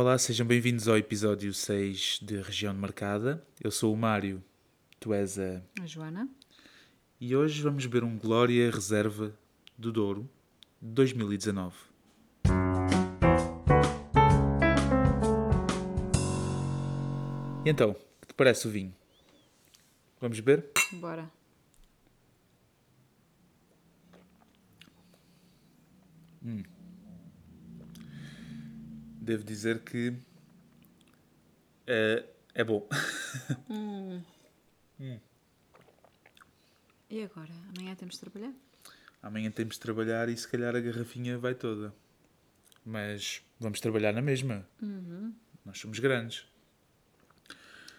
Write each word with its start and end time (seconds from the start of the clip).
Olá, 0.00 0.16
sejam 0.16 0.46
bem-vindos 0.46 0.86
ao 0.86 0.96
episódio 0.96 1.52
6 1.52 2.20
de 2.22 2.40
Região 2.40 2.72
Marcada. 2.72 3.44
Eu 3.60 3.72
sou 3.72 3.92
o 3.92 3.96
Mário, 3.96 4.40
tu 5.00 5.12
és 5.12 5.36
a. 5.40 5.60
A 5.82 5.86
Joana. 5.86 6.28
E 7.20 7.34
hoje 7.34 7.60
vamos 7.60 7.84
beber 7.84 8.04
um 8.04 8.16
Glória 8.16 8.70
Reserva 8.70 9.36
do 9.76 9.90
Douro 9.90 10.30
de 10.80 10.88
2019. 10.90 11.74
E 17.64 17.68
então, 17.68 17.96
que 18.20 18.28
te 18.28 18.34
parece 18.34 18.68
o 18.68 18.70
vinho? 18.70 18.94
Vamos 20.20 20.38
beber? 20.38 20.70
Bora. 20.92 21.28
Devo 29.28 29.44
dizer 29.44 29.80
que 29.80 30.14
é, 31.86 32.24
é 32.54 32.64
bom. 32.64 32.88
E 37.10 37.22
agora? 37.22 37.50
Amanhã 37.74 37.94
temos 37.94 38.14
de 38.14 38.20
trabalhar? 38.20 38.52
Amanhã 39.22 39.50
temos 39.50 39.74
de 39.76 39.80
trabalhar 39.80 40.28
e 40.28 40.36
se 40.36 40.46
calhar 40.48 40.74
a 40.76 40.80
garrafinha 40.80 41.38
vai 41.38 41.54
toda. 41.54 41.94
Mas 42.84 43.42
vamos 43.60 43.80
trabalhar 43.80 44.12
na 44.12 44.20
mesma. 44.20 44.66
Nós 45.64 45.78
somos 45.78 45.98
grandes. 45.98 46.46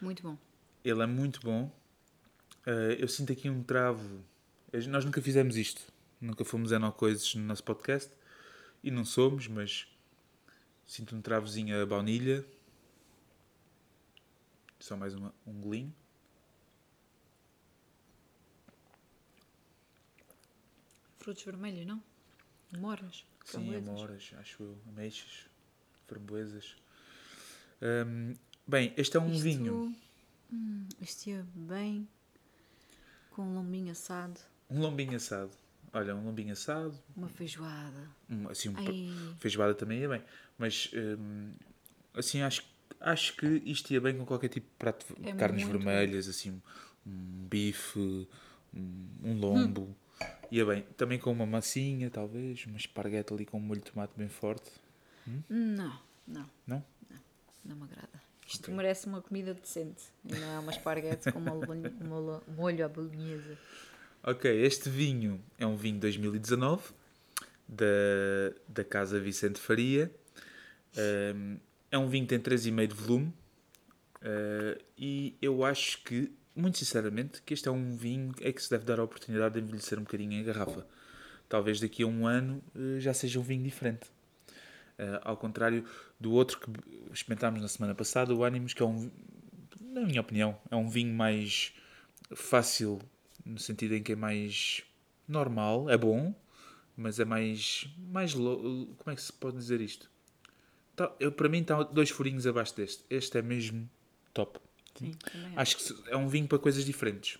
Muito 0.01 0.21
bom. 0.21 0.37
Ele 0.83 1.01
é 1.01 1.07
muito 1.07 1.39
bom. 1.41 1.71
Eh, 2.67 2.97
eu 2.99 3.07
sinto 3.07 3.31
aqui 3.33 3.49
um 3.49 3.63
travo. 3.63 4.23
Eh, 4.71 4.85
Nós 4.87 5.03
nunca 5.05 5.21
fizemos 5.21 5.57
isto. 5.57 5.81
Nunca 6.21 6.45
fomos 6.45 6.71
coisas 6.95 7.33
no 7.33 7.43
nosso 7.43 7.63
podcast. 7.63 8.11
E 8.83 8.91
não 8.91 9.05
somos, 9.05 9.47
mas 9.47 9.87
sinto 10.89 11.15
um 11.15 11.21
travozinho 11.21 11.79
a 11.81 11.85
baunilha. 11.85 12.43
Só 14.79 14.97
mais 14.97 15.13
uma, 15.13 15.33
um 15.45 15.53
golinho. 15.61 15.93
Frutos 21.17 21.43
vermelhos, 21.43 21.85
não? 21.85 22.01
Moras? 22.77 23.25
Sim, 23.45 23.75
amoras, 23.75 24.31
acho 24.39 24.63
eu. 24.63 24.77
Ameixas, 24.89 25.45
framboesas. 26.07 26.75
Hum, 27.81 28.33
bem, 28.67 28.93
este 28.95 29.17
é 29.17 29.19
um 29.19 29.31
Isto- 29.31 29.43
vinho. 29.43 29.95
Hum, 30.51 30.87
isto 31.01 31.27
ia 31.27 31.45
bem 31.53 32.07
com 33.31 33.43
um 33.43 33.53
lombinho 33.55 33.91
assado, 33.91 34.39
Um 34.69 34.79
lombinho 34.81 35.15
assado. 35.15 35.51
Olha, 35.91 36.15
um 36.15 36.23
lombinho 36.25 36.53
assado. 36.53 36.97
uma 37.15 37.27
feijoada. 37.29 38.09
um- 38.29 38.47
assim, 38.49 38.69
um 38.69 39.35
feijoada 39.39 39.73
também 39.73 39.99
ia 40.01 40.09
bem. 40.09 40.23
Mas, 40.57 40.91
hum, 40.93 41.51
assim, 42.13 42.41
acho, 42.41 42.63
acho 42.99 43.35
que 43.35 43.45
isto 43.65 43.91
ia 43.91 43.99
bem 43.99 44.15
com 44.17 44.25
qualquer 44.25 44.49
tipo 44.49 44.67
de 44.67 44.75
prato 44.77 45.05
de 45.19 45.29
É 45.29 45.33
carnes 45.33 45.63
vermelhas, 45.63 46.27
assim, 46.27 46.61
um 47.05 47.47
bife, 47.49 48.27
um, 48.73 49.07
um 49.23 49.33
lombo. 49.39 49.95
Ia 50.51 50.65
bem. 50.65 50.81
Também 50.97 51.17
com 51.17 51.31
uma 51.31 51.45
massinha, 51.45 52.09
talvez, 52.09 52.65
uma 52.67 52.77
esparguete 52.77 53.33
ali 53.33 53.45
com 53.45 53.57
um 53.57 53.61
molho 53.61 53.81
de 53.81 53.91
tomate 53.91 54.13
bem 54.15 54.29
forte. 54.29 54.69
não, 55.49 55.99
não, 56.27 56.49
Não? 56.67 56.83
não 57.65 57.75
me 57.75 57.83
agrada. 57.83 58.21
Isto 58.47 58.63
Ok. 58.65 58.73
merece 58.75 59.05
uma 59.07 59.21
comida 59.21 59.53
decente. 59.53 60.03
E 60.25 60.33
não 60.33 60.51
é 60.51 60.59
uma 60.59 60.71
esparguete 60.71 61.31
com 61.31 61.37
uma 61.39 61.53
um 61.53 62.53
molho 62.55 62.85
à 62.85 62.89
bolonhesa. 62.89 63.57
Ok, 64.21 64.51
este 64.51 64.89
vinho 64.89 65.41
é 65.57 65.65
um 65.65 65.77
vinho 65.77 65.95
de 65.95 66.01
2019 66.01 66.91
da, 67.65 67.85
da 68.67 68.83
Casa 68.83 69.17
Vicente 69.17 69.61
Faria. 69.61 70.11
Um, 71.33 71.57
é 71.89 71.97
um 71.97 72.09
vinho 72.09 72.27
que 72.27 72.37
tem 72.37 72.39
3,5 72.39 72.87
de 72.87 72.93
volume 72.93 73.33
uh, 74.17 74.83
e 74.97 75.37
eu 75.41 75.63
acho 75.63 76.03
que, 76.03 76.29
muito 76.53 76.77
sinceramente, 76.79 77.41
que 77.43 77.53
este 77.53 77.69
é 77.69 77.71
um 77.71 77.95
vinho 77.95 78.33
é 78.41 78.51
que 78.51 78.61
se 78.61 78.69
deve 78.69 78.83
dar 78.83 78.99
a 78.99 79.03
oportunidade 79.03 79.53
de 79.53 79.61
envelhecer 79.61 79.97
um 79.97 80.03
bocadinho 80.03 80.33
em 80.33 80.43
garrafa. 80.43 80.85
Talvez 81.47 81.79
daqui 81.79 82.03
a 82.03 82.07
um 82.07 82.27
ano 82.27 82.61
uh, 82.75 82.99
já 82.99 83.13
seja 83.13 83.39
um 83.39 83.43
vinho 83.43 83.63
diferente. 83.63 84.05
Uh, 84.99 85.15
ao 85.21 85.37
contrário 85.37 85.85
do 86.19 86.33
outro 86.33 86.59
que 86.59 86.69
experimentámos 87.13 87.61
na 87.61 87.69
semana 87.69 87.95
passada, 87.95 88.35
o 88.35 88.43
Animus, 88.43 88.73
que 88.73 88.83
é 88.83 88.85
um, 88.85 89.09
na 89.79 90.01
minha 90.01 90.19
opinião, 90.19 90.59
é 90.69 90.75
um 90.75 90.89
vinho 90.89 91.13
mais 91.13 91.73
fácil, 92.35 92.99
no 93.49 93.59
sentido 93.59 93.95
em 93.95 94.03
que 94.03 94.13
é 94.13 94.15
mais 94.15 94.83
normal, 95.27 95.89
é 95.89 95.97
bom, 95.97 96.33
mas 96.95 97.19
é 97.19 97.25
mais. 97.25 97.87
mais 97.97 98.33
como 98.33 98.95
é 99.07 99.15
que 99.15 99.21
se 99.21 99.33
pode 99.33 99.57
dizer 99.57 99.81
isto? 99.81 100.09
Tá, 100.95 101.13
eu, 101.19 101.31
para 101.31 101.47
mim 101.47 101.61
está 101.61 101.81
dois 101.83 102.09
furinhos 102.09 102.45
abaixo 102.45 102.75
deste. 102.75 103.03
Este 103.09 103.37
é 103.37 103.41
mesmo 103.41 103.89
top. 104.33 104.59
Sim, 104.95 105.11
Acho 105.55 105.77
que 105.77 106.09
é 106.09 106.17
um 106.17 106.27
vinho 106.27 106.47
para 106.47 106.59
coisas 106.59 106.83
diferentes. 106.83 107.35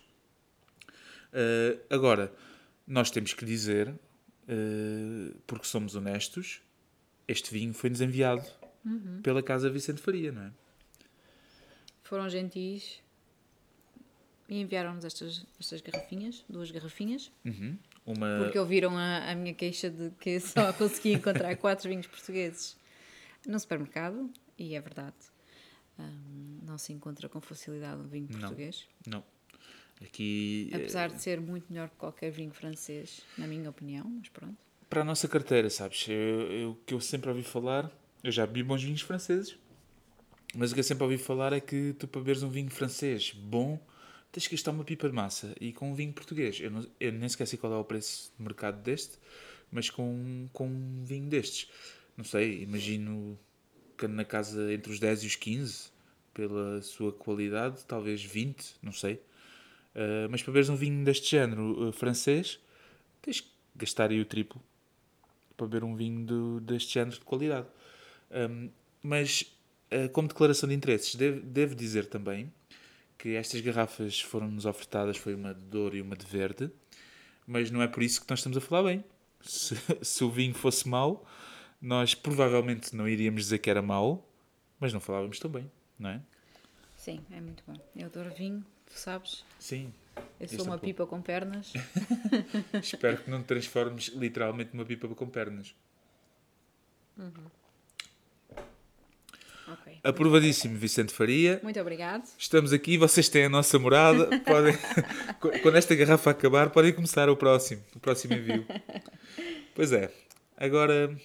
Uh, 1.32 1.78
agora, 1.90 2.32
nós 2.86 3.10
temos 3.10 3.34
que 3.34 3.44
dizer, 3.44 3.88
uh, 3.88 5.38
porque 5.46 5.66
somos 5.66 5.94
honestos, 5.94 6.62
este 7.28 7.52
vinho 7.52 7.74
foi-nos 7.74 8.00
enviado 8.00 8.44
pela 9.22 9.42
Casa 9.42 9.68
Vicente 9.68 10.00
Faria, 10.00 10.32
não 10.32 10.42
é? 10.42 10.52
Foram 12.02 12.28
gentis 12.28 13.00
e 14.50 14.60
enviaram-nos 14.60 15.04
estas, 15.04 15.46
estas 15.58 15.80
garrafinhas, 15.80 16.44
duas 16.48 16.70
garrafinhas, 16.70 17.30
Uhum. 17.44 17.78
Uma, 18.04 18.38
porque 18.38 18.58
ouviram 18.58 18.96
a, 18.98 19.30
a 19.30 19.34
minha 19.34 19.54
queixa 19.54 19.88
de 19.88 20.10
que 20.20 20.40
só 20.40 20.72
consegui 20.74 21.12
encontrar 21.12 21.54
quatro 21.56 21.88
vinhos 21.88 22.06
portugueses 22.06 22.76
no 23.46 23.58
supermercado, 23.58 24.28
e 24.58 24.74
é 24.74 24.80
verdade. 24.80 25.14
Hum, 25.98 26.58
não 26.66 26.76
se 26.78 26.92
encontra 26.92 27.28
com 27.28 27.40
facilidade 27.40 28.00
um 28.00 28.08
vinho 28.08 28.26
Não. 28.30 28.38
português, 28.40 28.86
Não. 29.06 29.22
Aqui. 30.02 30.70
eh, 30.72 30.76
apesar 30.76 31.10
de 31.10 31.20
ser 31.20 31.40
muito 31.40 31.66
melhor 31.70 31.88
que 31.90 31.96
qualquer 31.96 32.30
vinho 32.30 32.52
francês, 32.52 33.20
na 33.36 33.46
minha 33.46 33.68
opinião, 33.70 34.08
mas 34.08 34.28
pronto. 34.30 34.56
para 34.88 35.02
a 35.02 35.04
nossa 35.04 35.28
carteira, 35.28 35.70
sabes? 35.70 36.06
O 36.68 36.74
que 36.86 36.94
eu 36.94 37.00
sempre 37.00 37.28
ouvi 37.30 37.42
falar, 37.42 37.90
eu 38.24 38.32
já 38.32 38.46
bebi 38.46 38.62
bons 38.62 38.82
vinhos 38.82 39.02
franceses, 39.02 39.56
mas 40.54 40.70
o 40.70 40.74
que 40.74 40.80
eu 40.80 40.84
sempre 40.84 41.04
ouvi 41.04 41.18
falar 41.18 41.52
é 41.52 41.60
que 41.60 41.94
tu 41.98 42.08
para 42.08 42.20
beberes 42.20 42.42
um 42.42 42.48
vinho 42.48 42.70
francês 42.70 43.30
bom, 43.32 43.78
tens 44.32 44.46
que 44.46 44.54
gastar 44.54 44.70
uma 44.70 44.84
pipa 44.84 45.08
de 45.08 45.14
massa. 45.14 45.54
E 45.60 45.72
com 45.72 45.90
um 45.90 45.94
vinho 45.94 46.12
português, 46.12 46.60
eu, 46.60 46.70
não, 46.70 46.86
eu 46.98 47.12
nem 47.12 47.28
sei 47.28 47.58
qual 47.58 47.72
é 47.72 47.76
o 47.76 47.84
preço 47.84 48.32
de 48.36 48.42
mercado 48.42 48.82
deste, 48.82 49.18
mas 49.70 49.90
com, 49.90 50.48
com 50.52 50.66
um 50.66 51.04
vinho 51.04 51.28
destes, 51.28 51.68
não 52.16 52.24
sei, 52.24 52.62
imagino 52.62 53.38
que 53.96 54.06
na 54.08 54.24
casa 54.24 54.72
entre 54.72 54.92
os 54.92 54.98
10 54.98 55.24
e 55.24 55.26
os 55.26 55.36
15, 55.36 55.90
pela 56.32 56.80
sua 56.82 57.12
qualidade, 57.12 57.84
talvez 57.86 58.22
20, 58.24 58.76
não 58.82 58.92
sei. 58.92 59.14
Uh, 59.94 60.30
mas 60.30 60.42
para 60.42 60.52
beberes 60.52 60.68
um 60.68 60.76
vinho 60.76 61.04
deste 61.04 61.30
género 61.30 61.88
uh, 61.88 61.92
francês, 61.92 62.60
tens 63.20 63.40
que 63.40 63.48
gastar 63.76 64.10
aí 64.10 64.20
o 64.20 64.24
triplo 64.24 64.62
para 65.56 65.66
beber 65.66 65.84
um 65.84 65.94
vinho 65.94 66.24
do- 66.24 66.60
deste 66.60 66.94
género 66.94 67.18
de 67.18 67.24
qualidade. 67.24 67.66
Um, 68.30 68.70
mas, 69.02 69.52
uh, 69.92 70.08
como 70.10 70.28
declaração 70.28 70.68
de 70.68 70.74
interesses, 70.74 71.14
devo, 71.14 71.40
devo 71.40 71.74
dizer 71.74 72.06
também 72.06 72.52
que 73.20 73.36
estas 73.36 73.60
garrafas 73.60 74.18
foram-nos 74.18 74.64
ofertadas, 74.64 75.18
foi 75.18 75.34
uma 75.34 75.52
de 75.52 75.76
ouro 75.76 75.94
e 75.94 76.00
uma 76.00 76.16
de 76.16 76.24
verde, 76.24 76.70
mas 77.46 77.70
não 77.70 77.82
é 77.82 77.86
por 77.86 78.02
isso 78.02 78.22
que 78.22 78.30
nós 78.30 78.38
estamos 78.38 78.56
a 78.56 78.60
falar 78.62 78.84
bem. 78.84 79.04
Se, 79.42 79.76
se 80.02 80.24
o 80.24 80.30
vinho 80.30 80.54
fosse 80.54 80.88
mau, 80.88 81.26
nós 81.82 82.14
provavelmente 82.14 82.96
não 82.96 83.06
iríamos 83.06 83.42
dizer 83.42 83.58
que 83.58 83.68
era 83.68 83.82
mau, 83.82 84.26
mas 84.78 84.92
não 84.94 85.00
falávamos 85.00 85.38
tão 85.38 85.50
bem, 85.50 85.70
não 85.98 86.10
é? 86.10 86.20
Sim, 86.96 87.20
é 87.30 87.40
muito 87.40 87.62
bom. 87.66 87.74
Eu 87.94 88.06
adoro 88.06 88.30
vinho, 88.34 88.64
tu 88.86 88.98
sabes. 88.98 89.44
Sim. 89.58 89.92
Eu 90.38 90.48
sou 90.48 90.60
é 90.60 90.62
uma 90.62 90.78
pipa 90.78 91.06
com 91.06 91.20
pernas. 91.20 91.74
Espero 92.82 93.18
que 93.18 93.30
não 93.30 93.42
te 93.42 93.46
transformes 93.46 94.08
literalmente 94.08 94.74
numa 94.74 94.86
pipa 94.86 95.06
com 95.08 95.28
pernas. 95.28 95.74
Ok. 99.72 100.00
Aprovadíssimo, 100.02 100.76
Vicente 100.76 101.12
Faria. 101.12 101.60
Muito 101.62 101.80
obrigado. 101.80 102.28
Estamos 102.38 102.72
aqui, 102.72 102.96
vocês 102.98 103.28
têm 103.28 103.44
a 103.44 103.48
nossa 103.48 103.78
morada. 103.78 104.26
Podem, 104.44 104.74
quando 105.62 105.76
esta 105.76 105.94
garrafa 105.94 106.30
acabar, 106.30 106.70
podem 106.70 106.92
começar 106.92 107.28
o 107.28 107.36
próximo, 107.36 107.82
o 107.94 108.00
próximo 108.00 108.34
envio. 108.34 108.66
Pois 109.74 109.92
é. 109.92 110.12
Agora, 110.56 111.16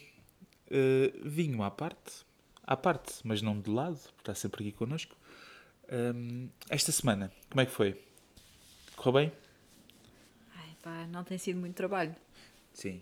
eh, 0.69 1.13
vinho 1.23 1.61
à 1.63 1.69
parte, 1.69 2.25
à 2.63 2.75
parte, 2.75 3.13
mas 3.23 3.41
não 3.41 3.59
de 3.59 3.69
lado, 3.69 3.97
porque 3.97 4.21
está 4.21 4.35
sempre 4.35 4.63
aqui 4.63 4.71
connosco. 4.71 5.15
Hum, 5.91 6.49
esta 6.69 6.91
semana, 6.91 7.31
como 7.49 7.61
é 7.61 7.65
que 7.65 7.71
foi? 7.71 8.01
Correu 8.95 9.13
bem? 9.13 9.31
Ai, 10.55 10.69
pá, 10.81 11.07
não 11.07 11.23
tem 11.23 11.37
sido 11.37 11.59
muito 11.59 11.75
trabalho. 11.75 12.15
Sim. 12.73 13.01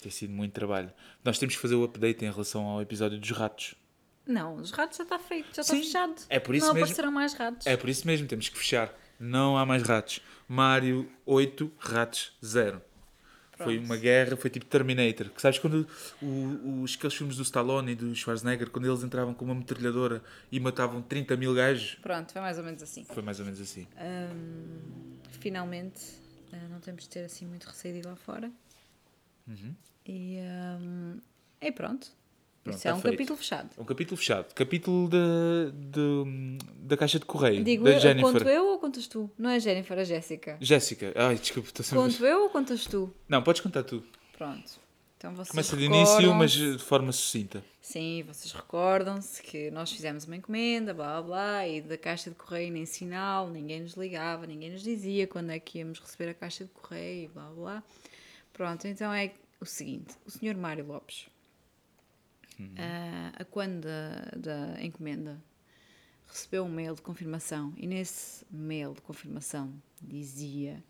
Tem 0.00 0.10
sido 0.10 0.32
muito 0.32 0.52
trabalho. 0.52 0.90
Nós 1.24 1.38
temos 1.38 1.54
que 1.54 1.60
fazer 1.60 1.74
o 1.74 1.84
update 1.84 2.24
em 2.24 2.30
relação 2.30 2.64
ao 2.66 2.80
episódio 2.80 3.18
dos 3.18 3.30
ratos. 3.30 3.74
Não, 4.30 4.54
os 4.56 4.70
ratos 4.70 4.96
já 4.98 5.02
está 5.04 5.18
feito, 5.18 5.48
já 5.54 5.62
Sim, 5.62 5.80
está 5.80 5.84
fechado. 6.00 6.14
é 6.28 6.38
por 6.38 6.54
isso 6.54 6.66
não 6.66 6.74
mesmo- 6.74 6.84
aparecerão 6.84 7.10
mais 7.12 7.32
ratos. 7.34 7.66
É 7.66 7.76
por 7.76 7.88
isso 7.88 8.06
mesmo, 8.06 8.26
temos 8.28 8.48
que 8.48 8.56
fechar. 8.56 8.94
Não 9.18 9.56
há 9.58 9.66
mais 9.66 9.82
ratos. 9.82 10.20
Mário 10.48 11.10
8, 11.26 11.70
ratos 11.78 12.32
0. 12.44 12.80
Foi 13.58 13.76
uma 13.78 13.96
guerra, 13.96 14.36
foi 14.38 14.48
tipo 14.48 14.64
Terminator. 14.64 15.28
Que 15.28 15.42
sabes 15.42 15.58
quando 15.58 15.86
o, 16.22 16.80
os, 16.82 16.94
aqueles 16.96 17.14
filmes 17.14 17.36
do 17.36 17.42
Stallone 17.42 17.92
e 17.92 17.94
do 17.94 18.14
Schwarzenegger, 18.14 18.70
quando 18.70 18.86
eles 18.86 19.02
entravam 19.02 19.34
com 19.34 19.44
uma 19.44 19.54
metralhadora 19.54 20.22
e 20.50 20.58
matavam 20.58 21.02
30 21.02 21.36
mil 21.36 21.54
gajos? 21.54 21.96
Pronto, 22.00 22.32
foi 22.32 22.40
mais 22.40 22.56
ou 22.56 22.64
menos 22.64 22.82
assim. 22.82 23.04
Foi 23.04 23.22
mais 23.22 23.38
ou 23.38 23.44
menos 23.44 23.60
assim. 23.60 23.86
Hum, 24.00 25.18
finalmente, 25.40 26.00
eh, 26.52 26.68
não 26.70 26.80
temos 26.80 27.02
de 27.02 27.10
ter 27.10 27.24
assim 27.24 27.46
muito 27.46 27.64
receio 27.66 27.92
de 27.94 28.00
ir 28.00 28.06
lá 28.06 28.16
fora. 28.16 28.50
Uhum. 29.46 29.74
E, 30.06 30.38
hum, 30.80 31.18
e 31.60 31.70
pronto. 31.72 32.08
Pronto, 32.62 32.76
Isso 32.76 32.86
é 32.88 32.90
tá 32.90 32.96
um 32.96 33.00
feito. 33.00 33.14
capítulo 33.14 33.36
fechado. 33.38 33.70
Um 33.78 33.84
capítulo 33.84 34.16
fechado. 34.18 34.54
Capítulo 34.54 35.08
da, 35.08 35.18
de- 35.72 36.58
da 36.86 36.96
caixa 36.96 37.18
de 37.18 37.24
correio. 37.24 37.64
Digo 37.64 37.84
da 37.84 37.92
eu, 37.92 38.00
Jennifer. 38.00 38.32
conto 38.32 38.48
eu 38.48 38.66
ou 38.66 38.78
contas 38.78 39.06
tu? 39.06 39.30
Não 39.38 39.48
é 39.50 39.58
Jennifer, 39.58 39.98
é 39.98 40.04
Jéssica. 40.04 40.58
Jéssica. 40.60 41.12
Ai, 41.16 41.36
desculpa, 41.36 41.68
estou 41.70 41.84
sempre. 41.84 42.04
Conto 42.04 42.26
eu 42.26 42.42
ou 42.42 42.50
contas 42.50 42.84
tu? 42.84 43.12
Não, 43.28 43.42
podes 43.42 43.62
contar 43.62 43.82
tu. 43.82 44.04
Pronto. 44.36 44.78
Então 45.16 45.34
vocês 45.34 45.48
Começa 45.50 45.76
de 45.76 45.84
início, 45.84 46.34
mas 46.34 46.50
de 46.50 46.78
forma 46.78 47.12
sucinta. 47.12 47.62
Sim, 47.80 48.24
vocês 48.26 48.52
recordam-se 48.52 49.42
que 49.42 49.70
nós 49.70 49.90
fizemos 49.92 50.24
uma 50.24 50.36
encomenda, 50.36 50.94
blá 50.94 51.20
blá 51.20 51.66
e 51.68 51.82
da 51.82 51.98
caixa 51.98 52.30
de 52.30 52.36
correio 52.36 52.72
nem 52.72 52.86
sinal, 52.86 53.48
ninguém 53.50 53.82
nos 53.82 53.94
ligava, 53.94 54.46
ninguém 54.46 54.70
nos 54.70 54.82
dizia 54.82 55.26
quando 55.26 55.50
é 55.50 55.58
que 55.58 55.78
íamos 55.78 55.98
receber 56.00 56.30
a 56.30 56.34
caixa 56.34 56.64
de 56.64 56.70
correio, 56.70 57.30
blá 57.34 57.44
blá 57.44 57.54
blá. 57.54 57.82
Pronto, 58.52 58.86
então 58.88 59.12
é 59.12 59.32
o 59.60 59.66
seguinte: 59.66 60.14
o 60.26 60.30
senhor 60.30 60.54
Mário 60.56 60.86
Lopes, 60.86 61.26
ah, 62.76 63.32
a 63.38 63.44
quando 63.44 63.82
da, 63.82 64.30
da 64.36 64.84
encomenda, 64.84 65.42
recebeu 66.26 66.64
um 66.64 66.68
mail 66.68 66.94
de 66.94 67.02
confirmação, 67.02 67.72
e 67.76 67.86
nesse 67.86 68.44
mail 68.50 68.94
de 68.94 69.00
confirmação 69.00 69.72
dizia 70.00 70.82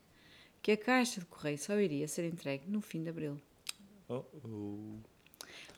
que 0.62 0.72
a 0.72 0.76
caixa 0.76 1.20
de 1.20 1.26
correio 1.26 1.58
só 1.58 1.78
iria 1.78 2.06
ser 2.06 2.24
entregue 2.24 2.64
no 2.68 2.80
fim 2.80 3.02
de 3.02 3.08
abril. 3.08 3.40
Oh, 4.08 4.24
oh. 4.44 4.98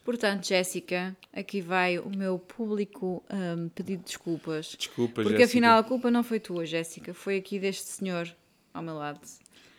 Portanto, 0.05 0.49
Jéssica, 0.49 1.17
aqui 1.33 1.61
vai 1.61 1.99
o 1.99 2.11
meu 2.11 2.39
público 2.39 3.23
hum, 3.31 3.69
pedido 3.69 4.01
de 4.01 4.07
desculpas. 4.07 4.75
Desculpa, 4.77 5.23
Porque 5.23 5.39
Jéssica. 5.39 5.45
afinal 5.45 5.79
a 5.79 5.85
culpa 5.85 6.11
não 6.11 6.25
foi 6.25 6.41
tua, 6.41 6.67
Jéssica, 6.67 7.15
foi 7.15 7.37
aqui 7.37 7.61
deste 7.61 7.85
senhor 7.85 8.35
ao 8.75 8.83
meu 8.83 8.95
lado. 8.95 9.21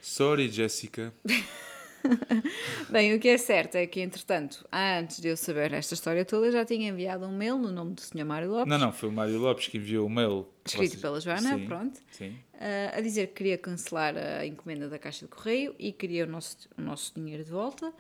Sorry, 0.02 0.48
Jéssica. 0.50 1.14
Bem, 2.90 3.14
o 3.16 3.20
que 3.20 3.28
é 3.30 3.38
certo 3.38 3.76
é 3.76 3.88
que, 3.88 4.02
entretanto, 4.02 4.68
antes 4.72 5.20
de 5.20 5.28
eu 5.30 5.38
saber 5.38 5.74
esta 5.74 5.94
história 5.94 6.24
toda, 6.26 6.52
já 6.52 6.66
tinha 6.66 6.90
enviado 6.90 7.26
um 7.26 7.36
mail 7.36 7.58
no 7.58 7.72
nome 7.72 7.94
do 7.94 8.02
senhor 8.02 8.26
Mário 8.26 8.50
Lopes, 8.52 8.68
Não, 8.70 8.78
não, 8.78 8.92
foi 8.92 9.10
o 9.10 9.12
Mário 9.12 9.38
Lopes 9.40 9.68
que 9.68 9.78
enviou 9.78 10.06
o 10.06 10.10
mail. 10.10 10.48
escrito 10.66 10.90
vocês- 10.92 11.02
pela 11.02 11.20
Joana, 11.22 11.58
Sim, 11.58 11.66
pronto, 11.66 12.00
Sim. 12.12 12.36
ah, 12.60 12.98
a 12.98 13.02
dizer 13.02 13.28
que 13.28 13.34
queria 13.36 13.58
cancelar 13.58 14.16
a 14.18 14.46
encomenda 14.46 14.90
da 14.90 15.00
caixa 15.00 15.26
de 15.26 15.32
correio 15.32 15.76
e 15.80 15.92
queria 15.92 16.26
o 16.26 16.28
nosso, 16.28 16.58
o 16.78 16.82
nosso 16.82 17.14
dinheiro 17.16 17.44
de 17.44 17.52
volta. 17.52 17.94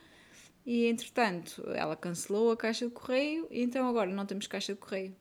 E, 0.65 0.85
entretanto, 0.85 1.61
ela 1.75 1.95
cancelou 1.95 2.51
a 2.51 2.55
caixa 2.57 2.85
de 2.85 2.91
correio 2.91 3.47
e 3.51 3.61
então 3.61 3.85
agora 3.87 4.09
não 4.09 4.25
temos 4.25 4.47
caixa 4.47 4.73
de 4.73 4.79
correio. 4.79 5.13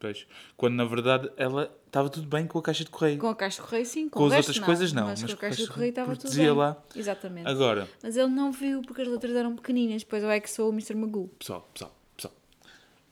Pois. 0.00 0.26
Quando 0.56 0.74
na 0.74 0.84
verdade 0.84 1.28
ela 1.36 1.74
estava 1.86 2.08
tudo 2.08 2.28
bem 2.28 2.46
com 2.46 2.58
a 2.58 2.62
caixa 2.62 2.84
de 2.84 2.90
correio. 2.90 3.18
Com 3.18 3.28
a 3.28 3.34
caixa 3.34 3.60
de 3.60 3.66
correio, 3.68 3.84
sim. 3.86 4.08
Com, 4.08 4.20
Com 4.20 4.26
as 4.26 4.32
resto, 4.32 4.48
outras 4.50 4.64
coisas, 4.64 4.92
não, 4.92 5.06
Mas, 5.06 5.22
mas 5.22 5.30
com 5.32 5.36
a 5.36 5.40
caixa 5.40 5.62
de 5.62 5.68
correio 5.68 5.88
estava 5.90 6.14
tudo 6.16 6.34
bem. 6.36 6.50
lá. 6.52 6.82
Exatamente. 6.94 7.48
Agora, 7.48 7.88
Mas 8.02 8.16
ele 8.16 8.28
não 8.28 8.52
viu 8.52 8.80
porque 8.82 9.02
as 9.02 9.08
letras 9.08 9.34
eram 9.34 9.56
pequeninas. 9.56 10.02
Depois 10.02 10.22
eu 10.22 10.30
é 10.30 10.38
que 10.38 10.48
sou 10.50 10.68
o 10.70 10.72
Mr. 10.72 10.94
Magoo. 10.94 11.28
pessoal, 11.38 11.68
pessoal, 11.74 11.94
pessoal. 12.16 12.34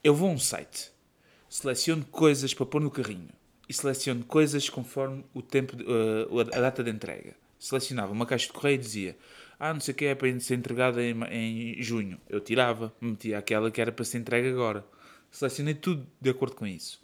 Eu 0.05 0.15
vou 0.15 0.29
a 0.29 0.33
um 0.33 0.38
site, 0.38 0.93
seleciono 1.49 2.05
coisas 2.05 2.55
para 2.55 2.67
pôr 2.67 2.81
no 2.81 2.91
carrinho 2.91 3.31
e 3.69 3.73
seleciono 3.75 4.25
coisas 4.25 4.69
conforme 4.69 5.25
o 5.35 5.43
tempo, 5.43 5.75
de- 5.77 5.85
uh, 5.85 6.41
a 6.41 6.61
data 6.61 6.85
de 6.85 6.91
entrega. 6.91 7.35
Selecionava 7.59 8.12
uma 8.12 8.27
caixa 8.27 8.47
de 8.47 8.53
correio 8.53 8.77
e 8.77 8.79
dizia: 8.79 9.17
Ah, 9.59 9.73
não 9.75 9.81
sei 9.81 9.93
o 9.93 9.97
que 9.97 10.05
é 10.05 10.15
para 10.15 10.38
ser 10.38 10.55
entregada 10.55 11.03
em, 11.03 11.17
em 11.79 11.83
junho. 11.83 12.21
Eu 12.29 12.38
tirava, 12.41 12.93
metia 13.00 13.38
aquela 13.38 13.71
que 13.73 13.81
era 13.81 13.91
para 13.91 14.05
ser 14.05 14.19
entregue 14.19 14.50
agora. 14.50 14.85
Selecionei 15.37 15.75
tudo 15.75 16.06
de 16.19 16.31
acordo 16.31 16.56
com 16.56 16.67
isso. 16.67 16.99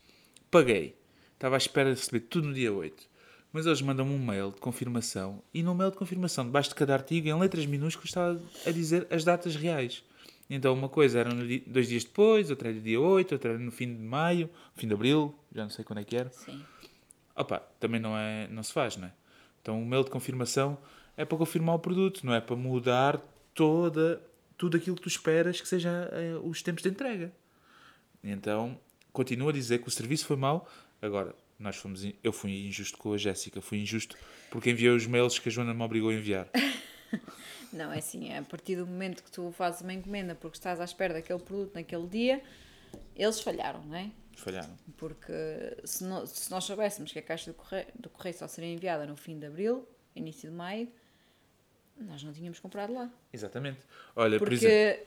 Paguei. 0.51 0.97
Estava 1.35 1.57
à 1.57 1.59
espera 1.59 1.93
de 1.93 2.01
receber 2.01 2.21
tudo 2.21 2.49
no 2.49 2.55
dia 2.55 2.73
8. 2.73 3.07
Mas 3.53 3.67
eles 3.67 3.83
mandam-me 3.83 4.15
um 4.15 4.19
mail 4.25 4.51
de 4.53 4.61
confirmação 4.61 5.43
e 5.53 5.63
no 5.63 5.75
mail 5.75 5.91
de 5.91 5.99
confirmação, 5.99 6.47
debaixo 6.47 6.71
de 6.71 6.75
cada 6.75 6.95
artigo, 6.95 7.29
em 7.29 7.39
letras 7.39 7.67
minúsculas, 7.67 8.09
estava 8.09 8.41
a 8.67 8.71
dizer 8.71 9.07
as 9.11 9.23
datas 9.23 9.55
reais. 9.55 10.03
Então 10.49 10.73
uma 10.73 10.89
coisa 10.89 11.19
era 11.19 11.35
no 11.35 11.47
di- 11.47 11.63
dois 11.67 11.89
dias 11.89 12.05
depois, 12.05 12.49
outra 12.49 12.69
era 12.69 12.77
no 12.79 12.83
dia 12.83 12.99
8, 12.99 13.33
outra 13.33 13.51
era 13.51 13.59
no 13.59 13.71
fim 13.71 13.93
de 13.95 14.01
maio, 14.01 14.49
fim 14.75 14.89
de 14.89 14.95
abril, 14.95 15.35
já 15.55 15.65
não 15.65 15.71
sei 15.71 15.85
quando 15.85 15.99
é 15.99 16.05
que 16.05 16.17
era. 16.17 16.31
Sim. 16.31 16.63
Opa, 17.37 17.59
também 17.79 18.01
não, 18.01 18.17
é, 18.17 18.49
não 18.49 18.63
se 18.63 18.73
faz, 18.73 18.97
não 18.97 19.09
é? 19.09 19.13
Então 19.61 19.83
o 19.83 19.85
mail 19.85 20.05
de 20.05 20.11
confirmação 20.11 20.79
é 21.19 21.25
para 21.27 21.37
confirmar 21.37 21.75
o 21.75 21.79
produto, 21.79 22.25
não 22.25 22.33
é 22.33 22.41
para 22.41 22.57
mudar 22.57 23.21
toda, 23.55 24.23
tudo 24.57 24.79
aquilo 24.79 24.97
que 24.97 25.03
tu 25.03 25.09
esperas 25.09 25.61
que 25.61 25.69
seja 25.69 26.09
eh, 26.13 26.35
os 26.43 26.63
tempos 26.63 26.83
de 26.83 26.89
entrega. 26.89 27.31
Então, 28.23 28.79
continuo 29.13 29.49
a 29.49 29.53
dizer 29.53 29.79
que 29.83 29.89
o 29.89 29.91
serviço 29.91 30.27
foi 30.27 30.37
mau. 30.37 30.69
Agora, 31.01 31.35
nós 31.59 31.77
fomos, 31.77 32.05
eu 32.23 32.33
fui 32.33 32.67
injusto 32.67 32.97
com 32.99 33.13
a 33.13 33.19
Jéssica, 33.19 33.61
fui 33.61 33.79
injusto 33.81 34.17
porque 34.51 34.71
enviei 34.71 34.91
os 34.91 35.07
mails 35.07 35.39
que 35.39 35.49
a 35.49 35.53
Joana 35.53 35.73
me 35.75 35.83
obrigou 35.83 36.11
a 36.11 36.15
enviar. 36.15 36.49
Não, 37.73 37.91
é 37.93 37.99
assim, 37.99 38.29
é 38.31 38.39
a 38.39 38.43
partir 38.43 38.77
do 38.77 38.87
momento 38.87 39.23
que 39.23 39.31
tu 39.31 39.51
fazes 39.53 39.81
uma 39.81 39.93
encomenda 39.95 40.35
porque 40.35 40.57
estás 40.59 40.79
à 40.81 40.85
espera 40.85 41.15
daquele 41.15 41.39
produto 41.39 41.75
naquele 41.75 42.07
dia, 42.07 42.43
eles 43.17 43.41
falharam, 43.41 43.83
não 43.85 43.97
é? 43.97 44.11
Falharam. 44.37 44.77
Porque 44.99 45.33
se, 45.85 46.05
no- 46.05 46.27
se 46.27 46.51
nós 46.51 46.65
soubéssemos 46.65 47.11
que 47.13 47.19
a 47.19 47.23
caixa 47.23 47.51
do 47.51 47.55
correio, 47.57 47.87
do 47.99 48.11
correio 48.11 48.37
só 48.37 48.47
seria 48.47 48.71
enviada 48.71 49.07
no 49.07 49.17
fim 49.17 49.39
de 49.39 49.47
abril, 49.47 49.89
início 50.15 50.51
de 50.51 50.55
maio, 50.57 50.87
nós 51.97 52.23
não 52.23 52.33
tínhamos 52.33 52.59
comprado 52.59 52.93
lá. 52.93 53.11
Exatamente. 53.33 53.81
Olha, 54.15 54.39
por 54.39 54.49
Porque, 54.51 54.67
exemplo, 54.67 55.07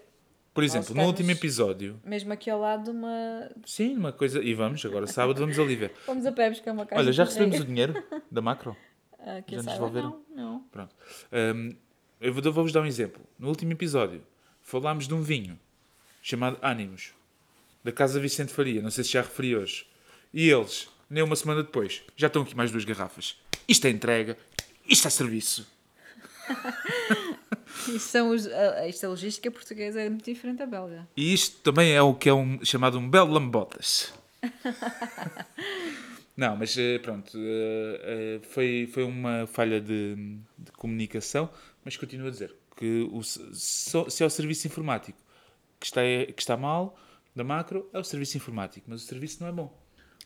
por 0.56 0.64
exemplo 0.64 0.96
no 0.96 1.04
último 1.04 1.30
episódio, 1.30 2.00
mesmo 2.04 2.32
aqui 2.34 2.50
ao 2.50 2.60
lado 2.60 2.86
de 2.86 2.90
uma. 2.90 3.52
sim, 3.66 3.96
uma 3.96 4.12
coisa, 4.12 4.42
e 4.42 4.54
vamos, 4.56 4.84
agora 4.86 5.06
sábado 5.06 5.38
vamos 5.40 5.60
ali 5.60 5.76
ver. 5.76 5.92
Vamos 6.08 6.26
a 6.26 6.32
pé 6.32 6.50
buscar 6.50 6.72
uma 6.72 6.86
caixa 6.86 7.02
Olha, 7.04 7.12
já 7.14 7.26
recebemos 7.26 7.60
o 7.60 7.66
dinheiro 7.66 8.02
da 8.32 8.42
macro? 8.42 8.76
Que 9.48 9.56
Já 9.56 9.64
nos 9.64 9.74
devolveram? 9.74 10.22
Não, 10.36 10.52
não. 10.54 10.60
Pronto. 10.72 10.96
Hum, 11.34 11.76
eu 12.22 12.32
vou- 12.32 12.54
vou-vos 12.54 12.72
dar 12.72 12.82
um 12.82 12.86
exemplo. 12.86 13.22
No 13.40 13.48
último 13.50 13.72
episódio, 13.72 14.22
falámos 14.62 15.08
de 15.08 15.14
um 15.16 15.22
vinho 15.24 15.60
chamado 16.22 16.58
Ânimos, 16.62 17.12
da 17.84 17.92
Casa 17.92 18.20
Vicente 18.20 18.54
Faria. 18.54 18.84
Não 18.84 18.92
sei 18.92 19.04
se 19.04 19.12
já 19.12 19.22
referi 19.24 19.56
hoje. 19.56 19.88
E 20.32 20.48
eles, 20.48 20.88
nem 21.10 21.24
uma 21.24 21.36
semana 21.36 21.64
depois, 21.64 22.04
já 22.16 22.28
estão 22.28 22.44
aqui 22.44 22.56
mais 22.56 22.70
duas 22.72 22.86
garrafas. 22.86 23.36
Isto 23.68 23.88
é 23.88 23.90
entrega, 23.90 24.38
isto 24.88 25.08
é 25.08 25.10
serviço. 25.10 25.68
Isto, 27.88 28.00
são 28.10 28.30
os, 28.30 28.48
a, 28.48 28.88
isto 28.88 29.06
a 29.06 29.10
logística 29.10 29.50
portuguesa 29.52 30.02
é 30.02 30.10
muito 30.10 30.26
diferente 30.26 30.58
da 30.58 30.66
belga. 30.66 31.08
E 31.16 31.34
isto 31.34 31.58
também 31.62 31.92
é 31.94 32.02
o 32.02 32.14
que 32.14 32.30
é 32.30 32.34
um, 32.34 32.64
chamado 32.64 32.98
um 32.98 33.10
belo 33.10 33.32
lambotas. 33.32 34.14
Não, 36.38 36.56
mas 36.58 36.78
eh, 36.78 37.00
pronto, 37.00 37.32
eh, 37.38 38.02
eh, 38.04 38.40
foi, 38.50 38.90
foi 38.92 39.04
uma 39.06 39.48
falha 39.48 39.80
de, 39.80 40.16
de 40.58 40.72
comunicação, 40.74 41.50
mas 41.84 41.96
continuo 41.96 42.28
a 42.28 42.30
dizer 42.30 42.54
que 42.76 43.08
o, 43.12 43.24
se- 43.24 44.22
é 44.22 44.26
o 44.26 44.30
serviço 44.30 44.68
informático 44.68 45.18
que 45.80 45.86
está, 45.86 46.02
que 46.02 46.42
está 46.42 46.58
mal, 46.58 46.98
da 47.34 47.44
macro, 47.44 47.90
é 47.94 48.00
o 48.00 48.04
serviço 48.04 48.36
informático, 48.36 48.86
mas 48.90 49.02
o 49.04 49.06
serviço 49.06 49.38
não 49.42 49.48
é 49.50 49.52
bom. 49.54 49.74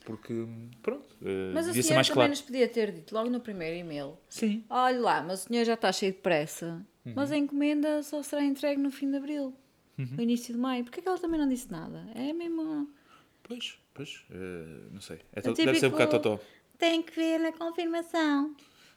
Porque, 0.06 0.34
pronto, 0.82 1.08
Mas 1.54 1.66
o 1.66 1.68
devia 1.68 1.84
ser 1.84 1.88
senhor 1.89 1.96
mais 1.98 2.08
também 2.08 2.16
claro. 2.16 2.30
nos 2.32 2.42
podia 2.42 2.68
ter 2.68 2.92
dito 2.92 3.13
logo 3.13 3.30
no 3.30 3.39
primeiro 3.39 3.75
e-mail. 3.75 4.18
Sim, 4.30 4.63
Olha 4.70 5.00
lá, 5.00 5.22
mas 5.22 5.44
o 5.44 5.48
senhor 5.48 5.63
já 5.66 5.74
está 5.75 5.92
cheio 5.92 6.13
de 6.13 6.20
pressa. 6.20 6.84
Uhum. 7.10 7.13
Mas 7.16 7.32
a 7.32 7.38
encomenda 7.38 8.01
só 8.04 8.22
será 8.24 8.44
entregue 8.44 8.82
no 8.82 8.92
fim 8.92 9.10
de 9.10 9.18
abril. 9.18 9.54
Uhum. 9.98 10.08
No 10.16 10.22
início 10.24 10.54
de 10.54 10.60
maio. 10.60 10.84
Porquê 10.84 11.01
que 11.01 11.08
ela 11.08 11.18
também 11.20 11.39
não 11.39 11.48
disse 11.50 11.70
nada? 11.72 12.06
É 12.16 12.32
mesmo. 12.34 12.89
pois, 13.44 13.78
pois, 13.94 14.24
eh, 14.32 14.88
não 14.92 15.01
sei. 15.01 15.20
É 15.34 15.42
to- 15.42 15.54
Deve 15.54 15.80
ser 15.80 15.88
um 15.88 15.92
bocado 15.92 16.12
totó. 16.12 16.39
Tem 16.78 17.01
que 17.01 17.13
ver 17.16 17.39
na 17.39 17.51
confirmação. 17.51 18.56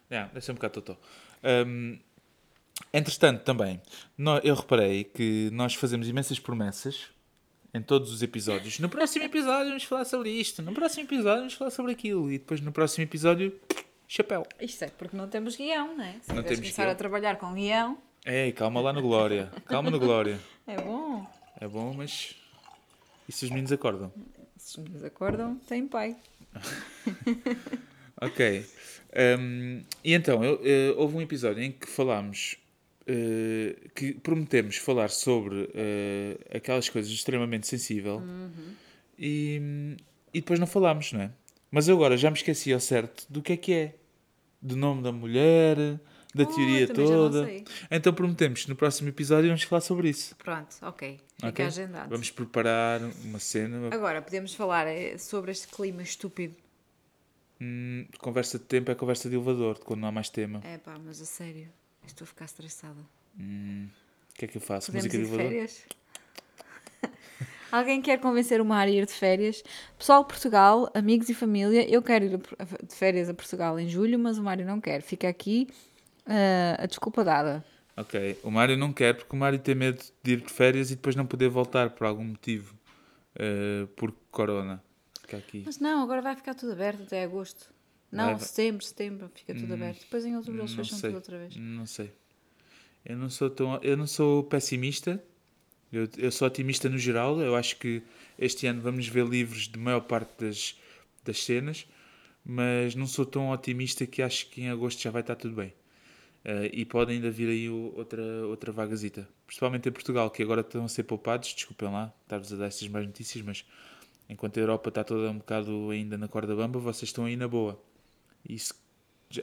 É, 0.09 0.25
deve 0.26 0.40
ser 0.40 0.52
um 0.52 0.54
bocado 0.54 0.75
totó. 0.81 1.00
Hum, 1.66 1.99
entretanto, 2.92 3.42
também, 3.45 3.81
eu 4.45 4.54
reparei 4.54 5.04
que 5.04 5.49
nós 5.52 5.75
fazemos 5.75 6.09
imensas 6.09 6.38
promessas 6.38 7.07
em 7.75 7.81
todos 7.83 8.12
os 8.12 8.23
episódios. 8.23 8.78
No 8.78 8.88
próximo 8.88 9.25
episódio 9.25 9.69
vamos 9.69 9.85
falar 9.85 10.04
sobre 10.04 10.31
isto, 10.31 10.62
no 10.62 10.73
próximo 10.75 11.04
episódio 11.04 11.38
vamos 11.40 11.54
falar 11.54 11.71
sobre 11.71 11.92
aquilo, 11.92 12.31
e 12.31 12.38
depois 12.38 12.61
no 12.61 12.71
próximo 12.71 13.02
episódio, 13.04 13.59
chapéu. 14.14 14.47
Isto 14.61 14.85
é 14.85 14.88
porque 14.88 15.16
não 15.16 15.28
temos 15.28 15.57
guião, 15.57 15.97
não 15.97 16.04
é? 16.04 16.16
Se 16.23 16.33
Não 16.33 16.42
temos 16.42 16.59
começar 16.61 16.83
guião. 16.83 16.92
a 16.92 16.95
trabalhar 16.97 17.37
com 17.37 17.52
guião, 17.54 17.99
Ei, 18.25 18.52
calma 18.52 18.81
lá 18.81 18.92
no 18.92 19.02
Glória, 19.02 19.50
calma 19.66 19.90
no 19.90 19.99
Glória. 19.99 20.38
é 20.66 20.76
bom. 20.76 21.26
É 21.61 21.66
bom, 21.66 21.92
mas. 21.95 22.37
E 23.28 23.33
se 23.33 23.45
os 23.45 23.50
meninos 23.50 23.73
acordam? 23.73 24.12
Se 24.57 24.78
os 24.78 24.85
meninos 24.85 25.04
acordam, 25.04 25.57
tem 25.69 25.87
pai. 25.88 26.16
Ok. 28.21 28.64
Hum, 29.38 29.83
e 30.04 30.14
então, 30.14 30.45
eu- 30.45 30.61
eh, 30.64 30.95
houve 30.97 31.16
um 31.16 31.21
episódio 31.21 31.62
em 31.62 31.73
que 31.73 31.87
falámos, 31.88 32.57
eh, 33.07 33.75
que 33.95 34.14
prometemos 34.14 34.76
falar 34.76 35.11
sobre 35.11 35.69
eh, 35.75 36.38
aquelas 36.57 36.88
coisas 36.88 37.11
extremamente 37.11 37.66
sensível 37.66 38.23
e, 39.19 39.97
e 40.33 40.40
depois 40.40 40.61
não 40.61 40.66
falámos, 40.69 41.12
não 41.12 41.21
é? 41.23 41.31
Mas 41.71 41.88
eu 41.88 41.97
agora 41.97 42.16
já 42.16 42.31
me 42.31 42.37
esqueci 42.37 42.73
ao 42.73 42.78
certo 42.81 43.26
do 43.28 43.42
que 43.42 43.54
é 43.54 43.57
que 43.57 43.73
é. 43.73 43.95
Do 44.62 44.76
nome 44.76 45.02
da 45.02 45.11
mulher, 45.11 45.76
da 46.35 46.45
Oh, 46.45 46.47
teoria 46.47 46.87
toda. 46.88 47.49
Então 47.90 48.14
prometemos, 48.14 48.66
no 48.66 48.76
próximo 48.76 49.09
episódio 49.09 49.49
vamos 49.49 49.64
falar 49.64 49.81
sobre 49.81 50.09
isso. 50.09 50.37
Pronto, 50.37 50.76
ok. 50.83 51.21
Fica 51.37 51.49
ok? 51.49 51.64
agendado. 51.66 52.09
Vamos 52.09 52.31
preparar 52.31 53.00
uma 53.25 53.38
cena, 53.40 53.88
Agora, 53.92 54.23
podemos 54.23 54.54
falar 54.54 54.87
eh, 54.87 55.19
sobre 55.19 55.50
este 55.50 55.66
clima 55.69 56.02
estúpido. 56.02 56.54
hum, 57.61 58.07
conversa 58.19 58.59
de 58.59 58.64
tempo 58.64 58.90
é 58.90 58.95
conversa 58.95 59.28
de 59.28 59.35
elevador, 59.35 59.75
de 59.75 59.81
quando 59.81 60.00
não 60.00 60.09
há 60.09 60.12
mais 60.12 60.28
tema. 60.31 60.61
É 60.64 60.78
pá, 60.78 60.97
mas 61.04 61.21
a 61.21 61.25
sério, 61.25 61.69
estou 62.07 62.25
a 62.25 62.28
ficar 62.28 62.45
estressada. 62.45 63.00
O 63.38 64.35
que 64.35 64.45
é 64.45 64.49
que 64.49 64.57
eu 64.57 64.61
faço? 64.62 64.87
Podemos 64.92 65.07
Música 65.07 65.19
de 65.19 65.25
elevador? 65.25 65.50
férias? 65.52 65.83
Alguém 67.72 68.02
quer 68.02 68.20
convencer 68.20 68.60
o 68.60 68.64
Mário 68.64 68.92
a 68.92 68.96
ir 68.98 69.06
de 69.06 69.12
férias? 69.12 69.64
Pessoal 69.98 70.22
de 70.22 70.28
Portugal, 70.28 70.90
amigos 70.94 71.28
e 71.30 71.34
família, 71.34 71.88
eu 71.90 72.02
quero 72.02 72.26
ir 72.26 72.36
de 72.38 72.94
férias 72.94 73.30
a 73.30 73.34
Portugal 73.34 73.80
em 73.80 73.88
julho, 73.88 74.18
mas 74.18 74.36
o 74.36 74.42
Mário 74.42 74.66
não 74.66 74.78
quer. 74.80 75.00
Fica 75.00 75.26
aqui 75.28 75.68
ah, 76.26 76.76
a 76.82 76.86
desculpa 76.86 77.24
dada. 77.24 77.64
Ok, 77.96 78.38
o 78.42 78.50
Mário 78.50 78.76
não 78.76 78.92
quer 78.92 79.14
porque 79.14 79.34
o 79.34 79.38
Mário 79.38 79.58
tem 79.58 79.74
medo 79.74 80.02
de 80.22 80.32
ir 80.34 80.40
de 80.42 80.52
férias 80.52 80.90
e 80.90 80.96
depois 80.96 81.16
não 81.16 81.26
poder 81.26 81.48
voltar 81.48 81.90
por 81.90 82.06
algum 82.06 82.24
motivo. 82.24 82.74
eh, 83.38 83.86
por 83.96 84.12
corona. 84.30 84.82
Fica 85.22 85.38
aqui. 85.38 85.62
Mas 85.64 85.78
não, 85.78 86.02
agora 86.02 86.20
vai 86.20 86.36
ficar 86.36 86.54
tudo 86.54 86.72
aberto 86.72 87.02
até 87.04 87.22
agosto. 87.24 87.72
Não, 88.10 88.26
Vai- 88.36 88.38
setembro, 88.40 88.84
setembro, 88.84 89.30
fica 89.34 89.54
tudo 89.54 89.72
aberto. 89.72 90.00
Depois 90.00 90.26
em 90.26 90.36
outubro 90.36 90.60
eles 90.60 90.70
Não 90.72 90.84
fecham 90.84 90.98
sei. 90.98 91.08
tudo 91.08 91.16
outra 91.16 91.38
vez. 91.38 91.56
Não 91.56 91.86
sei. 91.86 92.12
Eu 93.06 93.16
não 93.16 93.30
sou 93.30 93.48
tão. 93.48 93.78
Eu 93.82 93.96
não 93.96 94.06
sou 94.06 94.44
pessimista. 94.44 95.22
Eu, 95.92 96.08
eu 96.16 96.32
sou 96.32 96.49
otimista 96.49 96.88
no 96.88 96.96
geral. 96.99 97.40
Eu 97.40 97.54
acho 97.54 97.76
que 97.76 98.02
este 98.38 98.66
ano 98.66 98.80
vamos 98.80 99.06
ver 99.06 99.26
livros 99.26 99.68
de 99.68 99.78
maior 99.78 100.00
parte 100.00 100.44
das, 100.44 100.76
das 101.25 101.44
cenas, 101.44 101.87
mas 102.44 102.94
não 102.94 103.06
sou 103.06 103.26
tão 103.26 103.50
otimista 103.50 104.06
que 104.06 104.22
acho 104.22 104.49
que 104.49 104.62
em 104.62 104.70
agosto 104.70 105.02
já 105.02 105.11
vai 105.11 105.20
estar 105.20 105.37
tudo 105.37 105.54
bem. 105.54 105.72
Eh, 106.44 106.70
e 106.72 106.84
pode 106.84 107.12
ainda 107.12 107.30
vir 107.30 107.49
aí 107.49 107.68
outra, 107.68 108.22
outra 108.46 108.72
vagazita. 108.72 109.28
Principalmente 109.46 109.88
em 109.88 109.92
Portugal, 109.92 110.30
que 110.30 110.42
agora 110.42 110.62
estão 110.62 110.84
a 110.84 110.88
ser 110.88 111.04
poupados. 111.04 111.54
Desculpem 111.54 111.90
lá 111.90 112.12
estar-vos 112.22 112.52
a 112.52 112.56
dar 112.56 112.66
estas 112.66 112.88
mais 112.88 113.06
notícias, 113.06 113.44
mas 113.44 113.64
enquanto 114.28 114.56
a 114.58 114.61
Europa 114.61 114.88
está 114.88 115.04
toda 115.04 115.30
um 115.30 115.38
bocado 115.38 115.90
ainda 115.90 116.16
na 116.16 116.28
corda 116.28 116.56
bamba, 116.56 116.78
vocês 116.80 117.11
estão 117.11 117.26
aí 117.26 117.37
na 117.37 117.46
boa. 117.46 117.80
Isso, 118.49 118.75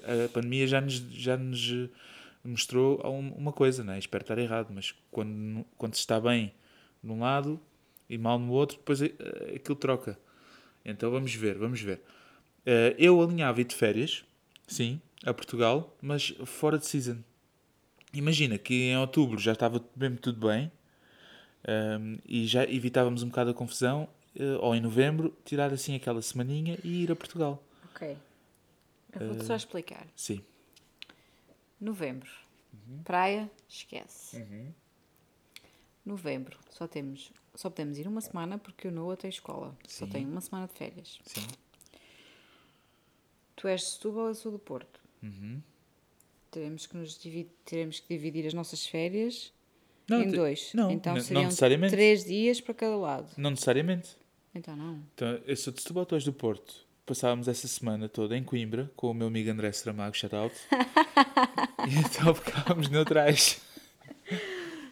a 0.04 0.30
pandemia 0.30 0.68
já 0.68 0.82
nos, 0.82 0.96
já 0.96 1.38
nos 1.38 1.90
mostrou 2.50 3.00
um- 3.06 3.32
uma 3.34 3.52
coisa, 3.54 3.84
né? 3.84 3.98
espero 4.00 4.24
estar 4.24 4.38
errado, 4.38 4.68
mas 4.74 4.94
quando, 5.12 5.66
quando 5.78 5.94
se 5.96 6.00
está 6.02 6.20
bem 6.20 6.54
num 7.02 7.20
lado 7.20 7.60
e 8.10 8.18
mal 8.18 8.38
no 8.40 8.52
outro, 8.52 8.78
depois 8.78 9.02
eh, 9.02 9.14
aquilo 9.56 9.76
troca. 9.76 10.18
Então 10.84 11.12
vamos 11.12 11.34
ver, 11.34 11.58
vamos 11.58 11.80
ver. 11.82 12.02
Eh, 12.66 12.96
eu 12.98 13.22
alinhava 13.22 13.62
ir 13.62 13.66
de 13.66 13.76
férias, 13.76 14.24
sim, 14.68 15.00
a 15.26 15.34
Portugal, 15.34 15.96
mas 16.02 16.34
fora 16.46 16.78
de 16.78 16.86
season. 16.88 17.18
Imagina 18.14 18.58
que 18.58 18.74
em 18.74 18.98
outubro 18.98 19.38
já 19.40 19.52
estava 19.54 19.84
mesmo 19.96 20.18
tudo 20.18 20.48
bem 20.48 20.72
ehm, 21.68 22.18
e 22.26 22.46
já 22.48 22.64
evitávamos 22.64 23.22
um 23.24 23.28
bocado 23.28 23.52
a 23.52 23.54
confusão, 23.54 24.08
eh, 24.36 24.58
ou 24.62 24.74
em 24.76 24.82
novembro, 24.82 25.36
tirar 25.46 25.72
assim 25.72 25.96
aquela 25.96 26.22
semaninha 26.22 26.78
e 26.84 27.04
ir 27.04 27.12
a 27.12 27.16
Portugal. 27.16 27.62
Ok. 27.94 28.18
Eu 29.14 29.28
vou-te 29.28 29.46
só 29.46 29.56
explicar. 29.56 30.08
Sim. 30.16 30.42
Novembro. 31.80 32.30
Uhum. 32.74 33.04
Praia, 33.04 33.50
esquece. 33.68 34.46
Novembro. 36.06 36.58
Só 36.72 36.88
temos, 36.88 37.32
só 37.56 37.70
podemos 37.70 37.98
ir 37.98 38.08
uma 38.08 38.22
semana 38.22 38.58
porque 38.58 38.88
o 38.88 38.92
Noah 38.92 39.18
tem 39.18 39.30
escola. 39.30 39.78
Só 39.88 40.06
Sim. 40.06 40.12
tem 40.12 40.26
uma 40.26 40.42
semana 40.42 40.68
de 40.68 40.74
férias. 40.74 41.20
Sim. 41.26 41.46
Tu 43.56 43.68
és 43.68 43.82
de 43.82 43.88
Setúbal, 43.88 44.28
eu 44.28 44.36
sou 44.36 44.52
do 44.52 44.60
Porto. 44.60 45.02
Uhum. 45.22 45.62
Teremos 46.52 46.88
que, 46.88 46.98
nos 46.98 47.18
dividir, 47.18 47.52
teremos 47.66 48.00
que 48.00 48.08
dividir 48.08 48.48
as 48.48 48.54
nossas 48.54 48.86
férias 48.88 49.54
Não, 50.08 50.22
em 50.22 50.32
dois. 50.32 50.72
Não, 50.74 50.90
então 50.90 51.14
não 51.14 51.22
seriam 51.22 51.44
necessariamente. 51.44 51.92
três 51.92 52.26
dias 52.26 52.60
para 52.62 52.74
cada 52.74 52.96
lado. 52.96 53.32
Não 53.38 53.52
necessariamente. 53.52 54.18
Então 54.56 54.76
não. 54.76 55.04
Então, 55.14 55.28
eu 55.46 55.56
sou 55.56 55.72
de 55.72 55.82
Setúbal, 55.82 56.06
tu 56.06 56.16
és 56.16 56.24
do 56.24 56.34
Porto. 56.34 56.88
Passávamos 57.10 57.48
essa 57.48 57.68
semana 57.68 58.08
toda 58.08 58.38
em 58.38 58.44
Coimbra 58.44 58.92
com 58.96 59.10
o 59.10 59.14
meu 59.16 59.26
amigo 59.26 59.50
André 59.50 59.72
Saramago, 59.72 60.16
shout 60.16 60.36
out. 60.36 60.56
e 61.90 61.96
então 61.98 62.36
ficávamos 62.36 62.88
neutrais. 62.88 63.60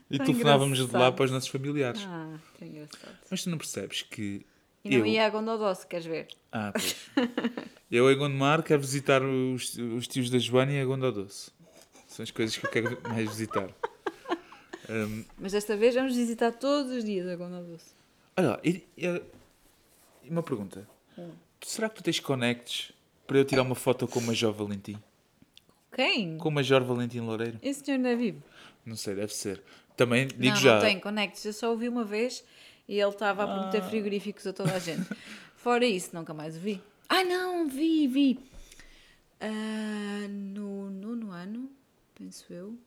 E 0.09 0.17
Tão 0.17 0.25
telefonávamos 0.25 0.79
de 0.87 0.91
lá 0.97 1.11
para 1.11 1.25
os 1.25 1.29
nossos 1.31 1.47
familiares. 1.47 2.01
Ah, 2.07 2.39
que 2.57 2.65
engraçado. 2.65 3.15
Mas 3.29 3.43
tu 3.43 3.51
não 3.51 3.57
percebes 3.59 4.01
que 4.01 4.43
E 4.83 4.89
não 4.89 4.97
eu... 4.97 5.05
ia 5.05 5.27
a 5.27 5.29
Gondodó, 5.29 5.71
se 5.75 5.85
queres 5.85 6.07
ver. 6.07 6.27
Ah, 6.51 6.71
pois. 6.71 6.95
eu 7.91 8.11
em 8.11 8.17
Gondomar 8.17 8.63
quero 8.63 8.81
visitar 8.81 9.21
os, 9.21 9.75
os 9.77 10.07
tios 10.07 10.31
da 10.31 10.39
Joana 10.39 10.71
e 10.71 10.81
a 10.81 10.85
Gondodoce. 10.85 11.51
São 12.07 12.23
as 12.23 12.31
coisas 12.31 12.57
que 12.57 12.65
eu 12.65 12.71
quero 12.71 12.99
mais 13.07 13.29
visitar. 13.29 13.69
Hum, 14.89 15.23
Mas 15.37 15.51
desta 15.51 15.77
vez 15.77 15.93
vamos 15.93 16.15
visitar 16.15 16.51
todos 16.51 16.91
os 16.91 17.03
dias 17.03 17.27
a 17.27 17.35
Gondodó. 17.35 17.77
olha, 18.37 18.49
lá, 18.49 18.59
e, 18.63 18.83
e- 18.97 19.21
e 20.23 20.29
uma 20.31 20.41
pergunta. 20.41 20.89
Hum. 21.15 21.29
Será 21.61 21.89
que 21.89 21.95
tu 21.95 22.03
tens 22.03 22.19
connects 22.19 22.91
para 23.25 23.37
eu 23.37 23.45
tirar 23.45 23.61
uma 23.63 23.75
foto 23.75 24.07
com 24.07 24.19
o 24.19 24.23
Major 24.23 24.53
Valentim? 24.53 24.97
Quem? 25.93 26.37
Com 26.37 26.49
o 26.49 26.51
Major 26.51 26.83
Valentim 26.83 27.19
Loureiro? 27.21 27.59
Esse 27.61 27.83
senhor 27.83 27.97
ainda 27.97 28.09
é 28.09 28.15
vivo? 28.15 28.41
Não 28.85 28.95
sei, 28.95 29.15
deve 29.15 29.33
ser. 29.33 29.61
Também 29.95 30.27
digo 30.27 30.55
não, 30.55 30.55
já. 30.55 30.75
não 30.75 30.81
tem 30.81 30.99
conectos. 30.99 31.43
Eu 31.43 31.53
só 31.53 31.73
o 31.73 31.77
vi 31.77 31.89
uma 31.89 32.03
vez 32.05 32.43
e 32.87 32.99
ele 32.99 33.09
estava 33.09 33.43
a 33.43 33.47
prometer 33.47 33.81
Ah. 33.81 33.89
frigoríficos 33.89 34.45
a 34.47 34.53
toda 34.53 34.73
a 34.75 34.79
gente. 34.79 35.07
Fora 35.55 35.85
isso, 35.85 36.11
nunca 36.15 36.33
mais 36.33 36.55
o 36.55 36.59
vi. 36.59 36.81
Ah, 37.09 37.23
não, 37.23 37.67
vi, 37.67 38.07
vi. 38.07 38.39
Ah, 39.39 40.27
no 40.29 40.89
nono 40.89 41.31
ano, 41.31 41.69
penso 42.15 42.45
eu, 42.51 42.77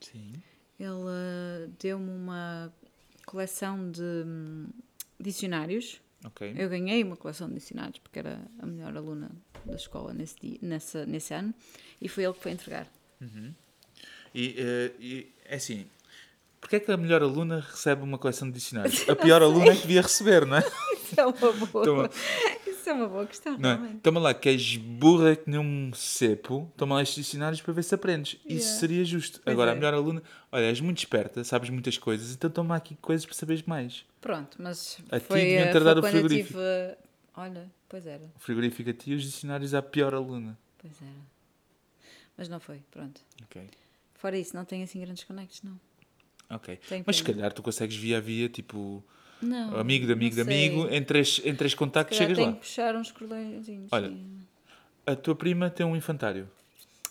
Sim. 0.00 0.32
ele 0.78 0.88
ah, 1.08 1.68
deu-me 1.78 2.10
uma 2.10 2.72
coleção 3.26 3.90
de 3.90 4.02
hum, 4.02 4.66
dicionários. 5.18 6.00
Ok. 6.24 6.54
Eu 6.56 6.68
ganhei 6.68 7.02
uma 7.02 7.16
coleção 7.16 7.48
de 7.48 7.54
dicionários 7.54 7.98
porque 7.98 8.18
era 8.18 8.40
a 8.58 8.66
melhor 8.66 8.96
aluna 8.96 9.30
da 9.64 9.74
escola 9.74 10.14
nesse, 10.14 10.36
dia, 10.40 10.58
nessa, 10.62 11.04
nesse 11.04 11.34
ano 11.34 11.54
e 12.00 12.08
foi 12.08 12.24
ele 12.24 12.32
que 12.32 12.40
foi 12.40 12.52
entregar. 12.52 12.88
E, 14.34 14.54
eh, 14.58 14.92
e 14.98 15.32
é 15.44 15.56
assim. 15.56 15.86
Porquê 16.60 16.76
é 16.76 16.80
que 16.80 16.90
a 16.90 16.96
melhor 16.96 17.22
aluna 17.22 17.60
recebe 17.60 18.02
uma 18.02 18.16
coleção 18.16 18.48
de 18.48 18.54
dicionários? 18.54 19.04
A 19.08 19.14
pior 19.14 19.42
aluna 19.42 19.72
é 19.72 19.74
que 19.74 19.82
devia 19.82 20.00
receber, 20.00 20.46
não 20.46 20.56
é? 20.56 20.60
Isso 20.96 21.20
é 21.20 21.26
uma 21.26 21.52
boa, 21.66 21.84
Toma. 21.84 22.10
Isso 22.84 22.90
é 22.90 22.92
uma 22.92 23.08
boa 23.08 23.26
questão, 23.26 23.56
Não 23.58 23.70
é? 23.70 23.96
Toma 24.02 24.20
lá, 24.20 24.34
que 24.34 24.48
és 24.48 24.76
burra 24.76 25.34
que 25.36 25.48
nem 25.50 25.58
um 25.58 25.90
cepo, 25.94 26.70
toma 26.76 26.96
lá 26.96 27.02
estes 27.02 27.24
dicionários 27.24 27.60
para 27.62 27.72
ver 27.72 27.82
se 27.82 27.94
aprendes. 27.94 28.32
Isso 28.44 28.50
Yeah. 28.66 28.78
seria 28.80 29.04
justo. 29.04 29.40
Pois 29.42 29.52
Agora, 29.54 29.70
é. 29.70 29.72
a 29.72 29.76
melhor 29.76 29.94
aluna, 29.94 30.22
olha, 30.52 30.64
és 30.66 30.80
muito 30.80 30.98
esperta, 30.98 31.42
sabes 31.44 31.70
muitas 31.70 31.96
coisas, 31.96 32.32
então 32.34 32.50
toma 32.50 32.76
aqui 32.76 32.94
coisas 32.96 33.24
para 33.24 33.34
saberes 33.34 33.62
mais. 33.62 34.04
Pronto, 34.20 34.56
mas 34.60 34.98
A 35.10 35.18
ti 35.18 35.26
foi, 35.26 35.40
deviam 35.40 35.64
ter 35.66 35.72
foi 35.72 35.80
dado 35.84 36.00
o 36.00 36.02
frigorífico. 36.02 36.48
tive... 36.58 36.96
Olha, 37.36 37.70
pois 37.88 38.06
era, 38.06 38.22
O 38.36 38.38
frigorífico 38.38 38.90
a 38.90 38.92
ti 38.92 39.10
e 39.12 39.14
os 39.14 39.22
dicionários 39.22 39.72
à 39.74 39.80
pior 39.82 40.14
aluna. 40.14 40.58
pois 40.78 40.92
era. 41.00 41.34
Mas 42.36 42.48
não 42.48 42.60
foi, 42.60 42.82
pronto. 42.90 43.20
Ok. 43.44 43.66
Fora 44.14 44.36
isso, 44.38 44.54
não 44.56 44.64
tenho 44.64 44.84
assim 44.84 45.00
grandes 45.00 45.24
conectos, 45.24 45.62
não. 45.62 45.78
Ok. 46.50 46.78
Tenho 46.88 47.04
Mas 47.06 47.16
se 47.16 47.22
calhar 47.24 47.52
tu 47.52 47.62
consegues 47.62 47.96
via 47.96 48.20
via, 48.20 48.48
tipo, 48.48 49.02
Não, 49.42 49.76
amigo 49.78 50.06
de 50.06 50.12
amigo 50.12 50.34
de 50.34 50.40
amigo, 50.40 50.86
em 50.90 51.02
três, 51.04 51.40
em 51.44 51.54
três 51.54 51.74
contactos 51.74 52.16
chegas 52.16 52.36
tenho 52.36 52.48
lá. 52.48 52.54
que 52.54 52.60
puxar 52.60 52.94
uns 52.96 53.12
cordõezinhos. 53.12 53.88
Olha. 53.92 54.12
A 55.06 55.14
tua 55.14 55.34
prima 55.34 55.68
tem 55.68 55.84
um 55.84 55.94
infantário. 55.94 56.48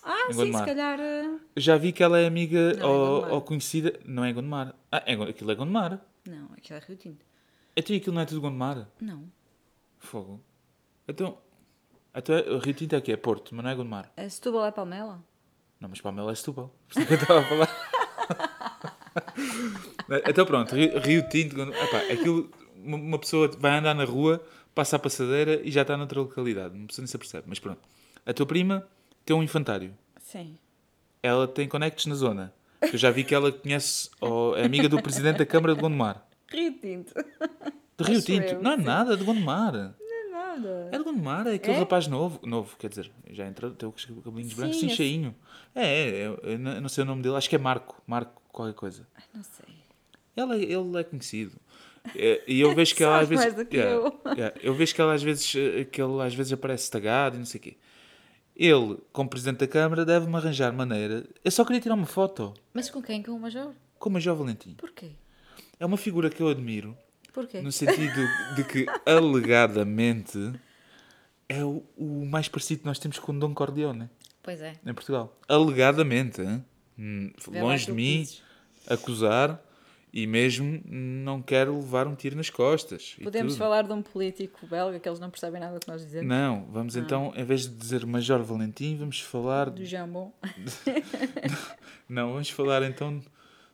Ah, 0.04 0.28
sim, 0.32 0.36
Gondomar. 0.38 0.62
se 0.62 0.66
calhar... 0.68 1.00
eh, 1.00 1.38
Já 1.56 1.78
vi 1.78 1.92
que 1.94 2.02
ela 2.04 2.20
é 2.20 2.26
amiga 2.26 2.74
Não, 2.74 2.82
é 2.82 2.86
ou, 2.86 3.08
Gondomar. 3.16 3.32
ou 3.34 3.42
conhecida. 3.42 4.00
Não 4.04 4.26
é 4.26 4.34
Gondomar. 4.34 4.76
Ah, 4.92 5.04
é, 5.06 5.14
aquilo 5.14 5.52
é 5.52 5.56
Gondomar. 5.56 6.02
Não, 6.28 6.50
aquilo 6.58 6.80
é 6.80 6.82
Rio 6.88 6.98
Tinto. 6.98 7.26
Então 7.76 7.96
aquilo 7.96 8.14
não 8.16 8.22
é 8.22 8.26
tudo 8.26 8.42
Gondomar? 8.42 8.88
Não. 9.00 9.24
Fogo. 10.00 10.42
Então. 11.08 11.38
Então 12.16 12.36
é- 12.36 12.50
o 12.50 12.58
Rio 12.60 12.74
Tinto 12.74 12.96
é 12.96 12.98
o 12.98 13.02
quê? 13.02 13.12
É 13.14 13.18
Porto, 13.18 13.54
mas 13.56 13.64
não 13.64 13.72
é 13.72 13.76
Gondomar. 13.76 14.12
A 14.18 14.28
Setúbal 14.28 14.66
é 14.66 14.72
Palmela? 14.72 15.24
Não, 15.80 15.88
mas 15.90 16.02
Palmela 16.02 16.32
é 16.32 16.36
Setúbal. 16.36 16.74
Por 16.88 16.92
isso 16.92 17.02
é 17.02 17.06
que 17.06 17.14
eu 17.14 17.18
estava 17.22 17.40
a 17.40 17.44
falar. 17.44 17.70
então 20.28 20.46
pronto, 20.46 20.76
Rio, 20.76 21.00
Rio 21.00 21.28
Tinto. 21.30 21.62
Epá, 21.62 21.98
aquilo. 22.12 22.50
Uma, 22.84 23.18
pessoa 23.18 23.50
vai 23.60 23.78
andar 23.80 23.94
na 23.94 24.04
rua, 24.04 24.44
passa 24.76 24.98
a 24.98 25.00
passadeira 25.00 25.62
e 25.64 25.72
já 25.72 25.84
está 25.84 25.96
noutra 25.96 26.20
localidade. 26.20 26.76
Uma 26.76 26.88
pessoa 26.88 27.04
nem 27.04 27.08
se 27.08 27.16
apercebe. 27.16 27.46
Mas 27.48 27.60
pronto. 27.60 27.80
A 28.26 28.34
tua 28.34 28.46
prima 28.46 28.86
tem 29.26 29.34
um 29.36 29.42
infantário. 29.44 29.94
Sim. 30.22 30.56
Ela 31.22 31.48
tem 31.48 31.68
conectos 31.68 32.06
na 32.08 32.16
zona. 32.16 32.54
Eu 32.82 32.98
já 32.98 33.10
vi 33.10 33.24
que 33.24 33.34
ela 33.34 33.50
conhece, 33.52 34.10
ou 34.20 34.58
é 34.58 34.66
amiga 34.66 34.90
do 34.90 35.02
presidente 35.02 35.38
da 35.38 35.46
Câmara 35.46 35.74
de 35.74 35.80
Gondomar. 35.80 36.26
Rio 36.50 36.74
Tinto. 36.74 37.14
De 37.98 38.04
Rio 38.04 38.18
Acho 38.18 38.26
Tinto. 38.26 38.54
eu, 38.56 38.62
não 38.62 38.72
é 38.74 38.78
sim. 38.78 38.84
nada, 38.84 39.16
de 39.16 39.24
Gondomar. 39.24 39.72
Não 39.72 39.80
é 40.14 40.30
nada. 40.30 40.90
É 40.92 40.98
de 40.98 41.04
Gondomar, 41.06 41.48
é 41.48 41.54
aquele 41.54 41.78
É? 41.78 41.80
rapaz 41.80 42.08
novo. 42.08 42.42
Novo, 42.46 42.76
quer 42.78 42.90
dizer, 42.90 43.10
já 43.32 43.48
entrou, 43.48 43.72
tem 43.72 43.88
os 43.88 44.04
cabelinhos 44.04 44.54
brancos, 44.54 44.78
sim, 44.82 44.88
esse- 44.88 44.98
cheinho. 44.98 45.34
É, 45.74 45.86
é, 45.86 46.52
é, 46.54 46.58
não 46.58 46.82
não 46.82 46.90
sei 46.90 47.04
o 47.06 47.08
nome 47.08 47.22
dele, 47.22 47.38
acho 47.38 47.50
que 47.50 47.56
é 47.56 47.60
Marco. 47.60 48.02
Marco, 48.06 48.42
qualquer 48.54 48.74
coisa. 48.76 49.06
Ai, 49.16 49.24
Não 49.34 49.44
sei. 49.44 49.66
Ele, 50.36 50.54
é- 50.66 50.78
ele 50.78 50.98
é 51.00 51.04
conhecido. 51.04 51.52
É, 52.16 52.42
e 52.48 52.60
eu 52.62 52.74
vejo 52.76 52.96
que 52.96 53.04
ela 53.04 53.20
às 53.20 53.28
vezes. 53.30 53.46
Yeah, 53.72 53.92
eu. 53.92 54.22
yeah, 54.34 54.56
eu 54.62 54.74
vejo 54.74 54.96
que 54.96 55.02
ela 55.02 55.14
às 55.14 55.22
vezes, 55.24 55.54
eh, 55.56 55.84
que 55.86 56.02
ele 56.02 56.22
às 56.22 56.34
vezes 56.34 56.52
aparece 56.54 56.90
tagado 56.90 57.36
e 57.36 57.40
não 57.40 57.46
sei 57.46 57.60
o 57.60 57.64
quê. 57.64 57.78
Ele, 58.56 58.98
como 59.12 59.30
Presidente 59.30 59.58
da 59.60 59.68
Câmara, 59.68 60.06
deve-me 60.06 60.36
arranjar 60.36 60.72
maneira. 60.74 61.26
Eu 61.44 61.50
só 61.52 61.66
queria 61.66 61.82
tirar 61.82 61.96
uma 61.96 62.06
foto 62.06 62.54
Mas 62.74 62.90
com 62.90 63.02
quem? 63.02 63.22
Com 63.24 63.32
o 63.32 63.40
Major? 63.40 63.74
com 63.98 64.10
o 64.10 64.12
Major 64.14 64.36
Valentim. 64.36 64.74
Porquê? 64.76 65.12
É 65.80 65.86
uma 65.86 65.98
figura 65.98 66.30
que 66.30 66.42
eu 66.42 66.50
admiro, 66.50 66.96
Porquê? 67.34 67.62
no 67.62 67.72
sentido 67.72 68.22
de 68.56 68.64
que, 68.66 68.86
alegadamente, 69.06 70.54
é 71.50 71.64
o, 71.64 71.84
o 71.98 72.26
mais 72.26 72.48
parecido 72.48 72.82
que 72.82 72.86
nós 72.86 73.00
temos 73.00 73.18
com 73.18 73.32
o 73.32 73.40
Dom 73.40 73.54
Corleone, 73.54 74.10
Pois 74.44 74.62
é. 74.62 74.74
em 74.86 74.94
Portugal. 74.94 75.36
Alegadamente. 75.48 76.42
Hum, 77.00 77.32
longe 77.48 77.86
de 77.88 77.92
mim 77.92 78.20
dizes. 78.20 78.43
Acusar 78.88 79.62
e 80.14 80.28
mesmo 80.28 80.80
não 80.86 81.42
quero 81.42 81.76
levar 81.76 82.08
um 82.08 82.14
tiro 82.14 82.36
nas 82.36 82.50
costas. 82.50 83.16
Podemos 83.24 83.58
falar 83.58 83.82
de 83.82 83.92
um 83.92 84.02
político 84.04 84.68
belga 84.68 85.00
que 85.00 85.10
eles 85.10 85.20
não 85.20 85.32
percebem 85.32 85.60
nada 85.60 85.74
do 85.74 85.80
que 85.80 85.88
nós 85.88 86.06
dizemos. 86.06 86.28
Não, 86.28 86.68
vamos 86.72 86.96
então, 86.96 87.34
em 87.36 87.44
vez 87.44 87.62
de 87.68 87.76
dizer 87.76 88.06
Major 88.06 88.44
Valentim, 88.44 88.96
vamos 88.96 89.20
falar. 89.20 89.72
Do 89.72 89.84
jambon. 89.84 90.32
Não, 92.08 92.34
vamos 92.34 92.50
falar 92.50 92.84
então. 92.84 93.22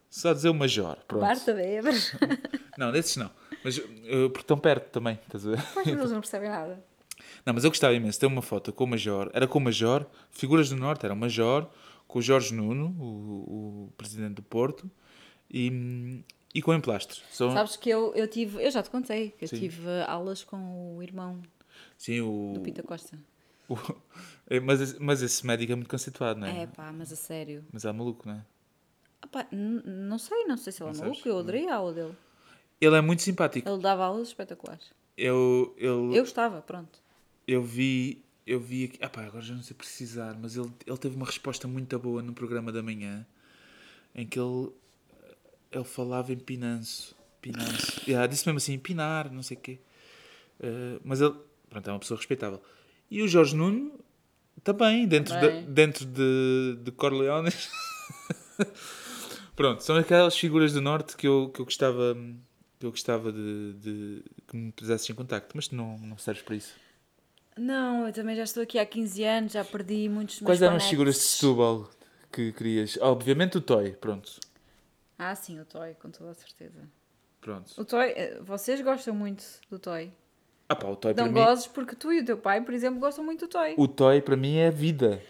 Só 0.09 0.31
dizer 0.31 0.49
o 0.49 0.53
Major. 0.53 0.97
Pronto. 1.07 1.21
Barta 1.21 1.51
Weber. 1.53 1.93
Não, 2.77 2.91
desses 2.91 3.17
não. 3.17 3.29
Mas 3.63 3.77
uh, 3.77 4.29
porque 4.29 4.41
estão 4.41 4.57
perto 4.57 4.89
também, 4.91 5.19
estás 5.25 5.45
a 5.45 5.51
ver? 5.51 5.63
Pois, 5.73 5.87
eles 5.87 6.11
não 6.11 6.21
percebem 6.21 6.49
nada. 6.49 6.81
Não, 7.45 7.53
mas 7.53 7.65
eu 7.65 7.69
gostava 7.69 7.93
imenso 7.93 8.13
de 8.13 8.19
ter 8.21 8.25
uma 8.27 8.41
foto 8.41 8.71
com 8.71 8.85
o 8.85 8.87
Major. 8.87 9.29
Era 9.33 9.45
com 9.45 9.59
o 9.59 9.61
Major, 9.61 10.05
figuras 10.31 10.69
do 10.69 10.77
Norte, 10.77 11.05
era 11.05 11.13
o 11.13 11.17
Major, 11.17 11.67
com 12.07 12.19
o 12.19 12.21
Jorge 12.21 12.53
Nuno, 12.53 12.95
o 12.97 13.58
presidente 13.99 14.35
do 14.35 14.41
Porto, 14.43 14.89
e, 15.51 16.23
e 16.55 16.61
com. 16.61 16.71
São, 17.31 17.51
Sabes 17.51 17.75
que 17.75 17.89
eu, 17.89 18.13
eu 18.15 18.27
tive, 18.27 18.63
eu 18.63 18.71
já 18.71 18.81
te 18.81 18.89
contei, 18.89 19.31
que 19.31 19.45
eu 19.45 19.47
Sim. 19.49 19.59
tive 19.59 19.87
aulas 20.07 20.43
com 20.43 20.95
o 20.97 21.03
irmão 21.03 21.41
sim, 21.97 22.21
o. 22.21 22.53
do 22.55 22.61
Pita 22.61 22.81
Costa. 22.83 23.17
o- 23.67 23.75
é, 24.49 24.59
mas, 24.59 24.81
esse- 24.81 24.99
mas 24.99 25.21
esse 25.21 25.45
médico 25.45 25.71
é 25.71 25.75
muito 25.75 25.89
conceituado, 25.89 26.39
não 26.39 26.47
é? 26.47 26.63
É 26.63 26.67
pá, 26.67 26.91
mas 26.91 27.11
a 27.11 27.15
sério. 27.15 27.63
Mas 27.71 27.85
é 27.85 27.91
maluco, 27.91 28.27
não 28.27 28.35
é? 28.35 28.45
Ah 29.21 29.27
pá, 29.27 29.47
não 29.51 30.17
sei, 30.17 30.45
não 30.45 30.55
sei 30.57 30.71
se 30.71 30.81
ele 30.81 30.91
é 30.91 30.97
maluco, 31.01 31.27
eu 31.27 31.37
adorei 31.37 31.67
a 31.67 31.75
aula 31.75 31.93
dele. 31.93 32.15
Ele 32.79 32.95
é 32.95 33.01
muito 33.01 33.21
simpático. 33.21 33.67
Ele 33.67 33.81
dava 33.81 34.05
aulas 34.05 34.29
espetaculares. 34.29 34.91
Eu, 35.17 35.75
eu, 35.77 36.13
Eu 36.13 36.23
estava, 36.23 36.61
pronto. 36.61 36.97
eu 37.45 37.61
vi. 37.61 38.23
Eu 38.47 38.59
vi 38.59 38.85
aqui. 38.85 38.97
Ah 39.01 39.09
pá, 39.09 39.25
agora 39.25 39.43
já 39.43 39.53
não 39.53 39.61
sei 39.61 39.75
precisar, 39.75 40.35
mas 40.41 40.55
ele, 40.55 40.71
ele 40.87 40.97
teve 40.97 41.15
uma 41.15 41.25
resposta 41.25 41.67
muito 41.67 41.99
boa 41.99 42.21
no 42.23 42.33
programa 42.33 42.71
da 42.71 42.81
manhã 42.81 43.27
em 44.13 44.25
que 44.25 44.39
ele, 44.39 44.69
ele 45.71 45.83
falava 45.83 46.31
em 46.33 46.37
Pinanço. 46.37 47.15
Pinanço. 47.41 48.01
Yeah, 48.07 48.25
disse 48.27 48.45
mesmo 48.47 48.57
assim, 48.57 48.77
Pinar, 48.77 49.31
não 49.31 49.43
sei 49.43 49.57
o 49.57 49.59
quê. 49.59 49.79
Eh, 50.59 50.99
mas 51.03 51.21
ele, 51.21 51.35
pronto, 51.69 51.89
é 51.89 51.93
uma 51.93 51.99
pessoa 51.99 52.17
respeitável. 52.17 52.61
E 53.09 53.21
o 53.21 53.27
Jorge 53.27 53.55
Nuno 53.55 53.99
também, 54.63 55.07
dentro, 55.07 55.33
Também. 55.33 55.63
De, 55.63 55.71
dentro 55.71 56.05
de, 56.05 56.77
de 56.83 56.91
Corleones. 56.91 57.69
pronto, 59.55 59.83
são 59.83 59.95
aquelas 59.95 60.37
figuras 60.37 60.73
do 60.73 60.81
Norte 60.81 61.15
que 61.15 61.27
eu, 61.27 61.49
que 61.53 61.61
eu 61.61 61.65
gostava. 61.65 62.15
Que 62.79 62.85
eu 62.85 62.91
gostava 62.91 63.31
de, 63.31 63.73
de 63.73 64.23
que 64.47 64.55
me 64.55 64.71
pusesses 64.71 65.09
em 65.09 65.13
contacto, 65.13 65.51
mas 65.53 65.67
tu 65.67 65.75
não, 65.75 65.97
não 65.97 66.17
serves 66.17 66.41
para 66.43 66.55
isso. 66.55 66.73
Não, 67.57 68.07
eu 68.07 68.13
também 68.13 68.37
já 68.37 68.43
estou 68.43 68.63
aqui 68.63 68.79
há 68.79 68.85
15 68.85 69.23
anos, 69.25 69.51
já 69.51 69.65
perdi 69.65 70.07
muitos 70.07 70.39
Quais 70.39 70.61
eram 70.61 70.77
as 70.77 70.87
figuras 70.87 71.15
de 71.15 71.21
Setúbal 71.21 71.89
que 72.31 72.51
querias? 72.53 72.97
Obviamente 73.01 73.57
o 73.57 73.61
Toy, 73.61 73.91
pronto. 73.93 74.39
Ah, 75.17 75.35
sim, 75.35 75.59
o 75.59 75.65
Toy, 75.65 75.93
com 75.95 76.09
toda 76.09 76.31
a 76.31 76.33
certeza. 76.33 76.79
Pronto. 77.41 77.71
O 77.79 77.85
Toy, 77.85 78.13
eh, 78.15 78.39
vocês 78.41 78.81
gostam 78.81 79.13
muito 79.13 79.43
do 79.69 79.79
Toy. 79.79 80.11
Ah 80.67 80.75
pá, 80.75 80.87
o 80.87 80.95
Toy 80.95 81.13
para 81.13 81.25
Não 81.25 81.31
mim. 81.31 81.39
gozes 81.39 81.65
porque 81.67 81.95
tu 81.95 82.11
e 82.13 82.19
o 82.19 82.25
teu 82.25 82.37
pai, 82.37 82.61
por 82.61 82.73
exemplo, 82.73 82.99
gostam 82.99 83.23
muito 83.23 83.47
do 83.47 83.49
Toy. 83.49 83.73
O 83.77 83.87
Toy 83.87 84.21
para 84.21 84.37
mim 84.37 84.57
é 84.57 84.69
vida. 84.69 85.21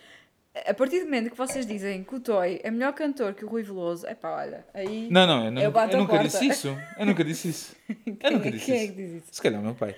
A 0.68 0.74
partir 0.74 1.00
do 1.00 1.06
momento 1.06 1.30
que 1.30 1.38
vocês 1.38 1.66
dizem 1.66 2.04
que 2.04 2.14
o 2.16 2.20
Toy 2.20 2.60
é 2.64 2.70
melhor 2.70 2.92
cantor 2.94 3.34
que 3.34 3.46
o 3.46 3.48
Rui 3.48 3.64
Veloso, 3.64 4.06
é 4.06 4.14
pá, 4.16 4.32
olha, 4.42 4.66
aí. 4.74 5.08
Não, 5.10 5.26
não, 5.26 5.46
eu, 5.46 5.52
não, 5.52 5.62
Eu 5.62 5.72
eu 5.72 5.78
a 5.80 5.86
nunca 5.88 6.08
porta. 6.14 6.24
disse 6.28 6.46
isso. 6.48 6.76
Eu 6.98 7.06
nunca 7.06 7.24
disse 7.24 7.48
isso. 7.50 7.76
Eu 8.22 8.32
nunca 8.32 8.52
disse 8.52 8.66
Quem 8.66 8.76
é 8.76 8.84
isso. 8.84 8.94
que 8.94 9.02
diz 9.02 9.12
isso? 9.14 9.28
Se 9.32 9.42
calhar 9.42 9.62
o 9.62 9.64
meu 9.64 9.76
pai. 9.76 9.96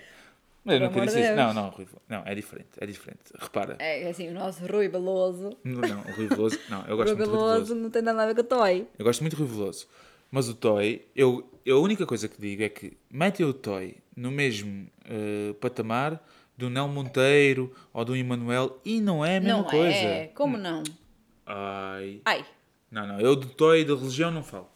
Mas 0.64 0.80
eu 0.80 0.90
Por 0.90 0.96
nunca 0.96 1.06
disse 1.08 1.22
isso. 1.22 1.36
Não, 1.36 1.54
não, 1.54 1.70
Rui, 1.70 1.88
não, 2.08 2.24
é 2.26 2.36
diferente, 2.36 2.70
é 2.80 2.86
diferente. 2.86 3.20
Repara. 3.40 3.76
É 3.80 4.08
assim, 4.10 4.30
o 4.30 4.34
nosso 4.34 4.64
Rui 4.66 4.88
Veloso. 4.88 5.58
Não, 5.64 5.82
não, 5.82 6.02
o 6.02 6.12
Rui 6.16 6.28
Veloso. 6.28 6.60
Não, 6.70 6.86
eu 6.86 6.96
gosto 6.98 7.16
Rui 7.16 7.18
muito 7.18 7.32
do 7.32 7.38
Rui 7.38 7.54
Veloso 7.54 7.76
não 7.76 7.90
tem 7.90 8.02
nada 8.02 8.24
a 8.24 8.26
ver 8.28 8.36
com 8.36 8.42
o 8.42 8.44
Toy. 8.44 8.88
Eu 8.98 9.06
gosto 9.06 9.22
muito 9.22 9.36
do 9.36 9.44
Rui 9.44 9.56
Veloso. 9.58 9.88
Mas 10.30 10.48
o 10.48 10.54
Toy, 10.54 11.06
eu, 11.16 11.50
eu 11.66 11.78
a 11.78 11.82
única 11.82 12.06
coisa 12.06 12.28
que 12.28 12.40
digo 12.40 12.64
é 12.64 12.70
que 12.70 12.94
metem 13.10 13.46
o 13.46 13.54
Toy 13.54 13.98
no 14.16 14.30
mesmo 14.32 14.88
eh, 15.06 15.54
patamar 15.60 16.24
do 16.58 16.70
Nel 16.70 16.88
Monteiro 16.88 17.74
ou 17.92 18.06
do 18.06 18.16
Emanuel 18.16 18.80
e 18.86 19.02
não 19.02 19.26
é 19.26 19.38
a 19.38 19.42
mesma 19.42 19.58
não 19.58 19.64
coisa. 19.66 19.98
é? 19.98 20.28
Como 20.28 20.58
não? 20.58 20.84
Ai. 21.46 22.22
Ai, 22.24 22.46
Não, 22.90 23.08
não, 23.08 23.20
eu 23.20 23.36
do 23.36 23.48
Toy 23.48 23.84
da 23.84 23.96
religião 23.96 24.30
não 24.32 24.44
falo. 24.44 24.70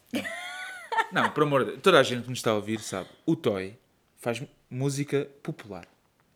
Não, 1.11 1.23
não 1.23 1.29
por 1.31 1.43
amor 1.43 1.63
de 1.63 1.71
Deus, 1.71 1.81
toda 1.83 1.99
a 1.99 2.03
gente 2.03 2.23
que 2.23 2.29
nos 2.29 2.39
está 2.39 2.51
a 2.51 2.55
ouvir 2.55 2.79
sabe, 2.79 3.07
o 3.25 3.35
Toy 3.35 3.77
faz 4.17 4.41
música 4.75 5.29
popular. 5.41 5.87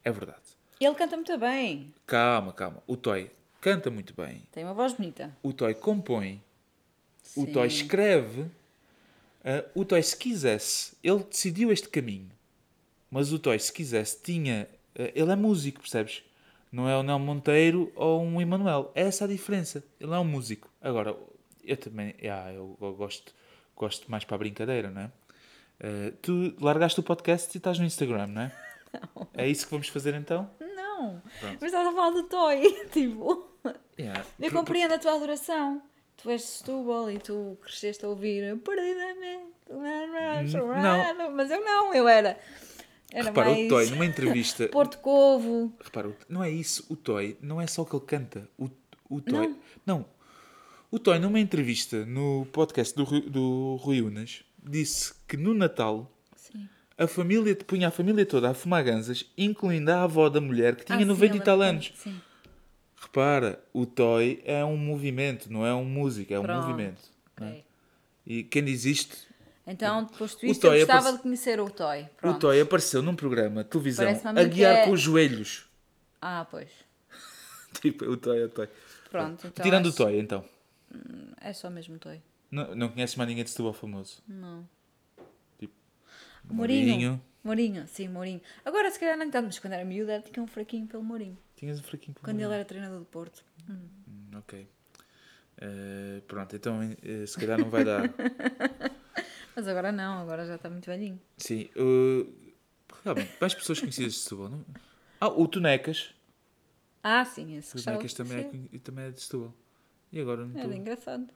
É 0.04 0.12
verdade. 0.12 0.40
ele 0.80 0.96
canta 0.96 1.16
muito 1.18 1.38
bem. 1.38 1.94
Calma, 2.08 2.54
calma. 2.54 2.82
O 2.88 2.96
Toy 2.96 3.30
canta 3.60 3.90
muito 3.92 4.14
bem. 4.16 4.42
Tem 4.52 4.64
uma 4.64 4.74
voz 4.74 4.94
bonita. 4.94 5.36
O 5.44 5.52
Toy 5.52 5.74
compõe. 5.76 6.42
O 7.36 7.46
Sim. 7.46 7.52
Toy 7.52 7.68
escreve. 7.68 8.46
Ah, 9.44 9.66
o 9.76 9.84
Toy, 9.84 10.02
se 10.02 10.16
quisesse, 10.16 10.96
ele 11.04 11.24
decidiu 11.24 11.72
este 11.72 11.90
caminho. 11.90 12.30
Mas 13.12 13.34
o 13.34 13.40
Toy, 13.40 13.60
se 13.60 13.74
quisesse, 13.74 14.22
tinha. 14.22 14.70
ah, 14.98 15.12
ele 15.14 15.32
é 15.32 15.36
músico, 15.36 15.82
percebes? 15.82 16.24
Não 16.72 16.88
é 16.88 16.96
o 16.96 17.04
Nel 17.04 17.20
Monteiro 17.20 17.92
ou 17.96 18.22
um 18.24 18.40
Emanuel. 18.40 18.92
É 18.96 19.02
essa 19.02 19.26
a 19.26 19.28
diferença. 19.28 19.84
Ele 20.00 20.14
é 20.14 20.18
um 20.20 20.24
músico. 20.24 20.70
Agora, 20.82 21.16
eu 21.64 21.76
também. 21.76 22.16
ah, 22.32 22.54
eu, 22.54 22.78
eu 22.80 22.94
gosto, 22.96 23.34
gosto 23.76 24.10
mais 24.10 24.24
para 24.24 24.36
a 24.36 24.40
brincadeira, 24.40 24.90
não 24.90 25.02
é? 25.02 25.12
Ah, 25.82 26.14
tu 26.22 26.54
largaste 26.60 27.00
o 27.00 27.04
podcast 27.04 27.56
e 27.56 27.58
estás 27.58 27.80
no 27.80 27.86
Instagram, 27.86 28.28
não 28.28 28.42
é? 28.44 28.52
É 29.36 29.48
isso 29.48 29.66
que 29.66 29.72
vamos 29.72 29.88
fazer 29.90 30.16
então? 30.16 30.50
Não, 30.60 31.22
Pronto. 31.40 31.58
mas 31.62 31.64
estás 31.72 31.88
a 31.88 31.92
falar 31.92 32.10
do 32.10 32.24
Toy. 32.24 32.86
tipo, 32.92 33.48
Yeah. 34.00 34.26
eu 34.40 34.50
Por- 34.50 34.60
compreendo 34.60 34.94
a 34.94 34.98
tua 35.00 35.14
adoração. 35.16 35.82
Tu 36.18 36.30
és 36.32 36.42
de 36.42 36.48
Setúbal 36.48 37.12
e 37.12 37.20
tu 37.20 37.58
cresceste 37.62 38.04
a 38.04 38.08
ouvir 38.10 38.58
perdidamente. 38.60 39.54
Não. 39.70 41.32
Mas 41.36 41.52
eu 41.52 41.64
não, 41.64 41.94
eu 41.94 42.08
era. 42.08 42.38
Era 43.12 43.26
Repara, 43.26 43.50
mais 43.52 43.66
o 43.66 43.70
Toy, 43.70 43.90
numa 43.92 44.06
entrevista. 44.06 44.68
Porto 44.70 44.98
Covo. 45.00 45.74
Repara, 45.84 46.10
o- 46.10 46.16
não 46.28 46.44
é 46.44 46.50
isso. 46.50 46.86
O 46.90 46.96
Toy 46.96 47.38
não 47.42 47.60
é 47.62 47.68
só 47.68 47.82
o 47.82 47.86
que 47.86 47.96
ele 47.96 48.06
canta. 48.06 48.50
O, 48.58 48.70
o 49.10 49.22
Toy. 49.22 49.56
Não. 49.86 50.06
O 50.92 50.98
Toy, 51.00 51.20
numa 51.20 51.40
entrevista 51.40 52.06
no 52.06 52.46
podcast 52.52 52.96
do, 52.96 53.06
do 53.30 53.76
Rui 53.76 54.02
Unas, 54.02 54.44
disse 54.64 55.14
que 55.28 55.38
no 55.38 55.54
Natal 55.54 56.12
Sim. 56.36 56.68
a 56.98 57.08
família 57.08 57.56
punha 57.56 57.88
a 57.88 57.92
família 57.92 58.26
toda 58.26 58.50
a 58.50 58.54
fumar 58.54 58.84
ganzas, 58.84 59.26
incluindo 59.38 59.92
a 59.92 60.04
avó 60.04 60.30
da 60.30 60.42
mulher 60.42 60.76
que 60.76 60.86
tinha 60.86 61.00
Ah, 61.00 61.06
90 61.06 61.34
sim, 61.34 61.40
e 61.40 61.44
tal 61.44 61.62
anos. 61.62 61.92
Sim. 61.96 62.22
Repara, 63.02 63.64
o 63.74 63.86
Toy 63.86 64.42
é 64.46 64.64
um 64.66 64.76
movimento, 64.78 65.52
não 65.52 65.66
é 65.66 65.74
um 65.74 65.86
música, 65.86 66.34
é 66.34 66.40
um 66.40 66.44
Pronto, 66.44 66.68
movimento. 66.68 67.02
é? 67.42 67.62
E 68.26 68.44
quem 68.44 68.64
diz 68.64 68.84
isto, 68.86 69.16
Então, 69.66 70.04
depois 70.04 70.34
O 70.36 70.46
isto, 70.48 70.68
eu 70.68 70.86
gostava 70.86 71.14
de 71.14 71.20
conhecer 71.20 71.60
o 71.60 71.70
Toy. 71.70 72.02
o 72.02 72.08
Pronto. 72.18 72.40
Toy 72.40 72.60
apareceu 72.60 73.02
num 73.02 73.16
programa 73.16 73.64
de 73.64 73.70
televisão 73.70 74.06
a 74.36 74.44
guiar 74.44 74.76
é- 74.78 74.86
com 74.86 74.92
os 74.92 75.00
joelhos. 75.02 75.66
Ah, 76.22 76.46
pois. 76.50 76.70
Tipo, 77.82 78.06
o 78.06 78.18
Toy 78.18 78.42
é 78.42 78.46
o 78.46 78.50
Toy. 78.50 78.68
Pronto. 79.10 79.48
Então 79.48 79.64
Tirando 79.64 79.88
é, 79.88 79.90
o 79.92 79.94
Toy, 79.96 80.20
então. 80.20 80.44
É 81.40 81.54
só 81.54 81.70
mesmo 81.70 81.96
o 81.96 82.00
Toy. 82.00 82.20
Não, 82.52 82.76
não 82.76 82.90
conheces 82.90 83.16
mais 83.16 83.28
ninguém 83.30 83.44
de 83.44 83.50
Setúbal 83.50 83.74
famoso? 83.74 84.24
Não. 84.28 84.68
Tipo, 85.58 85.74
Mourinho. 86.50 87.22
Mourinho, 87.44 87.88
sim, 87.88 88.08
Mourinho. 88.08 88.42
Agora 88.66 88.90
se 88.92 89.00
calhar 89.00 89.18
não 89.18 89.30
tanto, 89.30 89.46
mas 89.46 89.60
quando 89.60 89.74
era 89.74 89.86
miúda 89.86 90.22
tinha 90.22 90.44
um 90.44 90.48
fraquinho 90.48 90.88
pelo 90.88 91.04
Mourinho. 91.04 91.38
Tinhas 91.56 91.80
um 91.80 91.84
fraquinho 91.84 92.14
por 92.14 92.22
Quando 92.22 92.36
Mourinho. 92.36 92.48
ele 92.50 92.56
era 92.56 92.66
treinador 92.66 93.00
do 93.00 93.06
Porto. 93.06 93.44
Hum, 93.70 93.88
Ok. 94.38 94.68
Eh, 95.62 96.22
pronto, 96.28 96.56
então 96.56 96.80
eh, 97.04 97.26
se 97.26 97.38
calhar 97.38 97.60
não 97.60 97.70
vai 97.70 97.84
dar. 97.84 98.04
Mas 99.56 99.68
agora 99.68 99.92
não, 99.92 100.22
agora 100.22 100.46
já 100.46 100.56
está 100.56 100.70
muito 100.70 100.86
velhinho. 100.86 101.20
Sim. 101.38 101.70
Uh, 101.76 102.54
realmente, 103.04 103.32
mais 103.42 103.54
pessoas 103.54 103.80
conhecidas 103.80 104.14
de 104.14 104.20
Setúbal, 104.20 104.50
não? 104.50 104.66
Ah, 105.20 105.28
o 105.28 105.46
Tunecas. 105.48 106.14
Ah, 107.04 107.26
sim, 107.26 107.58
esse 107.58 107.76
O 107.76 107.80
de 107.80 108.16
também 108.16 108.70
é, 108.74 108.78
também 108.80 109.06
é 109.06 109.12
de 109.12 109.22
Setúbal. 109.22 109.54
E 110.14 110.20
agora 110.22 110.46
não 110.46 110.52
Era 110.52 110.62
estou... 110.62 110.74
engraçado. 110.80 111.28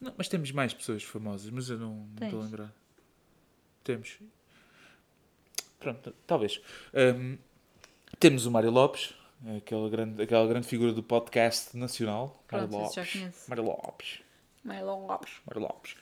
Não, 0.00 0.14
mas 0.16 0.28
temos 0.28 0.50
mais 0.52 0.72
pessoas 0.72 1.02
famosas, 1.02 1.50
mas 1.50 1.68
eu 1.68 1.78
não 1.78 2.08
não 2.18 2.26
estou 2.26 2.40
a 2.40 2.44
lembrar. 2.44 2.74
Temos. 3.84 4.18
Pronto, 5.78 6.14
talvez. 6.26 6.60
Ahm, 6.94 7.36
temos 8.18 8.46
o 8.46 8.50
Mário 8.50 8.70
Lopes, 8.70 9.14
aquela 9.56 9.88
grande, 9.88 10.22
aquela 10.22 10.46
grande 10.46 10.66
figura 10.66 10.92
do 10.92 11.02
podcast 11.02 11.76
nacional. 11.76 12.42
Pronto, 12.46 12.70
Mário 12.72 12.84
Lopes. 12.84 13.48
Mário 13.48 13.64
Lopes. 13.64 14.18
Marlon 14.62 15.06
Lopes. 15.06 15.32
Mário 15.46 15.62
Lopes. 15.62 15.94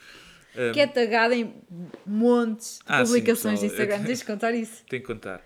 Que 0.74 0.80
é 0.80 0.86
tagado 0.88 1.34
em 1.34 1.54
montes 2.04 2.78
de 2.78 2.84
Ah, 2.86 3.04
sim, 3.06 3.12
publicações 3.12 3.60
pessoal, 3.60 3.60
de 3.60 3.66
Instagram. 3.66 4.04
Tens 4.04 4.18
de 4.18 4.24
contar 4.24 4.52
isso. 4.52 4.84
Tenho 4.88 5.02
que 5.02 5.06
contar. 5.06 5.38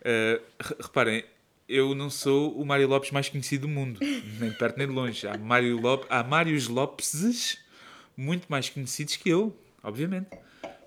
Uh, 0.00 0.40
re- 0.60 0.76
reparem, 0.80 1.24
eu 1.68 1.94
não 1.96 2.08
sou 2.08 2.56
o 2.56 2.64
Mário 2.64 2.86
Lopes 2.86 3.10
mais 3.10 3.28
conhecido 3.28 3.62
do 3.62 3.68
mundo, 3.68 3.98
nem 4.38 4.52
perto 4.52 4.76
nem 4.78 4.86
de 4.86 4.92
longe. 4.92 5.26
Há, 5.26 5.36
Mário 5.36 5.80
Lopes, 5.80 6.06
há 6.08 6.22
Mários 6.22 6.68
Lopes 6.68 7.58
muito 8.20 8.46
mais 8.48 8.68
conhecidos 8.68 9.16
que 9.16 9.30
eu, 9.30 9.56
obviamente. 9.82 10.28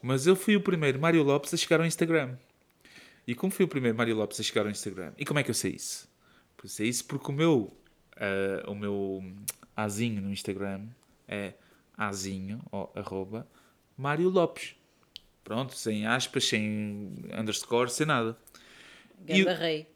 Mas 0.02 0.28
eu 0.28 0.36
fui 0.36 0.56
o 0.56 0.62
primeiro 0.62 1.00
Mário 1.00 1.24
Lopes 1.24 1.54
a 1.54 1.58
chegar 1.58 1.80
ao 1.80 1.86
Instagram. 1.86 2.38
E 3.26 3.34
como 3.34 3.52
fui 3.52 3.66
o 3.66 3.68
primeiro 3.68 3.98
Mário 3.98 4.16
Lopes 4.16 4.40
a 4.40 4.44
chegar 4.44 4.66
ao 4.66 4.72
Instagram? 4.72 5.14
E 5.18 5.26
como 5.26 5.40
é 5.40 5.44
que 5.44 5.50
eu 5.50 5.56
sei 5.56 5.72
isso? 5.72 6.08
Eu 6.62 6.70
sei 6.70 6.88
isso 6.88 7.04
porque 7.06 7.30
o 7.30 7.34
meu, 7.34 7.76
uh, 8.16 8.72
o 8.72 8.76
meu 8.76 9.24
azinho 9.76 10.22
no 10.22 10.32
Instagram 10.32 10.88
é 11.28 11.54
azinho, 11.98 12.62
ou 12.72 12.92
arroba, 12.96 13.48
Mário 13.98 14.30
Lopes. 14.30 14.76
Pronto, 15.44 15.76
sem 15.76 16.06
aspas, 16.06 16.46
sem 16.46 17.12
underscore, 17.38 17.90
sem 17.90 18.06
nada. 18.06 18.38
Grande 19.26 19.42
e, 19.42 19.54
rei. 19.54 19.88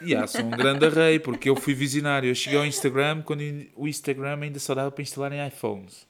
Yeah, 0.00 0.26
sou 0.26 0.42
um 0.42 0.50
grande 0.50 0.88
rei, 0.88 1.18
porque 1.18 1.50
eu 1.50 1.56
fui 1.56 1.74
visionário. 1.74 2.30
Eu 2.30 2.34
cheguei 2.34 2.58
ao 2.58 2.64
Instagram 2.64 3.20
quando 3.22 3.42
o 3.74 3.86
Instagram 3.86 4.38
ainda 4.40 4.58
só 4.58 4.74
dava 4.74 4.90
para 4.90 5.02
instalar 5.02 5.32
em 5.32 5.46
iPhones. 5.46 6.06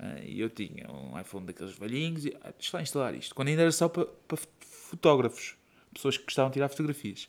Uh, 0.00 0.24
e 0.24 0.40
eu 0.40 0.48
tinha 0.48 0.90
um 0.90 1.20
iPhone 1.20 1.44
daqueles 1.44 1.76
velhinhos 1.76 2.24
e 2.24 2.34
ah, 2.42 2.52
deixa 2.58 2.74
lá 2.74 2.82
instalar 2.82 3.14
isto. 3.14 3.34
Quando 3.34 3.48
ainda 3.48 3.60
era 3.60 3.72
só 3.72 3.86
para, 3.86 4.06
para 4.26 4.38
fotógrafos, 4.60 5.56
pessoas 5.92 6.16
que 6.16 6.24
gostavam 6.24 6.50
de 6.50 6.54
tirar 6.54 6.70
fotografias. 6.70 7.28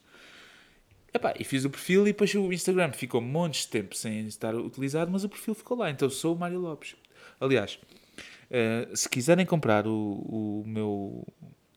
E 1.38 1.44
fiz 1.44 1.66
o 1.66 1.70
perfil 1.70 2.04
e 2.04 2.14
depois 2.14 2.34
o 2.34 2.54
Instagram 2.54 2.94
ficou 2.94 3.20
montes 3.20 3.64
de 3.64 3.68
tempo 3.68 3.94
sem 3.94 4.26
estar 4.28 4.56
utilizado, 4.56 5.12
mas 5.12 5.26
o 5.26 5.30
perfil 5.30 5.54
ficou 5.54 5.78
lá. 5.78 5.90
Então 5.90 6.10
sou 6.10 6.34
o 6.34 6.40
Mário 6.40 6.60
Lopes. 6.60 6.96
Aliás, 7.38 7.78
uh, 8.50 8.96
se 8.96 9.10
quiserem 9.10 9.46
comprar 9.46 9.86
o, 9.86 9.92
o, 9.92 10.64
meu, 10.66 11.28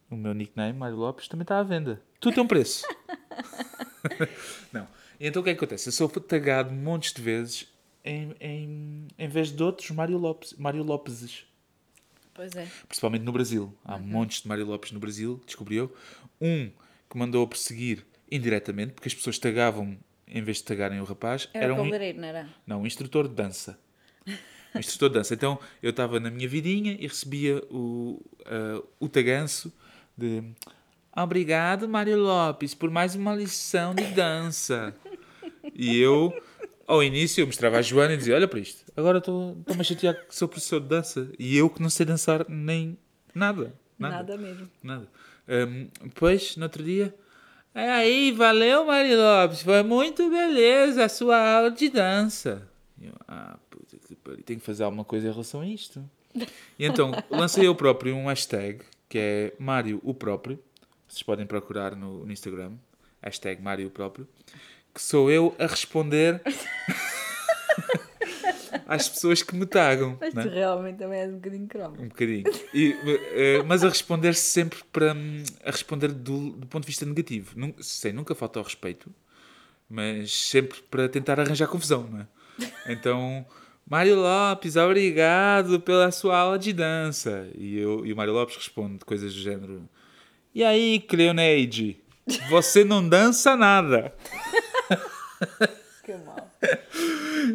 o 0.09 0.17
meu 0.17 0.33
nickname, 0.33 0.79
Mário 0.79 0.97
Lopes, 0.97 1.27
também 1.27 1.43
está 1.43 1.59
à 1.59 1.65
venda. 1.65 2.01
Tudo 2.21 2.35
tem 2.35 2.45
um 2.45 2.47
preço. 2.47 2.87
não. 4.73 4.87
Então 5.19 5.43
o 5.43 5.45
que 5.45 5.51
é 5.51 5.55
que 5.55 5.65
acontece? 5.65 5.89
Eu 5.89 5.93
sou 5.93 6.09
tagado 6.09 6.73
montes 6.73 7.13
de 7.13 7.21
vezes 7.21 7.74
em, 8.05 8.35
em, 8.41 9.09
em 9.19 9.29
vez 9.29 9.51
de 9.51 9.63
outros 9.63 9.91
Mário 9.91 10.19
Lopes, 10.19 10.55
Mário 10.55 10.83
Lopeses. 10.83 11.47
Pois 12.35 12.55
é. 12.55 12.69
Principalmente 12.87 13.23
no 13.23 13.33
Brasil. 13.33 13.73
Há 13.85 13.97
uhum. 13.97 14.03
montes 14.03 14.43
de 14.43 14.49
Mário 14.49 14.67
Lopes 14.67 14.93
no 14.93 15.01
Brasil, 15.01 15.41
descobriu. 15.47 15.93
Um 16.41 16.71
que 17.09 17.17
mandou 17.17 17.45
a 17.45 17.47
perseguir 17.47 18.05
indiretamente, 18.31 18.93
porque 18.93 19.09
as 19.09 19.15
pessoas 19.15 19.39
tagavam, 19.39 19.97
em 20.27 20.43
vez 20.43 20.59
de 20.59 20.65
tagarem 20.65 21.01
o 21.01 21.05
rapaz, 21.05 21.49
era, 21.55 21.67
era 21.67 21.75
um. 21.75 21.87
não 21.87 22.29
era? 22.29 22.49
Não, 22.67 22.83
um 22.83 22.87
instrutor 22.87 23.29
de 23.29 23.35
dança. 23.35 23.79
Um 24.75 24.81
instrutor 24.81 25.09
de 25.11 25.15
dança. 25.15 25.35
Então 25.35 25.59
eu 25.81 25.91
estava 25.91 26.19
na 26.19 26.31
minha 26.31 26.49
vidinha 26.49 26.97
e 26.99 27.07
recebia 27.07 27.63
o, 27.71 28.21
uh, 28.41 28.85
o 28.99 29.09
taganço 29.09 29.73
de 30.17 30.43
Obrigado, 31.17 31.89
Mário 31.89 32.19
Lopes, 32.19 32.75
por 32.75 32.91
mais 32.91 33.15
uma 33.15 33.33
lição 33.37 33.95
de 33.95 34.05
dança. 34.07 34.93
E 35.73 35.97
eu, 35.97 36.35
ao 36.87 37.03
início, 37.03 37.43
eu 37.43 37.47
mostrava 37.47 37.79
a 37.79 37.83
Joana 37.83 38.15
e 38.15 38.17
dizia: 38.17 38.35
Olha 38.35 38.49
para 38.49 38.61
isto, 38.61 38.85
agora 38.97 39.19
estou-me 39.19 39.65
a 39.81 39.85
chatear 39.85 40.27
que 40.27 40.35
sou 40.35 40.49
professor 40.49 40.81
de 40.81 40.89
dança. 40.89 41.31
E 41.39 41.57
eu 41.57 41.69
que 41.71 41.83
não 41.83 41.91
sei 41.91 42.07
dançar 42.07 42.47
nem 42.49 42.99
nada. 43.35 43.75
Nada, 43.99 44.17
nada 44.17 44.37
mesmo. 44.37 44.71
Nada. 44.83 45.09
Um, 45.49 45.89
depois, 46.03 46.57
no 46.57 46.65
outro 46.65 46.83
dia, 46.83 47.15
aí, 47.75 48.33
valeu, 48.33 48.87
Mário 48.87 49.17
Lopes, 49.17 49.63
foi 49.63 49.83
muito 49.83 50.29
beleza 50.31 51.05
a 51.05 51.09
sua 51.09 51.57
aula 51.57 51.71
de 51.71 51.89
dança. 51.89 52.67
Eu, 53.01 53.13
ah, 53.29 53.59
puta 53.71 53.97
que 53.99 54.15
pariu, 54.15 54.43
tenho 54.43 54.61
que 54.61 54.67
fazer 54.67 54.85
alguma 54.85 55.05
coisa 55.05 55.29
em 55.29 55.31
relação 55.31 55.61
a 55.61 55.67
isto. 55.67 56.03
E 56.79 56.85
então, 56.85 57.13
lancei 57.31 57.67
eu 57.67 57.75
próprio 57.75 58.15
um 58.15 58.27
hashtag, 58.27 58.81
que 59.09 59.19
é 59.19 59.55
Mário 59.59 60.01
o 60.03 60.15
próprio, 60.15 60.59
vocês 61.07 61.23
podem 61.23 61.47
procurar 61.47 61.95
no, 61.95 62.25
no 62.25 62.33
Instagram, 62.33 62.73
hashtag 63.23 63.63
Mário 63.63 63.91
próprio, 63.91 64.27
que 64.95 65.03
sou 65.03 65.31
eu 65.31 65.55
a 65.59 65.67
responder 65.67 66.41
às 68.87 69.09
pessoas 69.09 69.43
que 69.43 69.55
me 69.55 69.67
tagam. 69.67 70.17
Mas 70.21 70.33
tu 70.33 70.41
é? 70.41 70.49
realmente 70.49 70.99
também 70.99 71.21
és 71.21 71.31
um 71.31 71.37
bocadinho 71.37 71.67
cromo. 71.67 71.97
Um 71.99 72.09
bocadinho. 72.09 72.45
E, 72.73 72.93
uh, 72.93 73.65
mas 73.67 73.83
a 73.83 73.89
responder 73.89 74.35
sempre 74.35 74.79
para. 74.93 75.15
a 75.65 75.71
responder 75.71 76.13
do, 76.13 76.51
do 76.51 76.67
ponto 76.67 76.83
de 76.83 76.89
vista 76.89 77.05
negativo. 77.05 77.53
Nunca, 77.57 77.83
sei, 77.83 78.13
nunca 78.13 78.35
falta 78.35 78.61
ao 78.61 78.65
respeito, 78.65 79.13
mas 79.89 80.33
sempre 80.33 80.81
para 80.83 81.09
tentar 81.09 81.41
arranjar 81.41 81.67
confusão, 81.67 82.09
não 82.11 82.21
é? 82.21 82.93
Então. 82.93 83.45
Mário 83.87 84.17
Lopes, 84.17 84.77
obrigado 84.77 85.79
pela 85.79 86.11
sua 86.11 86.39
aula 86.39 86.59
de 86.59 86.73
dança. 86.73 87.47
E, 87.55 87.77
eu, 87.77 88.07
e 88.07 88.15
o 88.15 88.17
Mário 88.17 88.33
Lopes 88.33 88.57
responde 88.57 89.05
coisas 89.05 89.35
do 89.35 89.39
género: 89.39 89.87
e 90.55 90.63
aí, 90.63 91.01
Cleoneide? 91.01 92.01
Você 92.49 92.85
não 92.85 93.07
dança 93.07 93.57
nada. 93.57 94.15
que 96.05 96.13
mal. 96.25 96.51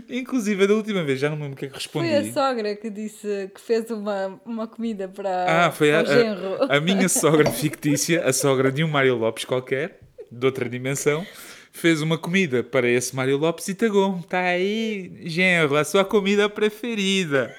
Inclusive, 0.10 0.68
da 0.68 0.74
última 0.74 1.04
vez, 1.04 1.20
já 1.20 1.30
não 1.30 1.36
me 1.36 1.44
lembro 1.44 1.56
o 1.56 1.60
que 1.60 1.66
é 1.66 1.70
que 1.70 1.76
respondi. 1.76 2.10
Foi 2.10 2.18
a 2.18 2.34
sogra 2.34 2.76
que 2.76 2.90
disse 2.90 3.52
que 3.54 3.62
fez 3.62 3.90
uma, 3.92 4.40
uma 4.46 4.68
comida 4.68 5.08
para, 5.08 5.66
ah, 5.68 5.72
foi 5.72 5.94
a, 5.94 6.02
o 6.02 6.06
genro. 6.06 6.64
A, 6.64 6.78
a 6.78 6.82
minha 6.82 7.10
sogra 7.10 7.50
fictícia, 7.52 8.26
a 8.26 8.34
sogra 8.34 8.72
de 8.72 8.84
um 8.84 8.88
Mário 8.88 9.16
Lopes 9.16 9.46
qualquer, 9.46 10.00
de 10.32 10.46
outra 10.46 10.68
dimensão, 10.70 11.26
fez 11.72 12.02
uma 12.02 12.18
comida 12.18 12.64
para 12.64 12.88
esse 12.88 13.16
Mário 13.16 13.38
Lopes 13.38 13.68
e 13.68 13.76
tagou 13.76 14.20
Está 14.20 14.40
aí, 14.40 15.22
genro, 15.26 15.76
a 15.76 15.84
sua 15.84 16.04
comida 16.06 16.50
preferida. 16.50 17.56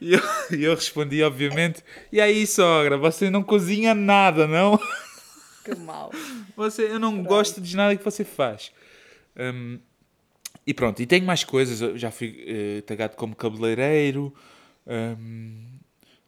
E 0.00 0.12
eu, 0.14 0.20
eu 0.58 0.74
respondi, 0.74 1.22
obviamente, 1.22 1.82
e 2.12 2.20
aí, 2.20 2.46
sogra, 2.46 2.96
você 2.96 3.30
não 3.30 3.42
cozinha 3.42 3.94
nada, 3.94 4.46
não? 4.46 4.78
Que 5.64 5.74
mal. 5.74 6.10
Você, 6.56 6.82
eu 6.84 6.98
não 6.98 7.12
Pronto. 7.14 7.28
gosto 7.28 7.60
de 7.60 7.76
nada 7.76 7.96
que 7.96 8.04
você 8.04 8.24
faz. 8.24 8.72
Um, 9.36 9.78
e 10.66 10.74
pronto, 10.74 11.00
e 11.00 11.06
tenho 11.06 11.24
mais 11.24 11.44
coisas. 11.44 11.80
Eu 11.80 11.96
já 11.96 12.10
fui 12.10 12.78
uh, 12.78 12.82
tagado 12.82 13.16
como 13.16 13.34
cabeleireiro. 13.34 14.34
Um, 14.86 15.78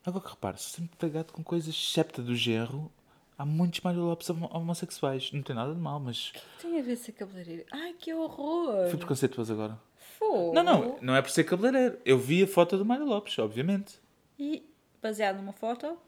agora 0.05 0.25
que 0.25 0.31
repare, 0.31 0.61
sempre 0.61 0.97
tagado 0.97 1.33
com 1.33 1.43
coisas 1.43 1.75
excepto 1.75 2.23
do 2.23 2.35
genro. 2.35 2.91
Há 3.37 3.45
muitos 3.45 3.81
Mário 3.81 4.03
Lopes 4.03 4.31
homossexuais. 4.31 5.33
Não 5.33 5.43
tem 5.43 5.57
nada 5.57 5.75
de 5.75 5.81
mal, 5.81 5.99
mas. 5.99 6.31
O 6.31 6.33
que 6.33 6.41
tem 6.61 6.79
a 6.79 6.83
ver 6.83 6.97
ser 6.97 7.13
cabeleireiro? 7.13 7.65
Ai, 7.73 7.95
que 7.99 8.13
horror! 8.15 8.89
Fui 8.89 8.99
preconceituoso 8.99 9.53
agora. 9.53 9.79
Fogo. 10.19 10.55
Não, 10.55 10.63
não, 10.63 10.99
não 11.01 11.17
é 11.17 11.23
por 11.23 11.31
ser 11.31 11.45
cabeleireiro. 11.45 11.99
Eu 12.05 12.19
vi 12.19 12.43
a 12.43 12.47
foto 12.47 12.79
do 12.79 12.85
Mário 12.85 13.05
Lopes, 13.05 13.39
obviamente. 13.39 13.95
E 14.39 14.65
baseado 15.03 15.39
numa 15.39 15.53
foto? 15.53 15.99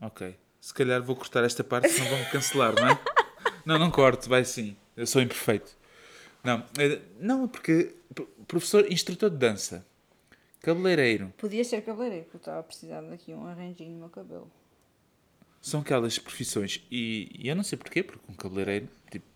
Ok. 0.00 0.36
Se 0.60 0.74
calhar 0.74 1.02
vou 1.02 1.16
cortar 1.16 1.44
esta 1.44 1.64
parte, 1.64 1.88
senão 1.88 2.10
vão-me 2.10 2.26
cancelar, 2.26 2.74
não 2.74 2.88
é? 2.88 2.98
não, 3.64 3.78
não 3.78 3.90
corto, 3.90 4.28
vai 4.28 4.44
sim. 4.44 4.76
Eu 4.96 5.06
sou 5.06 5.22
imperfeito. 5.22 5.77
Não, 6.42 6.64
eh, 6.78 7.00
não, 7.18 7.48
porque 7.48 7.94
professor, 8.46 8.90
instrutor 8.90 9.30
de 9.30 9.36
dança, 9.36 9.86
cabeleireiro. 10.60 11.32
Podia 11.36 11.64
ser 11.64 11.82
cabeleireiro, 11.82 12.24
porque 12.24 12.36
eu 12.36 12.40
estava 12.40 12.62
precisando 12.62 13.12
aqui 13.12 13.32
um 13.34 13.46
arranjinho 13.46 13.92
no 13.92 13.98
meu 13.98 14.08
cabelo. 14.08 14.50
São 15.60 15.80
aquelas 15.80 16.18
profissões, 16.18 16.82
e, 16.90 17.30
e 17.38 17.48
eu 17.48 17.56
não 17.56 17.62
sei 17.62 17.76
porquê, 17.76 18.02
porque 18.02 18.24
um 18.30 18.34
cabeleireiro, 18.34 18.88
tipo, 19.10 19.26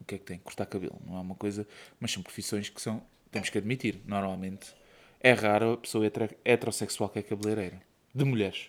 o 0.00 0.04
que 0.04 0.14
é 0.14 0.18
que 0.18 0.24
tem? 0.24 0.38
Cortar 0.38 0.66
cabelo, 0.66 0.98
não 1.06 1.16
é 1.16 1.20
uma 1.20 1.34
coisa, 1.34 1.66
mas 1.98 2.12
são 2.12 2.22
profissões 2.22 2.68
que 2.68 2.80
são 2.80 3.02
temos 3.34 3.50
que 3.50 3.58
admitir, 3.58 4.00
normalmente 4.06 4.72
é 5.20 5.32
raro 5.32 5.72
a 5.72 5.76
pessoa 5.76 6.06
heterossexual 6.44 7.08
que 7.08 7.18
é 7.18 7.22
cabeleireira. 7.22 7.82
De 8.14 8.24
mulheres. 8.24 8.68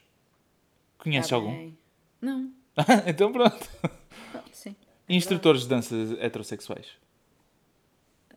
Conheces 0.97 1.31
ah, 1.31 1.35
algum? 1.35 1.71
Não. 2.19 2.51
então 3.05 3.31
pronto. 3.31 3.69
sim. 4.51 4.75
Instrutores 5.07 5.63
de 5.63 5.67
dança 5.67 5.95
heterossexuais? 6.19 6.87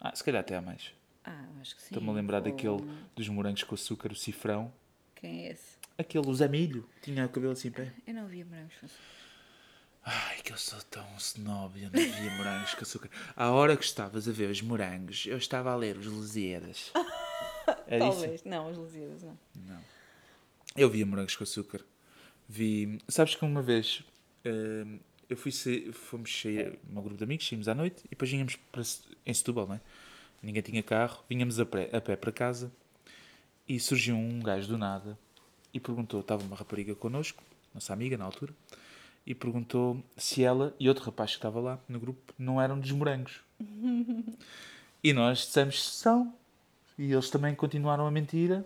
Ah, 0.00 0.14
se 0.14 0.22
calhar 0.22 0.40
até 0.40 0.56
há 0.56 0.60
mais. 0.62 0.92
Ah, 1.24 1.44
acho 1.60 1.74
que 1.76 1.82
sim. 1.82 1.88
Estou-me 1.90 2.10
a 2.10 2.12
lembrar 2.12 2.40
daquele 2.40 2.78
dos 3.14 3.28
morangos 3.28 3.62
com 3.64 3.74
açúcar, 3.74 4.12
o 4.12 4.16
cifrão. 4.16 4.72
Quem 5.14 5.46
é 5.46 5.52
esse? 5.52 5.76
Aquele, 5.96 6.26
o 6.28 6.34
Zé 6.34 6.46
Milho. 6.48 6.88
Tinha 7.02 7.26
o 7.26 7.28
cabelo 7.28 7.52
assim 7.52 7.70
pé. 7.70 7.92
Eu 8.06 8.14
não 8.14 8.26
via 8.26 8.44
morangos 8.44 8.74
com 8.76 8.86
açúcar. 8.86 9.02
Ai, 10.04 10.36
que 10.42 10.52
eu 10.52 10.56
sou 10.56 10.80
tão 10.82 11.06
snob, 11.18 11.82
eu 11.82 11.90
não 11.90 12.00
via 12.00 12.30
morangos 12.36 12.74
com 12.74 12.82
açúcar. 12.82 13.10
À 13.36 13.50
hora 13.50 13.76
que 13.76 13.84
estavas 13.84 14.28
a 14.28 14.32
ver 14.32 14.48
os 14.48 14.62
morangos, 14.62 15.26
eu 15.26 15.36
estava 15.36 15.70
a 15.70 15.76
ler 15.76 15.98
os 15.98 16.06
Lusíadas. 16.06 16.92
Talvez, 17.98 18.36
isso? 18.36 18.48
não, 18.48 18.70
os 18.70 18.78
Lusíadas 18.78 19.22
não. 19.22 19.38
Não. 19.54 19.80
Eu 20.76 20.88
via 20.88 21.04
morangos 21.04 21.36
com 21.36 21.44
açúcar. 21.44 21.84
Vi. 22.48 22.98
Sabes 23.08 23.34
que 23.34 23.44
uma 23.44 23.60
vez 23.60 24.02
uh, 24.46 24.98
eu 25.28 25.36
fui 25.36 25.52
sair, 25.52 25.92
fomos 25.92 26.40
sair, 26.40 26.78
um 26.90 27.00
grupo 27.00 27.16
de 27.16 27.24
amigos, 27.24 27.48
saímos 27.48 27.68
à 27.68 27.74
noite 27.74 28.02
e 28.06 28.10
depois 28.10 28.30
vínhamos 28.30 28.56
para, 28.56 28.82
em 29.26 29.34
Setúbal, 29.34 29.66
não 29.66 29.74
é? 29.74 29.80
Ninguém 30.42 30.62
tinha 30.62 30.82
carro, 30.82 31.24
vínhamos 31.28 31.58
a 31.58 31.66
pé, 31.66 31.90
a 31.92 32.00
pé 32.00 32.16
para 32.16 32.30
casa 32.30 32.72
e 33.68 33.78
surgiu 33.80 34.16
um 34.16 34.40
gajo 34.40 34.68
do 34.68 34.78
nada 34.78 35.18
e 35.74 35.80
perguntou: 35.80 36.20
estava 36.20 36.42
uma 36.44 36.56
rapariga 36.56 36.94
connosco, 36.94 37.42
nossa 37.74 37.92
amiga 37.92 38.16
na 38.16 38.24
altura 38.24 38.54
e 39.28 39.34
perguntou 39.34 40.02
se 40.16 40.42
ela 40.42 40.74
e 40.80 40.88
outro 40.88 41.04
rapaz 41.04 41.32
que 41.32 41.36
estava 41.36 41.60
lá 41.60 41.78
no 41.86 42.00
grupo 42.00 42.32
não 42.38 42.58
eram 42.58 42.80
dos 42.80 42.90
morangos. 42.92 43.40
e 45.04 45.12
nós 45.12 45.40
dissemos 45.40 45.84
são. 45.84 46.34
E 46.96 47.12
eles 47.12 47.28
também 47.28 47.54
continuaram 47.54 48.06
a 48.06 48.10
mentira. 48.10 48.64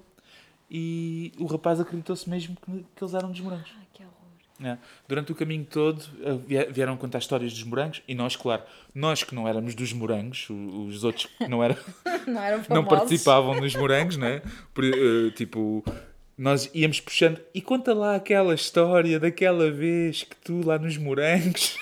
E 0.70 1.32
o 1.36 1.46
rapaz 1.46 1.80
acreditou-se 1.80 2.30
mesmo 2.30 2.56
que, 2.56 2.86
que 2.94 3.02
eles 3.02 3.12
eram 3.12 3.32
dos 3.32 3.40
morangos. 3.40 3.72
Ai, 3.76 3.86
que 3.92 4.04
horror. 4.04 4.21
É. 4.64 4.78
Durante 5.08 5.32
o 5.32 5.34
caminho 5.34 5.64
todo 5.64 6.04
eh, 6.22 6.34
vie- 6.46 6.66
vieram 6.70 6.96
contar 6.96 7.18
histórias 7.18 7.52
dos 7.52 7.64
morangos 7.64 8.00
e 8.06 8.14
nós, 8.14 8.36
claro, 8.36 8.62
nós 8.94 9.24
que 9.24 9.34
não 9.34 9.48
éramos 9.48 9.74
dos 9.74 9.92
morangos, 9.92 10.46
os 10.50 11.02
outros 11.02 11.26
que 11.26 11.48
não, 11.48 11.64
eram, 11.64 11.76
Não 12.26 12.40
eram 12.42 12.64
não 12.70 12.84
participavam 12.84 13.60
nos 13.60 13.74
morangos, 13.74 14.16
né? 14.16 14.40
Eh, 14.78 15.30
tipo, 15.34 15.84
nós 16.38 16.70
íamos 16.72 17.00
puxando 17.00 17.40
e 17.52 17.60
conta 17.60 17.92
lá 17.92 18.14
aquela 18.14 18.54
história 18.54 19.18
daquela 19.18 19.70
vez 19.70 20.22
que 20.22 20.36
tu 20.36 20.64
lá 20.64 20.78
nos 20.78 20.96
morangos 20.96 21.76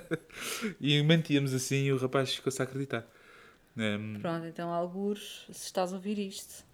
e 0.80 1.02
mentíamos 1.02 1.52
assim 1.54 1.84
e 1.84 1.92
o 1.92 1.96
rapaz 1.96 2.34
ficou-se 2.34 2.60
a 2.60 2.64
acreditar. 2.64 3.06
Em, 3.76 4.18
Pronto, 4.20 4.46
então, 4.46 4.70
algures, 4.72 5.46
se 5.50 5.64
estás 5.66 5.92
a 5.92 5.96
ouvir 5.96 6.18
isto 6.18 6.64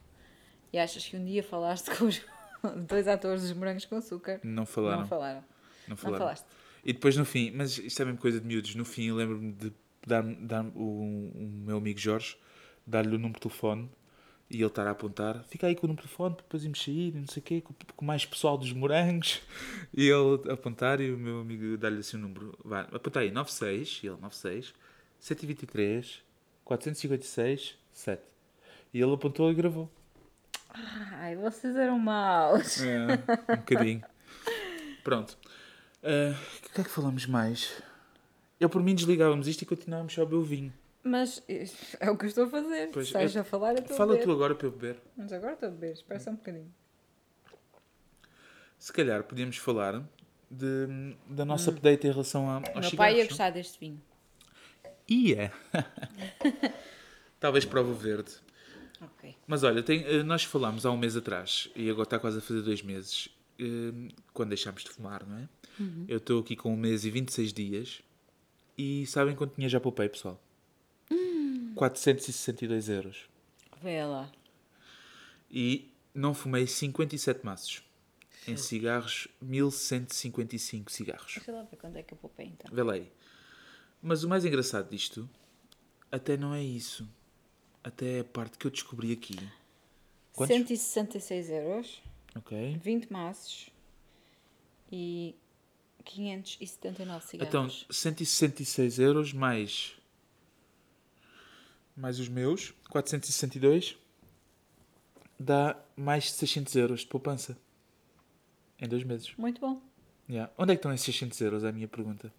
e 0.73 0.79
achas 0.79 1.05
que 1.07 1.17
um 1.17 1.25
dia 1.25 1.43
falaste 1.43 1.91
com 1.97 2.05
os 2.07 2.21
dois 2.89 3.07
atores 3.09 3.43
dos 3.43 3.53
morangos 3.53 3.85
com 3.85 3.97
açúcar, 3.97 4.41
não 4.43 4.67
falaram. 4.67 5.01
não 5.01 5.07
falaram. 5.07 5.41
Não 5.41 5.45
Não 5.91 5.97
falaram. 5.97 6.25
falaste. 6.25 6.47
E 6.85 6.93
depois 6.93 7.17
no 7.17 7.25
fim, 7.25 7.51
mas 7.51 7.77
isto 7.79 8.01
é 8.01 8.05
mesmo 8.05 8.19
coisa 8.21 8.41
de 8.41 8.47
miúdos, 8.47 8.75
no 8.75 8.85
fim 8.85 9.09
eu 9.09 9.17
lembro-me 9.17 9.53
de 9.53 9.73
dar, 10.07 10.23
dar 10.23 10.65
o, 10.75 11.31
o 11.35 11.51
meu 11.67 11.77
amigo 11.77 11.99
Jorge, 11.99 12.37
dar-lhe 12.87 13.15
o 13.15 13.19
número 13.19 13.35
de 13.35 13.41
telefone 13.41 13.91
e 14.49 14.57
ele 14.57 14.67
estar 14.67 14.87
a 14.87 14.91
apontar, 14.91 15.45
fica 15.45 15.67
aí 15.69 15.77
com 15.77 15.87
o 15.87 15.89
número 15.89 16.03
de 16.03 16.09
telefone 16.09 16.35
para 16.35 16.43
depois 16.43 16.65
irmos 16.65 16.83
sair, 16.83 17.15
e 17.15 17.21
não 17.21 17.27
sei 17.29 17.41
o 17.41 17.45
quê, 17.45 17.61
com, 17.61 17.73
com 17.95 18.05
mais 18.05 18.25
pessoal 18.25 18.59
dos 18.59 18.73
morangos, 18.73 19.41
e 19.95 20.09
ele 20.09 20.51
apontar 20.51 21.01
e 21.01 21.13
o 21.13 21.17
meu 21.19 21.41
amigo 21.41 21.77
dar-lhe 21.79 22.01
assim 22.01 22.17
o 22.17 22.21
número, 22.21 22.59
vai, 22.65 22.81
apontar 22.93 23.23
aí, 23.23 23.31
96, 23.31 24.01
e 24.03 24.07
ele 24.09 24.17
96, 24.17 24.75
123, 25.21 26.23
456, 26.65 27.77
7. 27.93 28.23
E 28.93 29.01
ele 29.01 29.13
apontou 29.13 29.51
e 29.53 29.55
gravou. 29.55 29.89
Ai, 30.75 31.37
vocês 31.37 31.75
eram 31.77 31.99
maus. 31.99 32.81
É, 32.83 33.07
um 33.53 33.57
bocadinho. 33.57 34.03
Pronto. 35.05 35.37
Ah, 36.03 36.35
O 36.67 36.71
que 36.73 36.81
é 36.81 36.85
que 36.85 36.91
falamos 36.91 37.27
mais? 37.27 37.83
Eu 38.59 38.69
por 38.69 38.83
mim 38.83 38.95
desligávamos 38.95 39.49
isto 39.49 39.63
e 39.63 39.67
continuávamos 39.67 40.13
só 40.13 40.23
a 40.23 40.25
beber 40.25 40.37
o 40.37 40.43
vinho. 40.43 40.73
Mas 41.03 41.43
eh, 41.49 41.65
é 41.99 42.11
o 42.11 42.17
que 42.17 42.27
eu 42.27 42.29
estou 42.29 42.45
a 42.45 42.49
fazer. 42.49 42.91
Pois, 42.93 43.07
estás 43.07 43.35
é- 43.35 43.41
a 43.41 43.45
falar, 43.45 43.73
eu 43.73 43.79
estou 43.81 43.97
Fala 43.97 44.13
a 44.13 44.15
beber. 44.17 44.25
tu 44.27 44.33
agora 44.33 44.55
para 44.55 44.67
eu 44.67 44.71
beber. 44.71 44.97
Mas 45.17 45.33
agora 45.33 45.55
estou 45.55 45.69
a 45.69 45.73
beber, 45.73 45.93
espera 45.93 46.21
só 46.21 46.31
um 46.31 46.35
bocadinho. 46.37 46.73
Se 48.79 48.93
calhar 48.93 49.23
podíamos 49.25 49.57
falar 49.57 50.03
de, 50.51 51.17
da 51.27 51.45
nossa 51.45 51.71
update 51.71 52.07
em 52.07 52.11
relação 52.11 52.49
a, 52.51 52.55
aos 52.57 52.61
Hum. 52.69 52.73
meu 52.75 52.83
cigarros. 52.83 52.97
pai 52.97 53.17
ia 53.19 53.25
gostar 53.27 53.51
deste 53.51 53.79
vinho. 53.81 54.01
Ia. 55.09 55.53
Talvez 57.41 57.65
prova 57.65 57.93
verde. 57.95 58.33
Ok. 59.01 59.35
Mas 59.47 59.63
olha, 59.63 59.83
tem- 59.83 60.05
eh, 60.05 60.23
nós 60.23 60.45
falámos 60.45 60.85
há 60.85 60.91
um 60.91 60.97
mês 60.99 61.17
atrás, 61.17 61.69
e 61.75 61.89
agora 61.89 62.05
está 62.05 62.19
quase 62.19 62.39
a 62.39 62.41
fazer 62.41 62.61
dois 62.63 62.83
meses, 62.83 63.29
eh, 63.59 64.13
quando 64.33 64.51
deixámos 64.51 64.85
de 64.85 64.91
fumar, 64.91 65.27
não 65.27 65.39
é? 65.39 65.49
Eu 66.07 66.19
estou 66.19 66.41
aqui 66.41 66.55
com 66.55 66.75
um 66.75 66.77
mês 66.77 67.05
e 67.07 67.11
26 67.11 67.53
dias, 67.55 68.03
e 68.77 69.07
sabem 69.07 69.35
quanto 69.35 69.55
tinha 69.55 69.69
já 69.69 69.81
poupei, 69.81 70.09
pessoal? 70.09 70.39
462 71.75 72.89
euros. 72.89 73.29
Vê 73.83 74.05
lá. 74.05 74.31
E 75.51 75.91
não 76.15 76.35
fumei 76.35 76.67
57 76.67 77.45
maços. 77.45 77.83
Em 78.47 78.57
cigarros, 78.57 79.29
1155 79.41 80.91
cigarros. 80.91 81.35
Deixa 81.37 81.53
lá 81.53 81.63
ver 81.63 81.77
quando 81.77 81.97
é 81.97 82.03
que 82.03 82.15
eu 82.15 82.19
poupei 82.19 82.47
então. 82.47 82.75
Vê 82.75 82.83
lá 82.83 82.95
aí. 82.95 83.11
Mas 84.03 84.25
o 84.25 84.29
mais 84.29 84.45
engraçado 84.45 84.89
disto, 84.91 85.29
até 86.11 86.37
não 86.37 86.55
é 86.55 86.63
isso. 86.63 87.07
Até 87.83 88.21
a 88.21 88.25
parte 88.25 88.59
que 88.59 88.67
eu 88.67 88.71
descobri 88.71 89.13
aqui. 89.13 89.37
Quantos? 90.35 90.55
166 90.57 91.51
euros, 91.51 92.03
Ok. 92.37 92.79
20 92.83 93.11
maços 93.13 93.71
e 94.93 95.35
579 96.05 97.25
Então, 97.35 97.69
cigarros. 97.69 97.87
166 97.91 98.99
euros 98.99 99.33
mais. 99.33 99.95
Mais 101.97 102.19
os 102.21 102.29
meus, 102.29 102.73
462. 102.91 103.97
Dá 105.39 105.77
mais 105.97 106.25
de 106.25 106.31
600 106.33 106.75
euros 106.77 107.01
de 107.01 107.07
poupança. 107.07 107.57
Em 108.79 108.87
dois 108.89 109.03
meses. 109.05 109.35
Muito 109.37 109.61
bom. 109.61 109.81
Yeah. 110.29 110.53
Onde 110.57 110.73
é 110.73 110.77
que 110.77 110.79
estão 110.79 110.93
esses 110.93 111.05
600 111.15 111.41
euros? 111.41 111.65
É 111.65 111.69
a 111.69 111.73
minha 111.73 111.89
pergunta. 111.89 112.33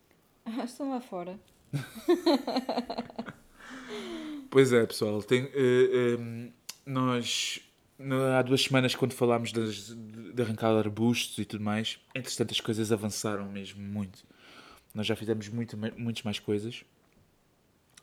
Ah, 0.45 0.63
Estão 0.63 0.89
lá 0.89 1.01
fora. 1.01 1.37
Pois 4.51 4.71
é, 4.73 4.85
pessoal. 4.85 5.23
Tem, 5.23 5.45
eh, 5.45 5.49
eh, 5.55 6.49
nós, 6.85 7.59
no- 7.97 8.21
há 8.21 8.41
duas 8.41 8.61
semanas, 8.61 8.93
quando 8.93 9.13
falámos 9.13 9.51
das, 9.51 9.95
de 9.95 10.41
arrancar 10.41 10.75
arbustos 10.75 11.37
e 11.39 11.45
tudo 11.45 11.63
mais, 11.63 11.99
entretanto 12.13 12.51
as 12.51 12.59
coisas 12.59 12.91
avançaram 12.91 13.49
mesmo 13.51 13.81
muito. 13.81 14.23
Nós 14.93 15.07
já 15.07 15.15
fizemos 15.15 15.47
muito, 15.47 15.77
muitas 15.97 16.23
mais 16.23 16.37
coisas. 16.37 16.83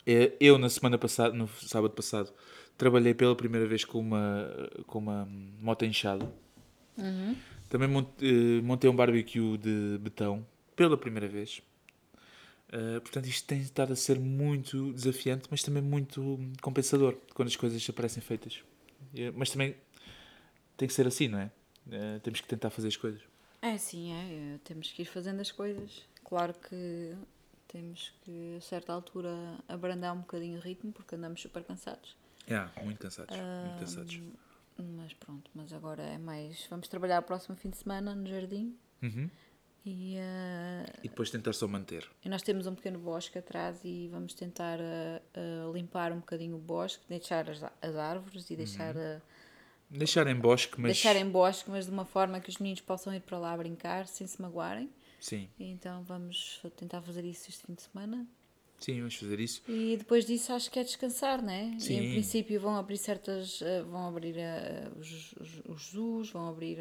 Eh, 0.06 0.32
Eu, 0.40 0.58
na 0.58 0.70
semana 0.70 0.96
passada, 0.98 1.34
no 1.34 1.46
sábado 1.48 1.92
passado, 1.92 2.32
trabalhei 2.78 3.12
pela 3.12 3.37
primeira 3.37 3.66
vez 3.66 3.84
com 3.84 3.98
uma, 4.00 4.48
com 4.87 4.98
uma 4.98 5.28
moto 5.61 5.84
enxada. 5.84 6.26
Também 7.68 7.88
mont- 7.88 8.22
eh, 8.22 8.62
montei 8.62 8.88
um 8.88 8.96
barbecue 8.96 9.58
de 9.58 9.98
betão 10.00 10.46
pela 10.74 10.96
primeira 10.96 11.28
vez. 11.28 11.61
Uh, 12.68 13.00
portanto, 13.00 13.26
isto 13.26 13.46
tem 13.46 13.61
estado 13.61 13.92
a 13.92 13.96
ser 13.96 14.18
muito 14.18 14.92
desafiante, 14.92 15.48
mas 15.50 15.62
também 15.62 15.83
muito 15.83 16.38
compensador 16.61 17.16
quando 17.35 17.48
as 17.48 17.57
coisas 17.57 17.87
aparecem 17.88 18.22
feitas. 18.22 18.62
Eh, 19.14 19.31
Mas 19.35 19.50
também 19.50 19.74
tem 20.76 20.87
que 20.87 20.92
ser 20.92 21.07
assim, 21.07 21.28
não 21.28 21.38
é? 21.38 21.50
Uh, 21.87 22.20
temos 22.20 22.40
que 22.40 22.48
tentar 22.48 22.68
fazer 22.68 22.88
as 22.88 22.96
coisas. 22.96 23.22
É, 23.62 23.78
sim, 23.78 24.12
é. 24.12 24.54
é, 24.54 24.59
Temos 24.64 24.92
que 24.92 25.02
ir 25.02 25.07
fazendo 25.07 25.40
as 25.40 25.50
coisas. 25.50 26.02
Claro 26.24 26.54
que 26.54 27.14
temos 27.68 28.12
que, 28.22 28.57
a 28.59 28.61
certa 28.61 28.92
altura, 28.92 29.31
abrandar 29.66 30.14
um 30.14 30.20
bocadinho 30.20 30.59
o 30.59 30.61
ritmo, 30.61 30.92
porque 30.92 31.14
andamos 31.14 31.40
super 31.40 31.64
cansados. 31.64 32.16
Yeah, 32.46 32.70
muito 32.83 32.98
cansados. 33.00 33.37
Muito 33.37 33.81
cansados. 33.81 34.20
Mas 34.78 35.12
pronto, 35.14 35.50
mas 35.54 35.72
agora 35.72 36.02
é 36.02 36.18
mais. 36.18 36.66
Vamos 36.70 36.87
trabalhar 36.87 37.20
o 37.20 37.22
próximo 37.22 37.57
fim 37.57 37.70
de 37.70 37.78
semana 37.78 38.14
no 38.14 38.26
jardim 38.26 38.76
Uhum. 39.02 39.31
E, 39.88 40.16
eh, 40.18 40.85
E 41.03 41.09
depois 41.09 41.31
tentar 41.31 41.53
só 41.53 41.66
manter. 41.66 42.07
e 42.24 42.29
nós 42.29 42.42
temos 42.42 42.66
um 42.66 42.74
pequeno 42.74 42.98
bosque 42.98 43.38
atrás 43.38 43.81
e 43.85 44.09
vamos 44.09 44.35
tentar 44.35 44.79
eh, 44.81 45.22
eh, 45.35 45.70
limpar 45.72 46.12
um 46.12 46.18
bocadinho 46.20 46.57
o 46.57 46.59
bosque, 46.59 47.03
deixar 47.09 47.48
as, 47.48 47.62
as 47.81 47.96
árvores 47.96 48.51
e 48.51 48.57
deixar, 48.57 48.94
eh, 48.96 49.20
Deixar 49.90 50.27
em 50.27 50.35
bosque, 50.37 50.74
mas. 50.79 50.92
deixar 50.92 51.16
em 51.16 51.29
bosque, 51.29 51.70
mas 51.70 51.87
de 51.87 51.90
uma 51.90 52.05
forma 52.05 52.40
que 52.40 52.51
os 52.51 52.59
meninos 52.59 52.83
possam 52.83 53.14
ir 53.14 53.20
para 53.20 53.38
lá 53.38 53.57
brincar 53.57 54.07
sem 54.07 54.27
se 54.27 54.40
magoarem. 54.42 54.90
Sim, 55.18 55.48
E 55.59 55.64
então 55.70 56.03
vamos 56.05 56.61
tentar 56.77 57.01
fazer 57.03 57.24
isso 57.24 57.48
este 57.48 57.66
fim 57.66 57.72
de 57.74 57.83
semana. 57.83 58.27
sim, 58.79 58.98
vamos 58.98 59.14
fazer 59.16 59.40
isso. 59.40 59.62
E 59.66 59.96
depois 59.96 60.24
disso 60.27 60.53
acho 60.53 60.70
que 60.70 60.79
é 60.79 60.85
descansar, 60.85 61.42
né? 61.42 61.72
E 61.77 61.81
Sim. 61.81 61.94
em 61.96 62.11
princípio 62.12 62.61
vão 62.61 62.77
abrir 62.77 62.98
certas. 62.98 63.61
vão 63.90 64.07
abrir 64.09 64.37
os, 64.96 65.33
os, 65.40 65.62
os 65.66 65.83
zoos, 65.90 66.31
vão 66.31 66.48
abrir 66.48 66.79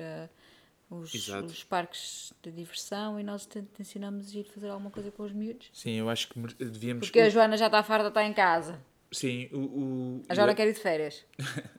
os, 0.90 1.14
os 1.14 1.64
parques 1.64 2.34
de 2.42 2.52
diversão 2.52 3.20
e 3.20 3.24
nós 3.24 3.46
ten- 3.46 3.64
tencionamos 3.66 4.34
ir 4.34 4.46
fazer 4.46 4.70
alguma 4.70 4.90
coisa 4.90 5.12
com 5.12 5.24
os 5.24 5.34
miúdos. 5.34 5.70
Sim, 5.74 5.92
eu 5.92 6.10
acho 6.10 6.30
que 6.30 6.40
devíamos. 6.64 7.08
Porque 7.08 7.20
a 7.20 7.30
Joana 7.30 7.58
já 7.58 7.66
está 7.68 7.84
farta 7.84 8.08
estar 8.08 8.24
em 8.24 8.34
casa. 8.34 8.80
Sim, 9.12 9.50
o. 9.54 9.58
o- 9.60 10.24
A 10.30 10.36
Joana 10.36 10.54
quer 10.56 10.68
ir 10.68 10.74
de 10.74 10.80
férias. 10.80 11.26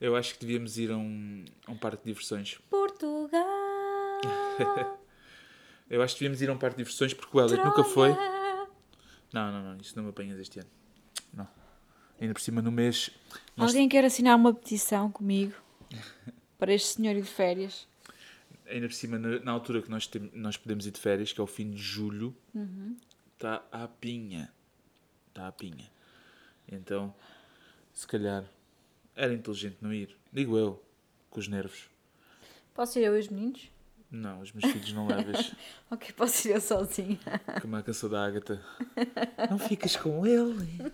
Eu 0.00 0.16
acho 0.16 0.34
que 0.34 0.40
devíamos 0.40 0.76
ir 0.76 0.90
a 0.90 0.96
um, 0.96 1.44
a 1.66 1.70
um 1.72 1.76
parque 1.78 1.98
de 1.98 2.10
diversões. 2.10 2.58
Portugal! 2.68 4.20
Eu 5.88 6.02
acho 6.02 6.14
que 6.14 6.20
devíamos 6.20 6.42
ir 6.42 6.50
a 6.50 6.52
um 6.52 6.58
parque 6.58 6.76
de 6.76 6.82
diversões 6.82 7.14
porque 7.14 7.36
o 7.36 7.40
Elliot 7.40 7.64
nunca 7.64 7.84
foi. 7.84 8.10
Não, 9.32 9.50
não, 9.52 9.62
não, 9.62 9.76
isso 9.80 9.94
não 9.96 10.02
me 10.04 10.10
apanhas 10.10 10.38
este 10.38 10.58
ano. 10.60 10.68
Não. 11.32 11.48
Ainda 12.20 12.34
por 12.34 12.40
cima 12.40 12.60
no 12.60 12.70
mês. 12.72 13.10
Nós, 13.56 13.70
Alguém 13.70 13.88
quer 13.88 14.04
assinar 14.04 14.36
uma 14.36 14.52
petição 14.52 15.10
comigo 15.10 15.54
para 16.58 16.72
este 16.74 16.88
senhor 16.96 17.14
ir 17.16 17.22
de 17.22 17.28
férias? 17.28 17.86
Ainda 18.74 18.88
por 18.88 18.94
cima, 18.94 19.18
na, 19.18 19.38
na 19.38 19.52
altura 19.52 19.80
que 19.80 19.90
nós, 19.90 20.06
tem, 20.06 20.30
nós 20.34 20.56
podemos 20.56 20.86
ir 20.86 20.90
de 20.90 20.98
férias, 21.00 21.32
que 21.32 21.40
é 21.40 21.44
o 21.44 21.46
fim 21.46 21.70
de 21.70 21.80
julho, 21.80 22.36
está 23.32 23.64
à 23.70 23.86
pinha. 23.86 24.52
Está 25.28 25.46
à 25.46 25.52
pinha. 25.52 25.90
Então, 26.68 27.14
se 27.92 28.06
calhar, 28.06 28.44
era 29.14 29.32
inteligente 29.32 29.76
não 29.80 29.92
ir. 29.92 30.16
Digo 30.32 30.58
eu, 30.58 30.82
com 31.30 31.38
os 31.38 31.46
nervos. 31.46 31.88
Posso 32.74 32.98
ir 32.98 33.04
eu 33.04 33.16
e 33.16 33.20
os 33.20 33.28
meninos? 33.28 33.70
Não, 34.10 34.40
os 34.40 34.52
meus 34.52 34.72
filhos 34.72 34.92
não 34.92 35.06
leves. 35.06 35.54
Ok, 35.90 36.12
posso 36.12 36.48
ir 36.48 36.52
eu 36.52 36.60
sozinha. 36.60 37.18
Como 37.62 37.76
a 37.76 37.82
canção 37.82 38.10
da 38.10 38.24
Ágata. 38.24 38.60
Não 39.48 39.58
ficas 39.58 39.94
com 39.94 40.26
ele. 40.26 40.92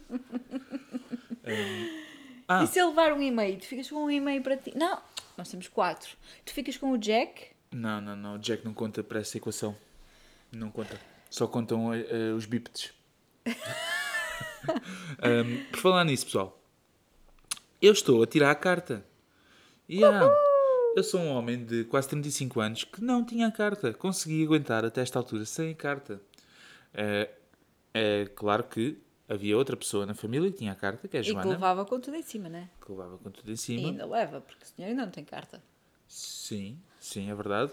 Hum, 1.47 2.01
ah, 2.47 2.65
E 2.65 2.67
se 2.67 2.79
eu 2.79 2.89
levar 2.91 3.13
um 3.15 3.23
e-mail? 3.23 3.59
Tu 3.59 3.67
ficas 3.67 3.89
com 3.89 4.05
um 4.05 4.11
e-mail 4.11 4.43
para 4.43 4.57
ti? 4.59 4.77
Não, 4.77 5.01
nós 5.39 5.51
temos 5.51 5.69
quatro. 5.69 6.17
Tu 6.45 6.53
ficas 6.53 6.77
com 6.77 6.91
o 6.91 6.99
Jack? 6.99 7.53
Não, 7.71 8.01
não, 8.01 8.17
não. 8.17 8.35
O 8.35 8.39
Jack 8.39 8.65
não 8.65 8.75
conta 8.75 9.03
para 9.03 9.21
essa 9.21 9.37
equação. 9.37 9.77
Não 10.51 10.71
conta. 10.71 11.01
Só 11.31 11.47
contam 11.47 11.95
eh, 11.95 12.33
os 12.37 12.45
bípedes. 12.47 12.93
Ahm, 15.23 15.65
por 15.71 15.81
falar 15.81 16.05
nisso, 16.05 16.27
pessoal. 16.27 16.61
Eu 17.81 17.93
estou 17.93 18.23
a 18.23 18.27
tirar 18.27 18.51
a 18.51 18.55
carta. 18.55 19.05
Yeah. 19.89 20.27
Eu 20.27 20.51
eu 20.97 21.05
sou 21.05 21.21
um 21.21 21.29
homem 21.29 21.65
de 21.65 21.85
quase 21.85 22.09
35 22.09 22.61
anos 22.61 22.85
que 22.85 23.01
não 23.03 23.25
tinha 23.25 23.47
a 23.47 23.53
carta. 23.53 23.95
Consegui 23.95 24.45
aguentar 24.45 24.85
até 24.85 25.01
esta 25.01 25.19
altura 25.19 25.45
sem 25.45 25.71
a 25.71 25.75
carta. 25.75 26.21
É, 26.93 27.31
é 27.95 28.27
claro 28.35 28.65
que 28.65 28.99
havia 29.29 29.57
outra 29.57 29.77
pessoa 29.77 30.05
na 30.05 30.15
família 30.15 30.51
que 30.51 30.59
tinha 30.59 30.73
a 30.73 30.75
carta, 30.75 31.07
que 31.07 31.17
é 31.17 31.21
a 31.21 31.23
E 31.23 31.27
que 31.27 31.33
Joana, 31.33 31.51
levava 31.51 31.85
com 31.85 32.01
tudo 32.01 32.17
em 32.17 32.23
cima, 32.23 32.49
né? 32.49 32.69
que 32.85 32.91
levava 32.91 33.17
com 33.19 33.31
tudo 33.31 33.49
em 33.49 33.55
E 33.55 33.57
cima. 33.57 33.89
ainda 33.89 34.05
leva, 34.07 34.41
porque 34.41 34.65
o 34.65 34.67
senhor 34.67 34.89
ainda 34.89 35.05
não 35.05 35.13
tem 35.13 35.25
carta. 35.25 35.63
Sim, 36.09 36.77
sim, 37.01 37.31
é 37.31 37.35
verdade. 37.35 37.73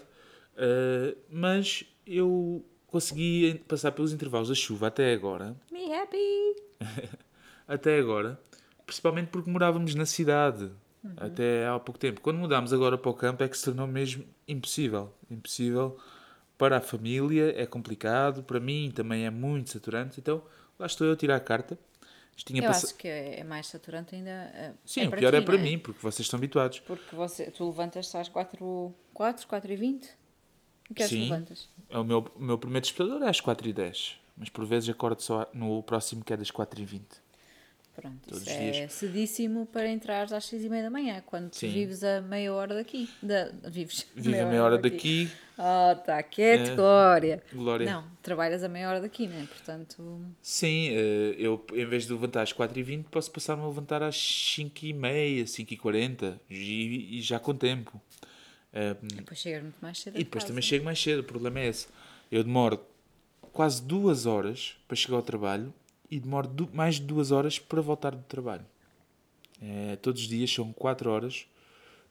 Uh, 0.54 1.16
mas 1.30 1.84
eu 2.06 2.64
consegui 2.88 3.62
passar 3.68 3.92
pelos 3.92 4.12
intervalos 4.12 4.48
da 4.48 4.54
chuva 4.54 4.88
até 4.88 5.12
agora, 5.12 5.54
Me 5.70 5.92
happy! 5.92 6.56
até 7.68 7.98
agora, 7.98 8.40
principalmente 8.84 9.28
porque 9.28 9.48
morávamos 9.48 9.94
na 9.94 10.06
cidade 10.06 10.70
até 11.16 11.66
há 11.66 11.78
pouco 11.78 11.98
tempo. 11.98 12.20
Quando 12.20 12.38
mudámos 12.38 12.72
agora 12.72 12.98
para 12.98 13.10
o 13.10 13.14
campo 13.14 13.42
é 13.42 13.48
que 13.48 13.56
se 13.56 13.64
tornou 13.64 13.86
mesmo 13.86 14.24
impossível. 14.46 15.12
Impossível 15.30 15.96
para 16.56 16.78
a 16.78 16.80
família, 16.80 17.54
é 17.56 17.66
complicado, 17.66 18.42
para 18.42 18.58
mim 18.58 18.90
também 18.94 19.24
é 19.24 19.30
muito 19.30 19.70
saturante. 19.70 20.20
Então 20.20 20.42
lá 20.78 20.86
estou 20.86 21.06
eu 21.06 21.12
a 21.12 21.16
tirar 21.16 21.36
a 21.36 21.40
carta. 21.40 21.78
Tinha 22.44 22.62
Eu 22.62 22.66
passa- 22.68 22.86
acho 22.86 22.94
que 22.96 23.08
é 23.08 23.40
é 23.40 23.44
mais 23.44 23.66
saturante 23.66 24.14
ainda. 24.14 24.30
é- 24.30 24.72
Sim, 24.84 25.02
é 25.02 25.08
o 25.08 25.10
pior 25.10 25.30
ti, 25.30 25.36
é 25.36 25.40
para 25.40 25.56
não 25.56 25.62
mim, 25.64 25.78
porque 25.78 26.00
vocês 26.00 26.20
estão 26.26 26.38
habituados. 26.38 26.80
Porque 26.80 27.14
você, 27.14 27.50
tu 27.50 27.66
levantas-te 27.66 28.16
às 28.16 28.28
4, 28.28 28.94
4, 29.12 29.46
4 29.46 29.72
e 29.72 29.76
20? 29.76 30.08
E 30.90 30.94
que 30.94 31.02
horas 31.02 31.10
Sim. 31.10 31.22
levantas? 31.24 31.68
É 31.90 31.98
o 31.98 32.04
meu, 32.04 32.30
o 32.34 32.42
meu 32.42 32.56
primeiro 32.58 32.82
despertador 32.86 33.22
é 33.26 33.28
às 33.30 33.40
4h10, 33.40 34.14
mas 34.36 34.48
por 34.48 34.64
vezes 34.64 34.88
acordo 34.88 35.20
só 35.20 35.46
no 35.52 35.82
próximo 35.82 36.24
que 36.24 36.32
é 36.32 36.36
das 36.36 36.50
4h20. 36.50 37.02
Pronto, 38.00 38.28
Todos 38.28 38.42
isso 38.42 38.50
os 38.52 38.56
é 38.56 38.70
dias. 38.70 38.92
cedíssimo 38.92 39.66
para 39.66 39.88
entrares 39.90 40.32
às 40.32 40.44
6 40.44 40.64
e 40.64 40.68
meia 40.68 40.84
da 40.84 40.90
manhã, 40.90 41.20
quando 41.26 41.50
tu 41.50 41.56
Sim. 41.56 41.68
vives 41.72 42.04
a 42.04 42.20
meia 42.20 42.52
hora 42.54 42.74
daqui. 42.76 43.10
Da, 43.20 43.50
vives 43.68 44.06
Vivo 44.14 44.38
a 44.40 44.46
meia 44.46 44.62
hora 44.62 44.78
daqui, 44.78 45.28
Oh, 45.60 45.96
tá 46.06 46.22
quieto, 46.22 46.70
É. 46.70 46.74
Glória. 46.76 47.42
Glória. 47.52 47.90
Não, 47.92 48.04
trabalhas 48.22 48.62
a 48.62 48.68
meia 48.68 48.88
hora 48.88 49.00
daqui, 49.00 49.26
né? 49.26 49.44
Portanto, 49.48 50.20
Sim, 50.40 50.90
eh, 50.90 51.34
eu 51.36 51.66
em 51.72 51.84
vez 51.84 52.06
de 52.06 52.12
levantar 52.12 52.42
às 52.42 52.52
4h20 52.52 53.06
posso 53.10 53.28
passar-me 53.32 53.64
a 53.64 53.66
levantar 53.66 54.00
às 54.00 54.14
5h30, 54.16 55.42
5h40 55.46 56.38
e, 56.48 57.18
e 57.18 57.22
já 57.22 57.40
com 57.40 57.52
tempo. 57.56 58.00
Depois 59.16 59.40
chegas 59.40 59.62
muito 59.64 59.78
mais 59.80 59.98
cedo. 59.98 60.14
e 60.14 60.18
depois 60.22 60.44
casa. 60.44 60.52
também 60.52 60.62
chego 60.62 60.84
mais 60.84 61.02
cedo, 61.02 61.20
o 61.20 61.24
problema 61.24 61.58
é 61.58 61.66
esse. 61.66 61.88
Eu 62.30 62.44
demoro 62.44 62.80
quase 63.52 63.82
duas 63.82 64.26
horas 64.26 64.76
para 64.86 64.94
chegar 64.96 65.16
ao 65.16 65.22
trabalho 65.22 65.74
e 66.10 66.18
demoro 66.18 66.50
mais 66.72 66.96
de 66.96 67.02
duas 67.02 67.30
horas 67.32 67.58
para 67.58 67.80
voltar 67.80 68.14
do 68.14 68.22
trabalho. 68.24 68.64
Eh, 69.60 69.96
todos 70.00 70.22
os 70.22 70.28
dias 70.28 70.52
são 70.52 70.72
4 70.72 71.10
horas 71.10 71.46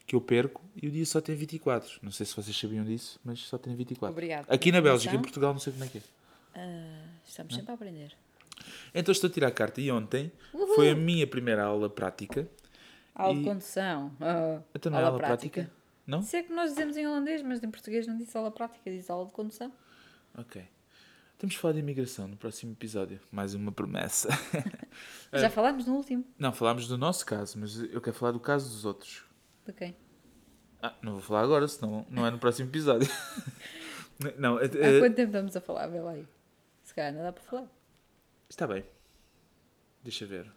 que 0.05 0.15
eu 0.15 0.21
perco 0.21 0.62
e 0.81 0.88
o 0.88 0.91
dia 0.91 1.05
só 1.05 1.19
tem 1.21 1.36
24. 1.36 1.99
Não 2.01 2.12
sei 2.12 2.25
se 2.25 2.36
vocês 2.36 2.57
sabiam 2.57 2.83
disso, 2.86 3.19
mas 3.23 3.39
só 3.39 3.57
tem 3.57 3.75
24. 3.75 4.12
Obrigado 4.12 4.45
Aqui 4.49 4.71
na 4.71 4.81
Bélgica, 4.81 5.13
em 5.15 5.17
informação. 5.17 5.21
Portugal, 5.21 5.53
não 5.53 5.60
sei 5.60 5.73
como 5.73 5.83
é 5.86 5.88
que 5.88 5.97
é. 5.97 6.01
Ah, 6.55 7.05
estamos 7.25 7.53
sempre 7.55 7.71
a 7.71 7.75
aprender. 7.75 8.15
Então 8.93 9.12
estou 9.12 9.29
a 9.29 9.33
tirar 9.33 9.47
a 9.47 9.51
carta 9.51 9.79
e 9.79 9.91
ontem 9.91 10.31
foi 10.75 10.89
a 10.89 10.95
minha 10.95 11.27
primeira 11.27 11.63
aula 11.63 11.89
prática. 11.89 12.47
Aula 13.15 13.38
de 13.38 13.43
condução. 13.45 14.12
ah, 14.21 14.62
Então 14.73 14.91
não 14.91 14.99
é 14.99 15.03
aula 15.03 15.17
prática? 15.17 15.69
Não? 16.05 16.19
Isso 16.21 16.36
é 16.36 16.43
que 16.43 16.53
nós 16.53 16.69
dizemos 16.71 16.95
em 16.95 17.05
holandês, 17.05 17.41
mas 17.41 17.62
em 17.62 17.69
português 17.69 18.07
não 18.07 18.17
diz 18.17 18.33
aula 18.36 18.49
prática, 18.49 18.89
diz 18.89 19.10
aula 19.10 19.25
de 19.25 19.31
condução. 19.31 19.71
Ok. 20.38 20.63
Temos 21.38 21.54
de 21.54 21.60
falar 21.60 21.73
de 21.73 21.80
imigração 21.80 22.28
no 22.28 22.36
próximo 22.36 22.71
episódio. 22.71 23.19
Mais 23.32 23.54
uma 23.54 23.71
promessa. 23.71 24.30
É. 25.30 25.39
Já 25.39 25.50
falámos 25.50 25.86
no 25.86 25.95
último. 25.95 26.23
não, 26.39 26.54
falámos 26.54 26.88
do 26.88 26.97
nosso 26.97 27.26
caso, 27.26 27.60
mas 27.60 27.78
eu 27.78 28.00
quero 28.00 28.15
falar 28.15 28.32
do 28.32 28.39
caso 28.39 28.69
dos 28.69 28.86
outros. 28.86 29.26
De 29.65 29.73
quem? 29.73 29.93
Ah, 30.82 30.95
não 31.02 31.12
vou 31.13 31.21
falar 31.21 31.41
agora, 31.41 31.67
senão 31.67 32.08
não 32.10 32.26
é 32.26 32.32
no 32.32 32.39
próximo 32.39 32.69
episódio. 32.69 33.10
não, 34.39 34.58
eh, 34.58 34.63
Há 34.63 34.88
eh, 34.88 35.00
quanto 35.02 35.15
tempo 35.15 35.28
estamos 35.28 35.56
a 35.56 35.60
falar? 35.60 35.88
Vê 35.88 36.00
lá 36.00 36.12
aí. 36.12 36.26
Se 36.82 36.93
calhar 36.93 37.13
não 37.13 37.23
dá 37.23 37.34
para 37.34 37.43
falar. 37.43 37.67
está 38.50 38.65
bem. 38.65 38.86
Deixa 40.02 40.26
ver. 40.26 40.50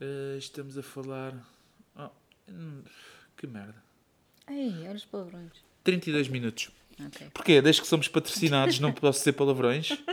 Eh, 0.00 0.36
estamos 0.38 0.78
a 0.78 0.82
falar. 0.84 1.34
Oh, 1.96 2.10
hum, 2.48 2.84
que 3.36 3.48
merda. 3.48 3.82
Ei, 4.48 4.70
olha 4.86 4.94
os 4.94 5.04
palavrões. 5.04 5.52
32 5.82 6.28
minutos. 6.28 6.70
Ok. 7.04 7.26
Porquê? 7.34 7.60
Desde 7.60 7.82
que 7.82 7.86
somos 7.88 8.08
patrocinados 8.08 8.80
não 8.80 8.92
posso 8.92 9.20
ser 9.20 9.32
palavrões. 9.32 9.90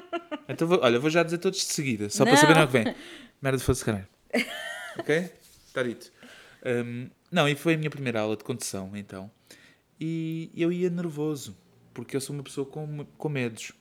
Então, 0.46 0.68
vou, 0.68 0.78
olha, 0.82 1.00
vou 1.00 1.10
já 1.10 1.24
dizer 1.24 1.38
todos 1.38 1.58
de 1.60 1.66
seguida, 1.72 2.10
só 2.10 2.26
para 2.26 2.34
Não. 2.34 2.42
saberem 2.42 2.64
o 2.64 2.68
que 2.68 2.74
vem. 2.74 2.96
Merda 3.42 3.58
de 3.58 3.64
fosse 3.64 3.84
caralho. 3.86 4.06
Ok? 5.00 5.32
Está 5.68 5.82
dito. 5.84 6.12
Hum, 6.66 7.10
não, 7.32 7.48
e 7.48 7.56
foi 7.56 7.76
a 7.76 7.78
minha 7.78 7.90
primeira 7.90 8.20
aula 8.20 8.36
de 8.36 8.44
condução, 8.44 8.92
então. 8.94 9.32
E 9.98 10.52
eu 10.54 10.70
ia 10.70 10.90
nervoso, 10.90 11.56
porque 11.94 12.18
eu 12.18 12.20
sou 12.22 12.36
uma 12.36 12.44
pessoa 12.44 12.68
com, 12.68 13.06
com 13.18 13.30
medos. 13.30 13.72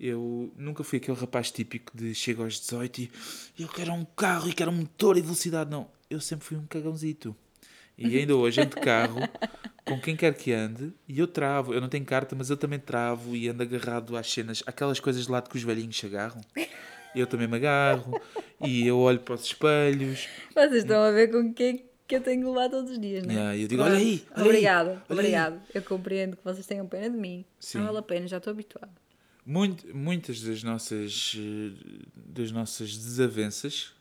Eu 0.00 0.52
nunca 0.56 0.82
fui 0.82 0.98
aquele 0.98 1.16
rapaz 1.16 1.52
típico 1.52 1.96
de 1.96 2.12
chego 2.12 2.42
aos 2.42 2.58
18 2.58 3.02
e 3.02 3.10
eu 3.60 3.68
quero 3.68 3.92
um 3.92 4.04
carro 4.04 4.48
e 4.48 4.52
quero 4.52 4.72
um 4.72 4.76
motor 4.78 5.16
e 5.16 5.20
velocidade. 5.20 5.70
Não, 5.70 5.88
eu 6.10 6.20
sempre 6.20 6.44
fui 6.44 6.56
um 6.56 6.66
cagãozito. 6.66 7.36
E 7.98 8.16
ainda 8.16 8.36
hoje 8.36 8.60
ando 8.60 8.76
de 8.76 8.80
carro 8.80 9.20
com 9.84 10.00
quem 10.00 10.14
quer 10.14 10.32
que 10.34 10.52
ande 10.52 10.92
e 11.08 11.18
eu 11.18 11.26
travo. 11.26 11.74
Eu 11.74 11.80
não 11.80 11.88
tenho 11.88 12.04
carta, 12.04 12.36
mas 12.36 12.48
eu 12.48 12.56
também 12.56 12.78
travo 12.78 13.34
e 13.34 13.48
ando 13.48 13.62
agarrado 13.62 14.16
às 14.16 14.30
cenas, 14.30 14.62
aquelas 14.66 15.00
coisas 15.00 15.24
de 15.24 15.30
lado 15.32 15.50
que 15.50 15.56
os 15.56 15.62
velhinhos 15.62 15.98
se 15.98 16.06
agarram. 16.06 16.40
Eu 17.14 17.26
também 17.26 17.48
me 17.48 17.56
agarro 17.56 18.20
e 18.64 18.86
eu 18.86 18.98
olho 18.98 19.18
para 19.18 19.34
os 19.34 19.44
espelhos. 19.44 20.28
Vocês 20.54 20.74
estão 20.84 21.02
a 21.02 21.10
ver 21.10 21.28
com 21.32 21.52
quem 21.52 21.84
que 22.06 22.16
eu 22.16 22.20
tenho 22.22 22.40
que 22.40 22.48
levar 22.48 22.70
todos 22.70 22.92
os 22.92 22.98
dias, 23.00 23.24
não 23.24 23.32
é? 23.32 23.34
Yeah, 23.34 23.56
eu 23.58 23.68
digo, 23.68 23.82
olha 23.82 23.96
aí, 23.96 24.22
olha 24.30 24.42
aí, 24.42 24.48
Obrigada, 24.48 24.90
olha 24.90 24.98
aí. 24.98 25.04
obrigado. 25.10 25.60
Eu 25.74 25.82
compreendo 25.82 26.36
que 26.36 26.44
vocês 26.44 26.66
tenham 26.66 26.86
pena 26.86 27.10
de 27.10 27.16
mim. 27.16 27.44
Sim. 27.58 27.78
Não 27.78 27.86
vale 27.86 27.98
a 27.98 28.02
pena, 28.02 28.26
já 28.26 28.38
estou 28.38 28.50
habituada. 28.52 28.92
Muito, 29.44 29.94
muitas 29.96 30.40
das 30.40 30.62
nossas, 30.62 31.36
das 32.14 32.50
nossas 32.52 32.96
desavenças 32.96 33.92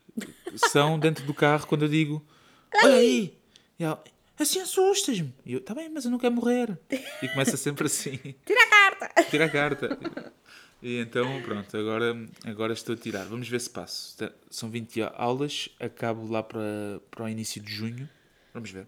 são 0.55 0.99
dentro 0.99 1.25
do 1.25 1.33
carro 1.33 1.65
quando 1.67 1.83
eu 1.83 1.89
digo 1.89 2.25
olha 2.83 2.95
aí, 2.95 3.33
e 3.79 3.83
ela, 3.83 4.03
assim 4.37 4.59
assustas-me. 4.59 5.33
E 5.45 5.53
eu, 5.53 5.61
tá 5.61 5.73
bem, 5.73 5.89
mas 5.89 6.05
eu 6.05 6.11
não 6.11 6.17
quero 6.19 6.33
morrer. 6.35 6.77
E 7.21 7.27
começa 7.29 7.55
sempre 7.57 7.87
assim. 7.87 8.17
Tira 8.45 8.63
a 8.63 8.69
carta! 8.69 9.23
Tira 9.29 9.45
a 9.45 9.49
carta. 9.49 9.99
E 10.81 10.99
então, 10.99 11.41
pronto, 11.41 11.75
agora, 11.75 12.27
agora 12.45 12.73
estou 12.73 12.93
a 12.93 12.97
tirar. 12.97 13.25
Vamos 13.25 13.49
ver 13.49 13.59
se 13.61 13.69
passo. 13.69 14.15
São 14.49 14.69
20 14.69 15.01
aulas, 15.15 15.69
acabo 15.79 16.27
lá 16.31 16.43
para, 16.43 17.01
para 17.09 17.25
o 17.25 17.29
início 17.29 17.61
de 17.61 17.71
junho. 17.73 18.07
Vamos 18.53 18.69
ver. 18.71 18.87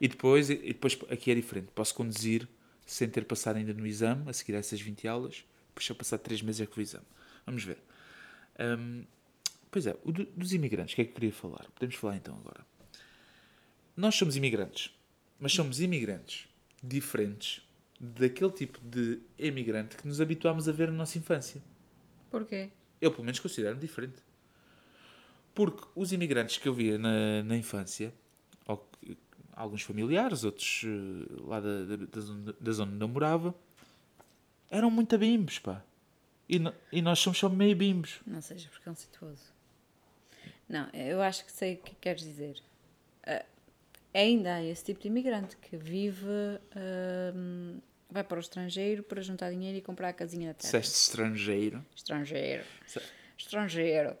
E 0.00 0.06
depois, 0.06 0.48
e 0.48 0.54
depois 0.56 0.96
aqui 1.10 1.30
é 1.32 1.34
diferente. 1.34 1.68
Posso 1.74 1.94
conduzir 1.94 2.48
sem 2.86 3.08
ter 3.08 3.24
passado 3.24 3.56
ainda 3.56 3.74
no 3.74 3.86
exame, 3.86 4.28
a 4.30 4.32
seguir 4.32 4.54
a 4.54 4.58
essas 4.58 4.80
20 4.80 5.06
aulas. 5.08 5.44
Depois, 5.74 5.98
passar 5.98 6.18
3 6.18 6.40
meses, 6.42 6.60
é 6.60 6.66
que 6.66 6.72
ao 6.78 6.82
exame. 6.82 7.04
Vamos 7.44 7.64
ver. 7.64 7.78
Hum, 8.60 9.04
pois 9.70 9.86
é, 9.88 9.96
o 10.04 10.12
do- 10.12 10.24
dos 10.36 10.52
imigrantes, 10.52 10.92
o 10.92 10.96
que 10.96 11.02
é 11.02 11.04
que 11.04 11.10
eu 11.10 11.14
queria 11.14 11.32
falar? 11.32 11.66
Podemos 11.74 11.96
falar 11.96 12.16
então 12.16 12.34
agora. 12.36 12.64
Nós 13.98 14.14
somos 14.14 14.36
imigrantes, 14.36 14.96
mas 15.40 15.52
somos 15.52 15.80
imigrantes 15.80 16.46
diferentes 16.80 17.66
daquele 18.00 18.52
tipo 18.52 18.78
de 18.80 19.18
imigrante 19.36 19.96
que 19.96 20.06
nos 20.06 20.20
habituámos 20.20 20.68
a 20.68 20.72
ver 20.72 20.86
na 20.88 20.98
nossa 20.98 21.18
infância. 21.18 21.60
Porquê? 22.30 22.70
Eu, 23.00 23.10
pelo 23.10 23.24
menos, 23.24 23.40
considero-me 23.40 23.80
diferente. 23.80 24.22
Porque 25.52 25.84
os 25.96 26.12
imigrantes 26.12 26.58
que 26.58 26.68
eu 26.68 26.74
via 26.74 26.96
na, 26.96 27.42
na 27.42 27.56
infância, 27.56 28.14
ou 28.68 28.88
alguns 29.52 29.82
familiares, 29.82 30.44
outros 30.44 30.82
eh, 30.84 31.32
lá 31.44 31.58
da, 31.58 31.84
da, 31.84 31.96
da 31.96 32.20
zona, 32.20 32.54
da 32.60 32.72
zona 32.72 32.92
onde 32.92 33.02
eu 33.04 33.08
morava, 33.08 33.52
eram 34.70 34.92
muito 34.92 35.18
bimbos, 35.18 35.58
pá. 35.58 35.82
E, 36.48 36.60
no- 36.60 36.72
e 36.92 37.02
nós 37.02 37.18
somos 37.18 37.36
só 37.38 37.48
meio 37.48 37.74
bimbos. 37.74 38.20
Não 38.24 38.40
seja 38.40 38.68
preconceituoso. 38.68 39.42
Não, 40.68 40.88
eu 40.92 41.20
acho 41.20 41.44
que 41.44 41.50
sei 41.50 41.74
o 41.74 41.78
que 41.78 41.96
queres 41.96 42.22
dizer. 42.22 42.62
Ah, 43.26 43.44
ainda 44.18 44.54
há 44.56 44.64
esse 44.64 44.84
tipo 44.84 45.00
de 45.00 45.08
imigrante 45.08 45.56
que 45.56 45.76
vive, 45.76 46.26
ahm, 46.74 47.78
vai 48.10 48.24
para 48.24 48.36
o 48.36 48.40
estrangeiro 48.40 49.02
para 49.02 49.20
juntar 49.22 49.50
dinheiro 49.50 49.78
e 49.78 49.80
comprar 49.80 50.08
a 50.08 50.12
casinha 50.12 50.48
na 50.48 50.54
terra. 50.54 50.78
Disseste 50.78 50.98
estrangeiro. 51.08 51.84
Estrangeiro. 51.94 52.64
Se- 52.86 53.00
Estrangeiro. 53.36 54.16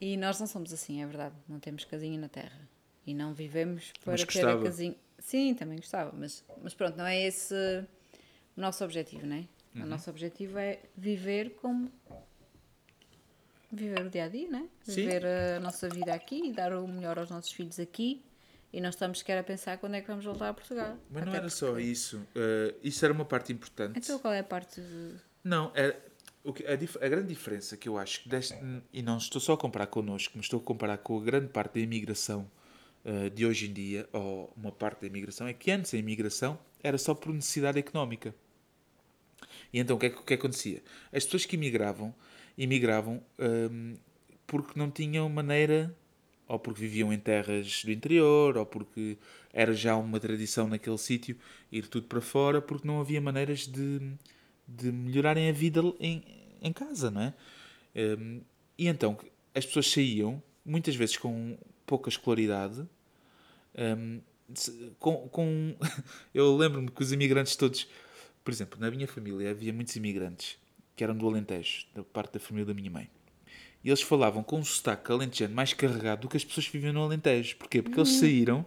E 0.00 0.16
nós 0.16 0.38
não 0.40 0.46
somos 0.46 0.72
assim, 0.72 1.02
é 1.02 1.06
verdade. 1.06 1.34
Não 1.48 1.58
temos 1.60 1.84
casinha 1.84 2.18
na 2.18 2.28
terra. 2.28 2.58
E 3.06 3.12
não 3.14 3.34
vivemos 3.34 3.92
para 4.04 4.12
Mas 4.12 4.24
ter 4.24 4.46
a 4.46 4.58
casinha. 4.62 4.94
Sim, 5.18 5.54
também 5.54 5.76
gostava. 5.76 6.12
Mas, 6.16 6.44
mas 6.62 6.72
pronto, 6.74 6.96
não 6.96 7.06
é 7.06 7.20
esse 7.20 7.54
o 8.56 8.60
nosso 8.60 8.84
objetivo, 8.84 9.26
não 9.26 9.36
é? 9.36 9.44
Uhum. 9.74 9.82
O 9.82 9.86
nosso 9.86 10.08
objetivo 10.10 10.58
é 10.58 10.80
viver 10.96 11.50
como. 11.56 11.90
Viver 13.70 14.06
o 14.06 14.08
dia 14.10 14.24
a 14.24 14.28
dia, 14.28 14.48
não 14.48 14.60
é? 14.60 14.68
Sim. 14.82 14.94
Viver 15.02 15.26
a 15.26 15.60
nossa 15.60 15.88
vida 15.88 16.14
aqui 16.14 16.46
e 16.48 16.52
dar 16.52 16.72
o 16.72 16.86
melhor 16.88 17.18
aos 17.18 17.28
nossos 17.28 17.52
filhos 17.52 17.78
aqui. 17.78 18.22
E 18.72 18.80
não 18.80 18.90
estamos 18.90 19.18
sequer 19.20 19.38
a 19.38 19.42
pensar 19.42 19.78
quando 19.78 19.94
é 19.94 20.00
que 20.00 20.06
vamos 20.06 20.24
voltar 20.24 20.50
a 20.50 20.54
Portugal. 20.54 20.98
Mas 21.10 21.22
não 21.24 21.28
Até 21.32 21.38
era 21.38 21.40
porque- 21.48 21.50
só 21.56 21.78
isso. 21.78 22.20
Eh, 22.34 22.74
isso 22.82 23.04
era 23.04 23.14
uma 23.14 23.24
parte 23.24 23.52
importante. 23.52 23.98
Então 23.98 24.18
qual 24.18 24.32
é 24.34 24.40
a 24.40 24.44
parte 24.44 24.80
de. 24.80 25.14
Não, 25.42 25.72
é, 25.74 25.96
o 26.44 26.52
que, 26.52 26.66
a, 26.66 26.76
dif- 26.76 26.98
a 27.02 27.08
grande 27.08 27.28
diferença 27.28 27.76
que 27.78 27.88
eu 27.88 27.96
acho 27.96 28.22
que 28.22 28.28
deste, 28.28 28.54
e 28.92 29.00
não 29.02 29.16
estou 29.16 29.40
só 29.40 29.54
a 29.54 29.56
comparar 29.56 29.86
connosco, 29.86 30.34
mas 30.36 30.44
estou 30.44 30.60
a 30.60 30.62
comparar 30.62 30.98
com 30.98 31.18
a 31.18 31.22
grande 31.22 31.48
parte 31.48 31.74
da 31.74 31.80
imigração 31.80 32.50
uh, 33.06 33.30
de 33.30 33.46
hoje 33.46 33.70
em 33.70 33.72
dia, 33.72 34.06
ou 34.12 34.52
uma 34.54 34.70
parte 34.70 35.00
da 35.00 35.06
imigração, 35.06 35.46
é 35.46 35.54
que 35.54 35.70
antes 35.70 35.94
a 35.94 35.96
imigração 35.96 36.58
era 36.82 36.98
só 36.98 37.14
por 37.14 37.32
necessidade 37.32 37.78
económica. 37.78 38.34
E 39.72 39.78
então 39.78 39.96
o 39.96 39.98
que 39.98 40.06
é 40.06 40.10
que, 40.10 40.18
o 40.18 40.22
que 40.22 40.34
acontecia? 40.34 40.82
As 41.12 41.24
pessoas 41.24 41.46
que 41.46 41.56
imigravam, 41.56 42.14
imigravam 42.56 43.22
um, 43.38 43.94
porque 44.46 44.78
não 44.78 44.90
tinham 44.90 45.28
maneira, 45.28 45.94
ou 46.48 46.58
porque 46.58 46.80
viviam 46.80 47.12
em 47.12 47.18
terras 47.18 47.84
do 47.84 47.92
interior, 47.92 48.56
ou 48.56 48.66
porque 48.66 49.18
era 49.52 49.72
já 49.72 49.96
uma 49.96 50.18
tradição 50.18 50.66
naquele 50.66 50.98
sítio 50.98 51.36
ir 51.70 51.86
tudo 51.86 52.06
para 52.06 52.20
fora, 52.20 52.60
porque 52.60 52.86
não 52.86 53.00
havia 53.00 53.20
maneiras 53.20 53.66
de, 53.66 54.00
de 54.66 54.90
melhorarem 54.90 55.48
a 55.48 55.52
vida 55.52 55.80
em, 56.00 56.22
em 56.60 56.72
casa, 56.72 57.10
não 57.10 57.20
é? 57.20 57.34
Um, 57.94 58.40
e 58.76 58.88
então 58.88 59.18
as 59.54 59.66
pessoas 59.66 59.90
saíam, 59.90 60.42
muitas 60.64 60.94
vezes 60.96 61.16
com 61.16 61.58
pouca 61.84 62.08
escolaridade, 62.08 62.86
um, 63.76 64.20
com, 64.98 65.28
com 65.28 65.76
eu 66.34 66.56
lembro-me 66.56 66.90
que 66.90 67.02
os 67.02 67.12
imigrantes 67.12 67.54
todos 67.54 67.86
por 68.48 68.52
exemplo, 68.52 68.80
na 68.80 68.90
minha 68.90 69.06
família 69.06 69.50
havia 69.50 69.74
muitos 69.74 69.94
imigrantes 69.94 70.56
que 70.96 71.04
eram 71.04 71.14
do 71.14 71.28
Alentejo, 71.28 71.86
da 71.94 72.02
parte 72.02 72.32
da 72.32 72.40
família 72.40 72.64
da 72.64 72.72
minha 72.72 72.90
mãe. 72.90 73.10
E 73.82 73.88
eles 73.88 74.02
falavam 74.02 74.42
com 74.42 74.58
um 74.58 74.64
sotaque 74.64 75.10
alentejano 75.10 75.54
mais 75.54 75.72
carregado 75.72 76.22
do 76.22 76.28
que 76.28 76.36
as 76.36 76.44
pessoas 76.44 76.66
que 76.66 76.72
viviam 76.72 76.92
no 76.92 77.02
Alentejo. 77.02 77.56
Porquê? 77.56 77.80
Porque 77.80 77.98
uhum. 77.98 78.06
eles 78.06 78.18
saíram, 78.18 78.66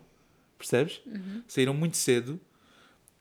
percebes? 0.57 1.01
Uhum. 1.05 1.43
Saíram 1.47 1.74
muito 1.74 1.97
cedo, 1.97 2.39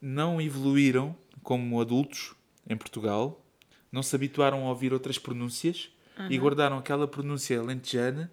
não 0.01 0.41
evoluíram 0.41 1.17
como 1.43 1.81
adultos 1.81 2.35
em 2.69 2.77
Portugal, 2.77 3.45
não 3.91 4.03
se 4.03 4.15
habituaram 4.15 4.67
a 4.67 4.69
ouvir 4.69 4.93
outras 4.93 5.19
pronúncias 5.19 5.91
uhum. 6.19 6.31
e 6.31 6.39
guardaram 6.39 6.79
aquela 6.79 7.09
pronúncia 7.09 7.59
alentejana 7.59 8.31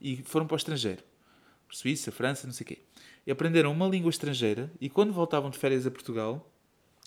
e 0.00 0.16
foram 0.24 0.46
para 0.46 0.54
o 0.54 0.58
estrangeiro. 0.58 1.02
Suíça, 1.70 2.12
França, 2.12 2.46
não 2.46 2.54
sei 2.54 2.64
o 2.64 2.68
quê. 2.68 2.78
E 3.26 3.30
aprenderam 3.30 3.72
uma 3.72 3.88
língua 3.88 4.10
estrangeira 4.10 4.70
e 4.80 4.88
quando 4.88 5.12
voltavam 5.12 5.50
de 5.50 5.58
férias 5.58 5.86
a 5.86 5.90
Portugal 5.90 6.50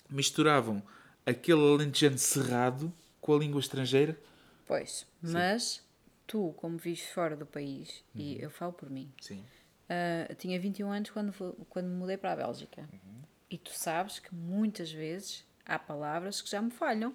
misturavam 0.08 0.82
aquele 1.24 1.60
alentejano 1.60 2.18
cerrado 2.18 2.92
com 3.20 3.34
a 3.34 3.38
língua 3.38 3.60
estrangeira. 3.60 4.18
Pois, 4.66 5.06
Sim. 5.22 5.32
mas 5.32 5.82
tu, 6.30 6.54
como 6.58 6.78
vives 6.78 7.02
fora 7.10 7.34
do 7.34 7.44
país, 7.44 8.04
uhum. 8.14 8.20
e 8.20 8.40
eu 8.40 8.50
falo 8.50 8.72
por 8.72 8.88
mim. 8.88 9.12
Uh, 9.28 10.32
tinha 10.36 10.60
21 10.60 10.92
anos 10.92 11.10
quando, 11.10 11.32
quando 11.68 11.86
me 11.86 11.96
mudei 11.96 12.16
para 12.16 12.32
a 12.32 12.36
Bélgica. 12.36 12.82
Uhum. 12.82 13.22
E 13.50 13.58
tu 13.58 13.72
sabes 13.72 14.20
que 14.20 14.32
muitas 14.32 14.92
vezes 14.92 15.44
há 15.66 15.76
palavras 15.76 16.40
que 16.40 16.48
já 16.48 16.62
me 16.62 16.70
falham. 16.70 17.12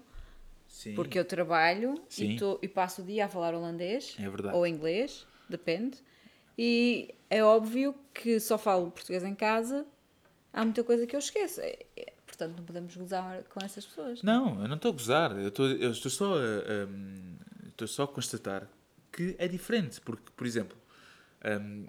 Sim. 0.68 0.96
Porque 0.96 1.18
eu 1.18 1.24
trabalho 1.24 1.96
e, 2.18 2.36
tô, 2.36 2.60
e, 2.62 2.68
passo 2.68 3.02
o 3.02 3.06
dia 3.06 3.26
a 3.26 3.30
falar 3.30 3.54
holandês 3.54 4.18
é 4.20 4.54
ou 4.54 4.68
inglês, 4.68 5.26
depende. 5.48 6.04
E 6.58 7.16
é 7.30 7.42
óbvio 7.42 7.96
que 8.14 8.38
só 8.42 8.58
falo 8.58 8.92
português 8.92 9.24
em 9.24 9.36
casa, 9.36 9.86
há 10.52 10.66
muita 10.66 10.84
coisa 10.84 11.08
que 11.08 11.16
eu 11.16 11.20
esqueço. 11.20 11.62
É, 11.62 11.78
é, 11.96 12.14
Portanto, 12.26 12.58
não 12.58 12.66
podemos 12.66 12.94
gozar 12.98 13.44
com 13.44 13.64
essas 13.64 13.86
pessoas. 13.86 14.22
Não, 14.22 14.62
eu 14.62 14.68
não 14.68 14.76
estou 14.76 14.90
a 14.90 14.94
gozar. 14.94 15.32
Eu 15.38 15.48
estou, 15.48 15.68
eu 15.68 15.92
estou 15.92 16.12
só 16.12 16.34
a, 16.34 16.86
um, 16.90 17.38
estou 17.68 17.88
só 17.88 18.04
a 18.04 18.08
constatar 18.08 18.68
que 19.16 19.36
é 19.38 19.48
diferente. 19.48 20.02
Porque, 20.02 20.24
por 20.36 20.46
exemplo, 20.46 20.78
um, 21.62 21.86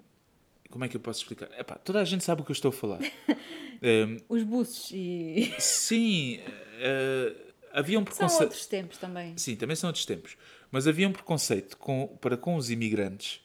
como 0.69 0.85
é 0.85 0.87
que 0.87 0.95
eu 0.95 1.01
posso 1.01 1.19
explicar? 1.21 1.49
Epá, 1.59 1.75
toda 1.75 1.99
a 1.99 2.05
gente 2.05 2.23
sabe 2.23 2.41
o 2.41 2.45
que 2.45 2.51
eu 2.51 2.55
estou 2.55 2.69
a 2.69 2.71
falar. 2.71 2.99
um, 3.83 4.17
Os 4.29 4.43
buços 4.43 4.91
e. 4.91 5.53
Sim, 5.59 6.39
uh, 6.39 7.53
havia 7.73 7.99
um 7.99 8.03
preconceito. 8.03 8.31
São 8.31 8.41
outros 8.41 8.65
tempos 8.65 8.97
também. 8.97 9.37
Sim, 9.37 9.55
também 9.55 9.75
são 9.75 9.89
outros 9.89 10.05
tempos. 10.05 10.37
Mas 10.71 10.87
havia 10.87 11.07
um 11.07 11.13
preconceito 11.13 11.77
com, 11.77 12.07
para 12.21 12.37
com 12.37 12.55
os 12.55 12.69
imigrantes 12.69 13.41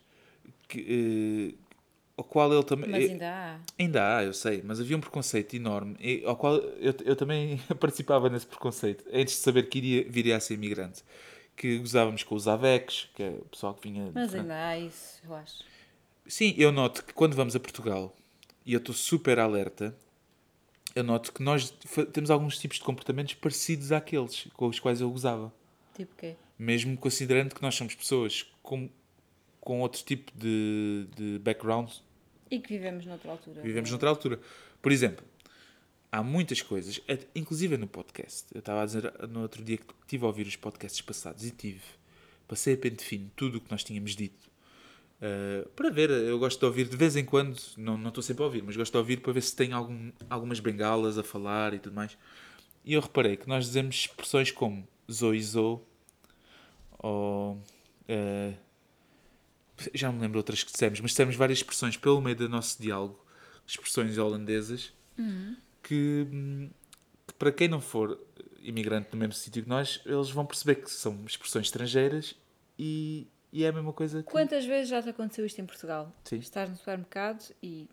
que, 0.69 1.57
uh, 1.57 1.63
ao 2.17 2.25
qual 2.25 2.53
ele 2.53 2.65
também. 2.65 2.91
Mas 2.91 3.11
ainda 3.11 3.31
há. 3.31 3.61
Ainda 3.79 4.17
há, 4.17 4.25
eu 4.25 4.33
sei, 4.33 4.63
mas 4.65 4.81
havia 4.81 4.97
um 4.97 5.01
preconceito 5.01 5.55
enorme, 5.55 5.97
ao 6.25 6.37
qual 6.37 6.57
eu, 6.57 6.95
eu 7.05 7.17
também 7.17 7.59
participava 7.81 8.29
nesse 8.29 8.47
preconceito, 8.47 9.05
antes 9.13 9.35
de 9.35 9.41
saber 9.41 9.69
que 9.69 9.79
iria, 9.79 10.07
viria 10.09 10.37
a 10.37 10.41
ser 10.41 10.55
imigrante. 10.55 11.03
Que 11.57 11.79
gozávamos 11.79 12.23
com 12.23 12.35
os 12.35 12.49
AVECs, 12.49 13.09
que 13.15 13.23
é 13.23 13.31
o 13.31 13.45
pessoal 13.45 13.75
que 13.75 13.89
vinha. 13.89 14.11
Mas 14.15 14.35
ainda 14.35 14.69
há 14.69 14.79
isso, 14.79 15.21
eu 15.25 15.35
acho. 15.35 15.65
Sim, 16.27 16.55
eu 16.57 16.73
noto 16.73 17.05
que 17.05 17.13
quando 17.13 17.35
vamos 17.35 17.55
a 17.55 17.61
Portugal, 17.61 18.15
e 18.65 18.73
eu 18.73 18.79
estou 18.79 18.95
super 18.95 19.39
alerta, 19.39 19.95
eu 20.95 21.05
noto 21.05 21.33
que 21.33 21.43
nós 21.43 21.71
temos 22.13 22.31
alguns 22.31 22.59
tipos 22.59 22.79
de 22.79 22.85
comportamentos 22.85 23.35
parecidos 23.35 23.93
àqueles 23.93 24.49
com 24.55 24.69
os 24.69 24.81
quais 24.81 25.01
eu 25.01 25.11
gozava. 25.11 25.53
Tipo 25.95 26.15
quê? 26.17 26.37
Mesmo 26.59 26.97
considerando 26.97 27.55
que 27.55 27.63
nós 27.63 27.75
somos 27.75 27.95
pessoas 27.95 28.47
com 28.63 28.89
com 29.63 29.81
outro 29.81 30.03
tipo 30.03 30.31
de, 30.37 31.07
de 31.17 31.39
background. 31.39 31.89
E 32.51 32.59
que 32.59 32.69
vivemos 32.75 33.07
noutra 33.07 33.31
altura. 33.31 33.63
Vivemos 33.63 33.91
noutra 33.91 34.11
altura. 34.11 34.41
Por 34.83 34.91
exemplo, 34.91 35.25
há 36.13 36.23
muitas 36.23 36.61
coisas, 36.61 37.01
é, 37.09 37.19
inclusive 37.35 37.79
no 37.79 37.89
podcast. 37.89 38.45
Eu 38.53 38.59
estava 38.59 38.83
a 38.83 38.87
dizer 38.87 39.13
no 39.31 39.41
outro 39.41 39.65
dia 39.65 39.79
que 39.79 39.95
estive 40.03 40.25
a 40.25 40.27
ouvir 40.27 40.47
os 40.47 40.57
podcasts 40.57 41.01
passados 41.01 41.43
e 41.45 41.51
tive, 41.51 41.81
passei 42.47 42.75
a 42.75 42.77
pente 42.77 43.03
fino 43.03 43.31
tudo 43.35 43.57
o 43.57 43.61
que 43.61 43.71
nós 43.71 43.83
tínhamos 43.83 44.15
dito. 44.15 44.53
Uh, 45.23 45.69
para 45.71 45.89
ver, 45.89 46.11
eu 46.11 46.39
gosto 46.39 46.59
de 46.59 46.67
ouvir 46.67 46.89
de 46.89 46.97
vez 46.97 47.17
em 47.17 47.25
quando, 47.25 47.57
não, 47.79 48.09
estou 48.09 48.23
sempre 48.23 48.43
a 48.43 48.47
ouvir, 48.47 48.63
mas 48.63 48.77
gosto 48.77 48.93
de 48.93 48.99
ouvir 48.99 49.21
para 49.21 49.33
ver 49.33 49.41
se 49.41 49.55
tem 49.57 49.73
algum, 49.73 50.11
algumas 50.29 50.61
bengalas 50.61 51.17
a 51.17 51.23
falar 51.23 51.73
e 51.73 51.79
tudo 51.79 51.95
mais. 51.95 52.19
E 52.85 52.93
eu 52.93 53.01
reparei 53.01 53.37
que 53.37 53.49
nós 53.49 53.67
dizemos 53.67 53.95
expressões 53.95 54.51
como 54.51 54.87
zo 55.11 55.33
e 55.33 55.43
zo, 55.43 55.81
ou 56.99 57.55
uh, 57.55 58.55
já 59.95 60.13
me 60.13 60.21
lembro 60.21 60.39
outras 60.39 60.63
que 60.63 60.73
dissemos, 60.73 61.01
mas 61.01 61.13
dissemos 61.13 61.37
várias 61.37 61.61
expressões 61.61 61.97
pelo 61.97 62.21
meio 62.21 62.37
do 62.37 62.49
nosso 62.49 62.83
diálogo, 62.83 63.25
expressões 63.67 64.19
holandesas, 64.19 64.93
uhum. 65.17 65.57
Que, 65.83 66.27
que, 67.27 67.35
para 67.35 67.53
quem 67.53 67.69
não 67.69 67.81
for 67.81 68.19
imigrante 68.61 69.09
no 69.13 69.19
mesmo 69.19 69.35
sítio 69.35 69.63
que 69.63 69.69
nós, 69.69 70.01
eles 70.07 70.31
vão 70.31 70.47
perceber 70.47 70.77
que 70.77 70.91
são 70.91 71.25
expressões 71.27 71.67
estrangeiras 71.67 72.35
e, 72.79 73.27
e 73.53 73.65
é 73.65 73.69
a 73.69 73.73
mesma 73.73 73.93
coisa 73.93 74.23
que... 74.23 74.31
Quantas 74.31 74.65
vezes 74.65 74.89
já 74.89 75.03
te 75.03 75.09
aconteceu 75.09 75.45
isto 75.45 75.61
em 75.61 75.67
Portugal? 75.67 76.13
Sim. 76.25 76.37
Estás 76.37 76.71
no 76.71 76.77
supermercado 76.77 77.53
e 77.63 77.89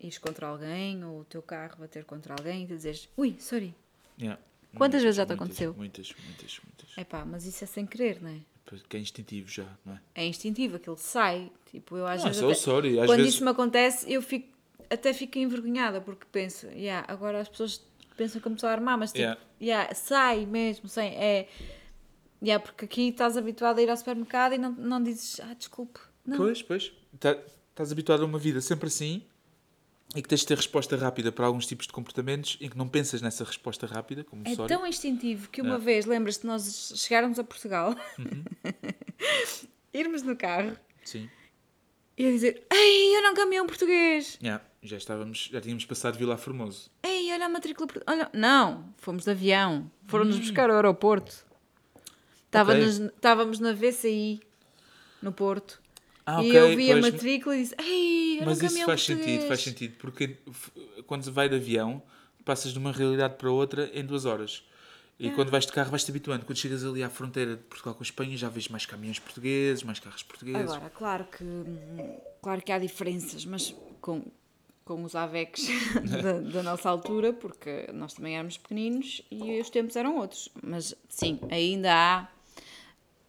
ires 0.00 0.18
contra 0.18 0.46
alguém 0.46 1.04
ou 1.04 1.20
o 1.20 1.24
teu 1.24 1.42
carro 1.42 1.76
bater 1.78 2.04
contra 2.04 2.34
alguém 2.34 2.64
e 2.64 2.66
tu 2.66 2.74
dizes 2.74 3.08
ui, 3.16 3.36
sorry. 3.38 3.74
Yeah. 4.20 4.40
Quantas 4.74 4.78
muitas, 4.78 5.02
vezes 5.02 5.16
já 5.16 5.26
te 5.26 5.32
aconteceu? 5.32 5.74
Muitas, 5.74 6.14
muitas, 6.24 6.60
muitas. 6.64 6.98
É 6.98 7.04
pá, 7.04 7.24
mas 7.24 7.46
isso 7.46 7.64
é 7.64 7.66
sem 7.66 7.86
querer, 7.86 8.20
não 8.20 8.30
é? 8.30 8.40
que 8.88 8.96
é 8.96 9.00
instintivo 9.00 9.48
já, 9.48 9.66
não 9.84 9.94
é? 9.94 10.00
É 10.14 10.26
instintivo, 10.26 10.76
aquilo 10.76 10.96
sai. 10.98 11.50
Tipo, 11.70 11.96
eu 11.96 12.06
às 12.06 12.22
não, 12.22 12.28
vezes. 12.28 12.42
Até, 12.42 12.54
sorry, 12.54 13.00
às 13.00 13.06
quando 13.06 13.18
vezes... 13.18 13.34
isso 13.34 13.44
me 13.44 13.50
acontece, 13.50 14.12
eu 14.12 14.20
fico, 14.20 14.48
até 14.90 15.12
fico 15.12 15.38
envergonhada 15.38 16.00
porque 16.00 16.26
penso, 16.30 16.66
yeah, 16.68 17.04
agora 17.12 17.40
as 17.40 17.48
pessoas 17.48 17.82
pensam 18.16 18.40
que 18.40 18.46
eu 18.46 18.50
me 18.50 18.56
estou 18.56 18.68
a 18.68 18.72
armar, 18.72 18.98
mas 18.98 19.12
tipo, 19.12 19.22
yeah. 19.22 19.40
Yeah, 19.60 19.94
sai 19.94 20.46
mesmo, 20.46 20.88
sem. 20.88 21.14
É, 21.16 21.48
yeah, 22.42 22.62
porque 22.62 22.84
aqui 22.84 23.08
estás 23.08 23.36
habituado 23.36 23.78
a 23.78 23.82
ir 23.82 23.90
ao 23.90 23.96
supermercado 23.96 24.54
e 24.54 24.58
não, 24.58 24.72
não 24.72 25.02
dizes, 25.02 25.40
ah, 25.40 25.54
desculpe. 25.54 26.00
Não. 26.24 26.36
Pois, 26.36 26.62
pois. 26.62 26.92
Tá, 27.18 27.36
estás 27.70 27.90
habituado 27.92 28.22
a 28.22 28.26
uma 28.26 28.38
vida 28.38 28.60
sempre 28.60 28.86
assim 28.88 29.22
e 30.14 30.22
que 30.22 30.28
tens 30.28 30.40
de 30.40 30.46
ter 30.46 30.56
resposta 30.56 30.96
rápida 30.96 31.30
para 31.30 31.46
alguns 31.46 31.66
tipos 31.66 31.86
de 31.86 31.92
comportamentos 31.92 32.56
em 32.60 32.68
que 32.68 32.78
não 32.78 32.88
pensas 32.88 33.20
nessa 33.20 33.44
resposta 33.44 33.86
rápida, 33.86 34.24
como 34.24 34.42
É 34.46 34.56
tão 34.66 34.86
instintivo 34.86 35.50
que 35.50 35.60
uma 35.60 35.74
é. 35.74 35.78
vez, 35.78 36.06
lembras-te, 36.06 36.46
nós 36.46 36.92
chegarmos 36.96 37.38
a 37.38 37.44
Portugal, 37.44 37.94
uhum. 38.18 38.44
irmos 39.92 40.22
no 40.22 40.34
carro 40.34 40.76
Sim. 41.04 41.28
e 42.16 42.24
eu 42.24 42.32
dizer: 42.32 42.62
Ei, 42.72 43.16
olha 43.16 43.32
um 43.32 43.34
caminhão 43.34 43.66
português! 43.66 44.38
Yeah, 44.42 44.64
já 44.82 44.96
estávamos, 44.96 45.48
já 45.52 45.60
tínhamos 45.60 45.84
passado 45.84 46.16
Vila 46.16 46.36
Formoso. 46.36 46.90
Ei, 47.02 47.32
olha 47.32 47.46
a 47.46 47.48
matrícula. 47.48 47.88
Olha... 48.06 48.30
Não, 48.32 48.92
fomos 48.96 49.24
de 49.24 49.30
avião, 49.30 49.90
foram-nos 50.06 50.36
hum. 50.36 50.40
buscar 50.40 50.70
ao 50.70 50.76
aeroporto. 50.76 51.46
Estávamos, 52.46 52.96
okay. 52.96 53.06
estávamos 53.08 53.60
na 53.60 53.72
VCI, 53.72 54.40
no 55.20 55.32
Porto. 55.32 55.80
Ah, 56.24 56.40
okay, 56.40 56.52
e 56.52 56.56
eu 56.56 56.68
vi 56.68 56.88
pois, 56.88 56.90
a 56.90 57.10
matrícula 57.10 57.56
e 57.56 57.62
disse: 57.62 57.74
Ei, 57.78 58.40
Mas 58.44 58.62
isso 58.62 58.84
faz 58.84 59.06
português. 59.06 59.26
sentido, 59.26 59.48
faz 59.48 59.60
sentido, 59.62 59.96
porque 59.98 60.36
quando 61.06 61.30
vai 61.32 61.48
de 61.48 61.56
avião, 61.56 62.02
passas 62.44 62.72
de 62.72 62.78
uma 62.78 62.92
realidade 62.92 63.36
para 63.36 63.50
outra 63.50 63.90
em 63.92 64.04
duas 64.04 64.24
horas. 64.24 64.62
E 65.18 65.28
é. 65.28 65.34
quando 65.34 65.50
vais 65.50 65.66
de 65.66 65.72
carro, 65.72 65.90
vais-te 65.90 66.10
habituando. 66.10 66.44
Quando 66.44 66.56
chegas 66.56 66.84
ali 66.84 67.02
à 67.02 67.10
fronteira 67.10 67.56
de 67.56 67.62
Portugal 67.64 67.94
com 67.94 68.02
a 68.02 68.04
Espanha, 68.04 68.36
já 68.36 68.48
vês 68.48 68.68
mais 68.68 68.86
caminhões 68.86 69.18
portugueses, 69.18 69.82
mais 69.82 69.98
carros 69.98 70.22
portugueses. 70.22 70.70
Agora, 70.70 70.90
claro 70.90 71.24
que, 71.24 71.44
claro 72.40 72.62
que 72.62 72.70
há 72.70 72.78
diferenças, 72.78 73.44
mas 73.44 73.74
com, 74.00 74.22
com 74.88 75.04
os 75.04 75.14
AVECs 75.14 75.68
da, 76.22 76.40
da, 76.40 76.62
nossa 76.62 76.88
altura, 76.88 77.30
porque 77.30 77.86
nós 77.92 78.14
também 78.14 78.34
éramos 78.34 78.56
pequeninos 78.56 79.20
e 79.30 79.60
os 79.60 79.68
tempos 79.68 79.94
eram 79.96 80.16
outros. 80.16 80.48
Mas 80.62 80.94
sim, 81.10 81.38
ainda 81.50 81.92
há 81.92 82.28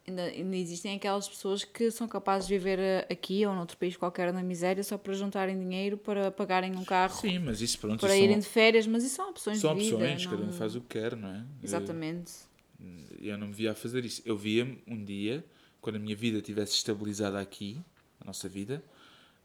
ainda, 0.08 0.24
ainda 0.24 0.56
existem 0.56 0.96
aquelas 0.96 1.28
pessoas 1.28 1.66
que 1.66 1.92
são 1.92 2.08
capazes 2.08 2.48
de 2.48 2.58
viver 2.58 2.80
eh, 2.80 3.08
aqui 3.10 3.46
ou 3.46 3.54
noutro 3.54 3.78
país 3.78 3.98
qualquer 3.98 4.32
na 4.32 4.42
miséria 4.42 4.82
só 4.84 4.98
para 4.98 5.14
juntarem 5.14 5.60
dinheiro 5.60 5.98
para 5.98 6.32
pagarem 6.32 6.74
um 6.78 6.86
carro. 6.86 7.20
Sim, 7.20 7.40
mas 7.40 7.60
isso 7.60 7.78
pronto. 7.78 8.00
Para 8.00 8.16
irem 8.16 8.32
são, 8.32 8.40
de 8.40 8.46
férias, 8.48 8.88
mas 8.88 9.04
isso 9.04 9.16
são 9.18 9.30
opções 9.30 9.60
são 9.60 9.76
de 9.76 9.82
vida. 9.82 9.98
São 9.98 10.00
opções, 10.00 10.26
não... 10.26 10.32
cada 10.32 10.44
um 10.44 10.54
faz 10.54 10.76
o 10.76 10.82
que 10.82 10.88
quer, 10.88 11.18
não 11.18 11.30
é? 11.30 11.46
Exatamente. 11.62 12.32
Eu, 13.20 13.32
eu 13.32 13.38
não 13.38 13.48
me 13.48 13.54
via 13.54 13.72
a 13.72 13.76
fazer 13.76 14.06
isso. 14.06 14.22
Eu 14.26 14.38
via-me 14.38 14.82
um 14.88 15.04
dia, 15.04 15.46
quando 15.82 15.98
a 15.98 16.00
minha 16.00 16.16
vida 16.16 16.42
tivesse 16.42 16.74
estabilizada 16.74 17.38
aqui, 17.38 17.82
a 18.22 18.26
nossa 18.26 18.48
vida, 18.48 18.82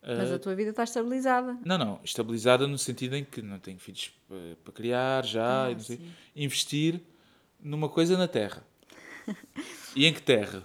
Mas 0.07 0.31
Ah, 0.31 0.35
a 0.35 0.39
tua 0.39 0.55
vida 0.55 0.71
está 0.71 0.85
estabilizada. 0.85 1.59
Não, 1.65 1.79
não, 1.79 2.01
estabilizada 2.05 2.67
no 2.67 2.77
sentido 2.77 3.17
em 3.17 3.25
que 3.25 3.41
não 3.41 3.59
tenho 3.59 3.79
filhos 3.79 4.13
para, 4.29 4.37
para 4.63 4.73
criar 4.75 5.25
já, 5.25 5.67
Ah, 5.67 5.71
e 5.73 5.81
sei. 5.81 6.01
investir 6.37 7.01
numa 7.59 7.89
coisa 7.89 8.17
na 8.19 8.29
terra. 8.29 8.63
e 9.97 10.05
em 10.05 10.13
que 10.13 10.21
terra? 10.21 10.63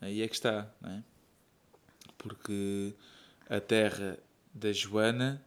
Aí 0.00 0.22
é 0.22 0.28
que 0.28 0.34
está, 0.34 0.72
não 0.80 0.90
é? 0.92 1.02
Porque 2.16 2.94
a 3.48 3.60
terra 3.60 4.18
da 4.54 4.72
Joana, 4.72 5.44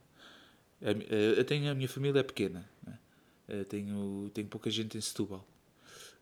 eh, 0.81 1.35
eu 1.37 1.43
tenho, 1.43 1.71
a 1.71 1.75
minha 1.75 1.89
família 1.89 2.19
é 2.19 2.23
pequena, 2.23 2.69
é? 2.87 2.91
Eh, 3.47 3.63
tenho, 3.63 4.29
tenho 4.33 4.47
pouca 4.47 4.69
gente 4.69 4.97
em 4.97 5.01
Setúbal. 5.01 5.45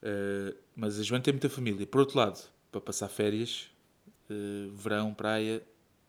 Eh, 0.01 0.55
mas 0.75 0.99
a 0.99 1.03
Joana 1.03 1.23
tem 1.23 1.33
muita 1.33 1.49
família. 1.49 1.85
Por 1.85 1.99
outro 1.99 2.17
lado, 2.17 2.41
para 2.71 2.79
passar 2.81 3.07
férias, 3.09 3.69
eh, 4.29 4.69
verão, 4.73 5.13
praia, 5.13 5.61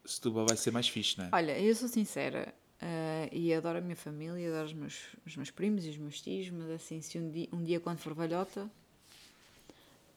Setúbal 0.05 0.47
vai 0.47 0.57
ser 0.57 0.71
mais 0.71 0.89
fixe, 0.89 1.19
não 1.19 1.27
é? 1.27 1.29
Olha, 1.33 1.59
eu 1.59 1.75
sou 1.75 1.89
sincera 1.89 2.55
eh, 2.81 3.29
e 3.33 3.55
adoro 3.55 3.79
a 3.79 3.81
minha 3.81 3.97
família, 3.97 4.49
adoro 4.49 4.67
os 4.67 4.73
meus, 4.73 5.01
os 5.27 5.37
meus 5.37 5.51
primos 5.51 5.85
e 5.87 5.91
os 5.91 5.99
meus 5.99 6.21
tios, 6.21 6.51
mas 6.51 6.71
assim, 6.71 7.01
se 7.01 7.19
um 7.19 7.31
dia, 7.31 7.49
um 7.53 7.63
dia 7.63 7.79
quando 7.79 7.99
for 7.99 8.15
velhota, 8.15 8.69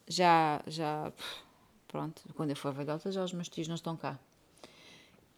já, 0.08 0.62
já, 0.68 1.12
pronto, 1.88 2.22
quando 2.36 2.50
eu 2.52 2.56
for 2.56 2.74
velhota, 2.74 3.12
já 3.12 3.24
os 3.24 3.34
meus 3.34 3.50
tios 3.50 3.68
não 3.68 3.76
estão 3.76 3.96
cá. 3.96 4.20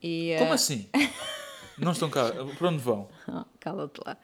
E, 0.02 0.36
Como 0.38 0.52
eh, 0.52 0.56
assim? 0.56 0.90
Não 1.78 1.92
estão 1.92 2.10
cá? 2.10 2.32
Para 2.58 2.70
onde 2.70 2.80
vão? 2.80 3.08
Oh, 3.28 3.46
Cala-te 3.60 4.02
lá. 4.04 4.18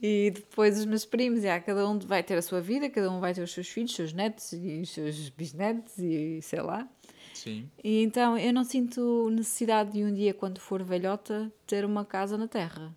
E 0.00 0.30
depois 0.34 0.78
os 0.78 0.86
meus 0.86 1.04
primos, 1.04 1.42
já, 1.42 1.60
cada 1.60 1.86
um 1.86 1.98
vai 1.98 2.22
ter 2.22 2.38
a 2.38 2.42
sua 2.42 2.60
vida, 2.60 2.88
cada 2.88 3.10
um 3.10 3.20
vai 3.20 3.34
ter 3.34 3.42
os 3.42 3.52
seus 3.52 3.68
filhos, 3.68 3.90
os 3.90 3.96
seus 3.96 4.12
netos 4.14 4.52
e 4.54 4.80
os 4.80 4.90
seus 4.90 5.28
bisnetos 5.28 5.98
e 5.98 6.40
sei 6.40 6.62
lá. 6.62 6.88
Sim. 7.34 7.68
E 7.82 8.02
então 8.02 8.36
eu 8.36 8.52
não 8.52 8.64
sinto 8.64 9.30
necessidade 9.30 9.92
de 9.92 10.04
um 10.04 10.12
dia, 10.12 10.34
quando 10.34 10.60
for 10.60 10.82
velhota, 10.82 11.50
ter 11.66 11.84
uma 11.84 12.04
casa 12.04 12.36
na 12.36 12.46
terra. 12.46 12.94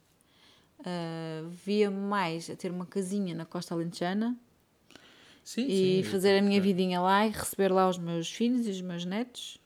Ah, 0.86 1.44
Via-me 1.50 1.98
mais 1.98 2.50
a 2.50 2.56
ter 2.56 2.72
uma 2.72 2.86
casinha 2.86 3.34
na 3.34 3.46
Costa 3.46 3.74
Alentejana 3.74 4.38
Sim, 5.44 5.66
e 5.68 6.04
sim, 6.04 6.10
fazer 6.12 6.38
a 6.38 6.42
minha 6.42 6.62
vidinha 6.62 7.00
lá 7.02 7.26
e 7.26 7.30
receber 7.30 7.72
lá 7.72 7.90
os 7.90 7.98
meus 7.98 8.30
filhos 8.32 8.66
e 8.68 8.70
os 8.70 8.82
meus 8.82 9.06
netos. 9.06 9.58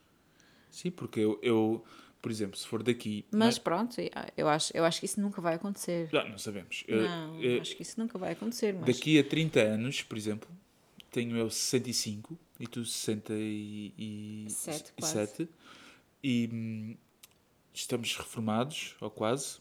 Sim, 0.71 0.91
porque 0.91 1.19
eu, 1.19 1.39
eu, 1.41 1.83
por 2.21 2.31
exemplo, 2.31 2.57
se 2.57 2.67
for 2.67 2.83
daqui. 2.83 3.25
Mas 3.31 3.57
pronto, 3.57 3.95
eu 4.35 4.47
acho, 4.47 4.75
eu 4.75 4.83
acho 4.85 4.99
que 4.99 5.05
isso 5.05 5.19
nunca 5.19 5.41
vai 5.41 5.55
acontecer. 5.55 6.09
não, 6.11 6.29
não 6.29 6.37
sabemos. 6.37 6.83
Eu- 6.87 7.01
Não, 7.03 7.41
eu- 7.41 7.61
acho 7.61 7.75
que 7.75 7.81
isso 7.83 7.99
nunca 7.99 8.17
vai 8.17 8.33
acontecer. 8.33 8.73
Mas... 8.73 8.95
daqui 8.95 9.19
a 9.19 9.23
30 9.23 9.59
anos, 9.59 10.01
por 10.03 10.17
exemplo, 10.17 10.49
tenho 11.11 11.35
eu 11.35 11.49
65 11.49 12.37
e 12.59 12.67
tu 12.67 12.83
67. 12.85 14.49
Sete, 14.49 14.93
e, 14.97 15.05
sete, 15.05 15.49
e 16.23 16.49
hum, 16.51 16.95
estamos 17.73 18.15
reformados, 18.15 18.95
ou 18.99 19.09
quase, 19.09 19.57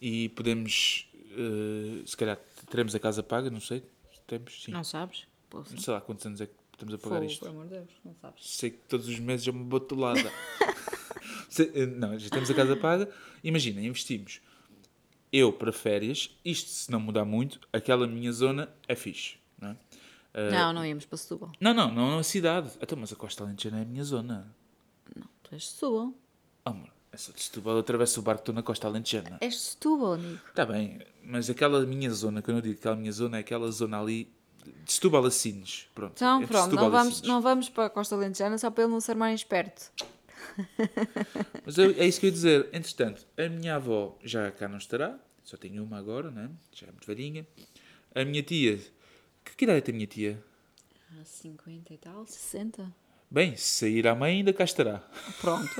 e 0.00 0.28
podemos, 0.30 1.08
eh, 1.32 2.02
se 2.06 2.16
calhar, 2.16 2.38
teremos 2.70 2.94
a 2.94 3.00
casa 3.00 3.22
paga, 3.22 3.50
não 3.50 3.60
sei. 3.60 3.82
Temos, 4.26 4.62
sim. 4.62 4.70
Não 4.70 4.84
sabes? 4.84 5.26
Poxa. 5.48 5.76
Sei 5.78 5.92
lá 5.92 6.00
quantos 6.00 6.24
anos 6.26 6.40
é 6.40 6.46
que 6.46 6.52
estamos 6.72 6.94
a 6.94 6.98
pagar 6.98 7.16
Fogo, 7.16 7.30
isto. 7.30 7.40
por 7.40 7.48
amor 7.48 7.64
de 7.64 7.70
Deus, 7.70 7.90
não 8.04 8.14
sabes. 8.20 8.46
sei 8.46 8.70
que 8.70 8.78
todos 8.86 9.08
os 9.08 9.18
meses 9.18 9.48
é 9.48 9.50
uma 9.50 9.64
botulada. 9.64 10.30
Eh, 11.74 11.86
não, 11.86 12.16
já 12.16 12.28
temos 12.30 12.48
a 12.50 12.54
casa 12.54 12.76
paga. 12.76 13.10
Imagina, 13.42 13.80
investimos. 13.80 14.40
Eu 15.32 15.52
para 15.52 15.72
férias, 15.72 16.30
isto 16.44 16.68
se 16.70 16.90
não 16.90 17.00
mudar 17.00 17.24
muito, 17.24 17.58
aquela 17.72 18.06
minha 18.06 18.30
zona 18.30 18.72
é 18.86 18.94
fixe. 18.94 19.38
Não, 19.60 19.70
é? 19.70 19.76
Eh, 20.38 20.50
Não, 20.50 20.72
não 20.72 20.84
íamos 20.86 21.04
para 21.06 21.18
Setúbal. 21.18 21.50
não, 21.60 21.74
não, 21.74 21.92
não 21.92 22.16
é 22.16 22.20
a 22.20 22.22
cidade. 22.22 22.70
Então, 22.80 22.96
mas 22.98 23.12
a 23.12 23.16
Costa 23.16 23.42
Alentejana 23.44 23.80
é 23.80 23.82
a 23.82 23.84
minha 23.86 24.04
zona. 24.04 24.54
Tu 25.42 25.50
és 25.54 25.62
de 25.62 25.68
Setúbal. 25.68 26.14
Oh, 26.64 26.70
amor, 26.70 26.90
é 27.10 27.16
só 27.16 27.32
de 27.32 27.42
Setúbal, 27.42 27.74
eu 27.74 27.80
atravesso 27.80 28.20
o 28.20 28.22
barco, 28.22 28.42
estou 28.42 28.54
na 28.54 28.62
Costa 28.62 28.86
Alentejana. 28.86 29.38
És 29.40 29.54
de 29.54 29.60
Setúbal, 29.60 30.12
amigo. 30.14 30.40
Está 30.48 30.64
bem, 30.66 31.00
mas 31.24 31.48
aquela 31.50 31.84
minha 31.86 32.10
zona, 32.10 32.40
quando 32.42 32.58
eu 32.58 32.62
digo 32.62 32.78
aquela 32.78 32.96
minha 32.96 33.12
zona, 33.12 33.38
é 33.38 33.40
aquela 33.40 33.70
zona 33.70 34.00
ali 34.00 34.30
de 34.84 34.92
Setúbal 34.92 35.24
a 35.24 35.30
Sines. 35.30 35.86
Pronto, 35.94 36.12
Então, 36.16 36.42
entre 36.42 36.48
pronto, 36.54 36.74
não 36.76 36.90
vamos, 36.90 37.22
não 37.22 37.40
vamos 37.40 37.68
para 37.68 37.86
a 37.86 37.90
Costa 37.90 38.14
Alentejana 38.14 38.58
só 38.58 38.70
para 38.70 38.84
ele 38.84 38.92
não 38.92 39.00
ser 39.00 39.16
mais 39.16 39.40
esperto. 39.40 39.90
Mas 41.64 41.78
eu- 41.78 41.90
é 41.96 42.06
isso 42.06 42.20
que 42.20 42.26
eu 42.26 42.28
ia 42.28 42.32
dizer. 42.34 42.68
Entretanto, 42.72 43.26
a 43.36 43.48
minha 43.48 43.76
avó 43.76 44.16
já 44.22 44.50
cá 44.50 44.68
não 44.68 44.78
estará, 44.78 45.18
só 45.42 45.56
tenho 45.56 45.82
uma 45.82 45.98
agora, 45.98 46.30
né? 46.30 46.50
já 46.72 46.86
é 46.86 46.90
muito 46.90 47.06
velhinha. 47.06 47.46
A 48.14 48.24
minha 48.24 48.42
tia, 48.42 48.78
que, 49.50 49.56
que 49.56 49.64
idade 49.64 49.82
tem 49.82 49.92
a 49.92 49.96
minha 49.96 50.06
tia? 50.06 50.42
Ah, 51.12 51.24
50 51.24 51.92
e 51.94 51.96
tal, 51.98 52.26
60. 52.26 52.92
Bem, 53.30 53.56
se 53.56 53.64
sair 53.80 54.06
à 54.08 54.14
mãe, 54.14 54.38
ainda 54.38 54.52
cá 54.52 54.64
estará. 54.64 54.98
Pronto. 55.40 55.70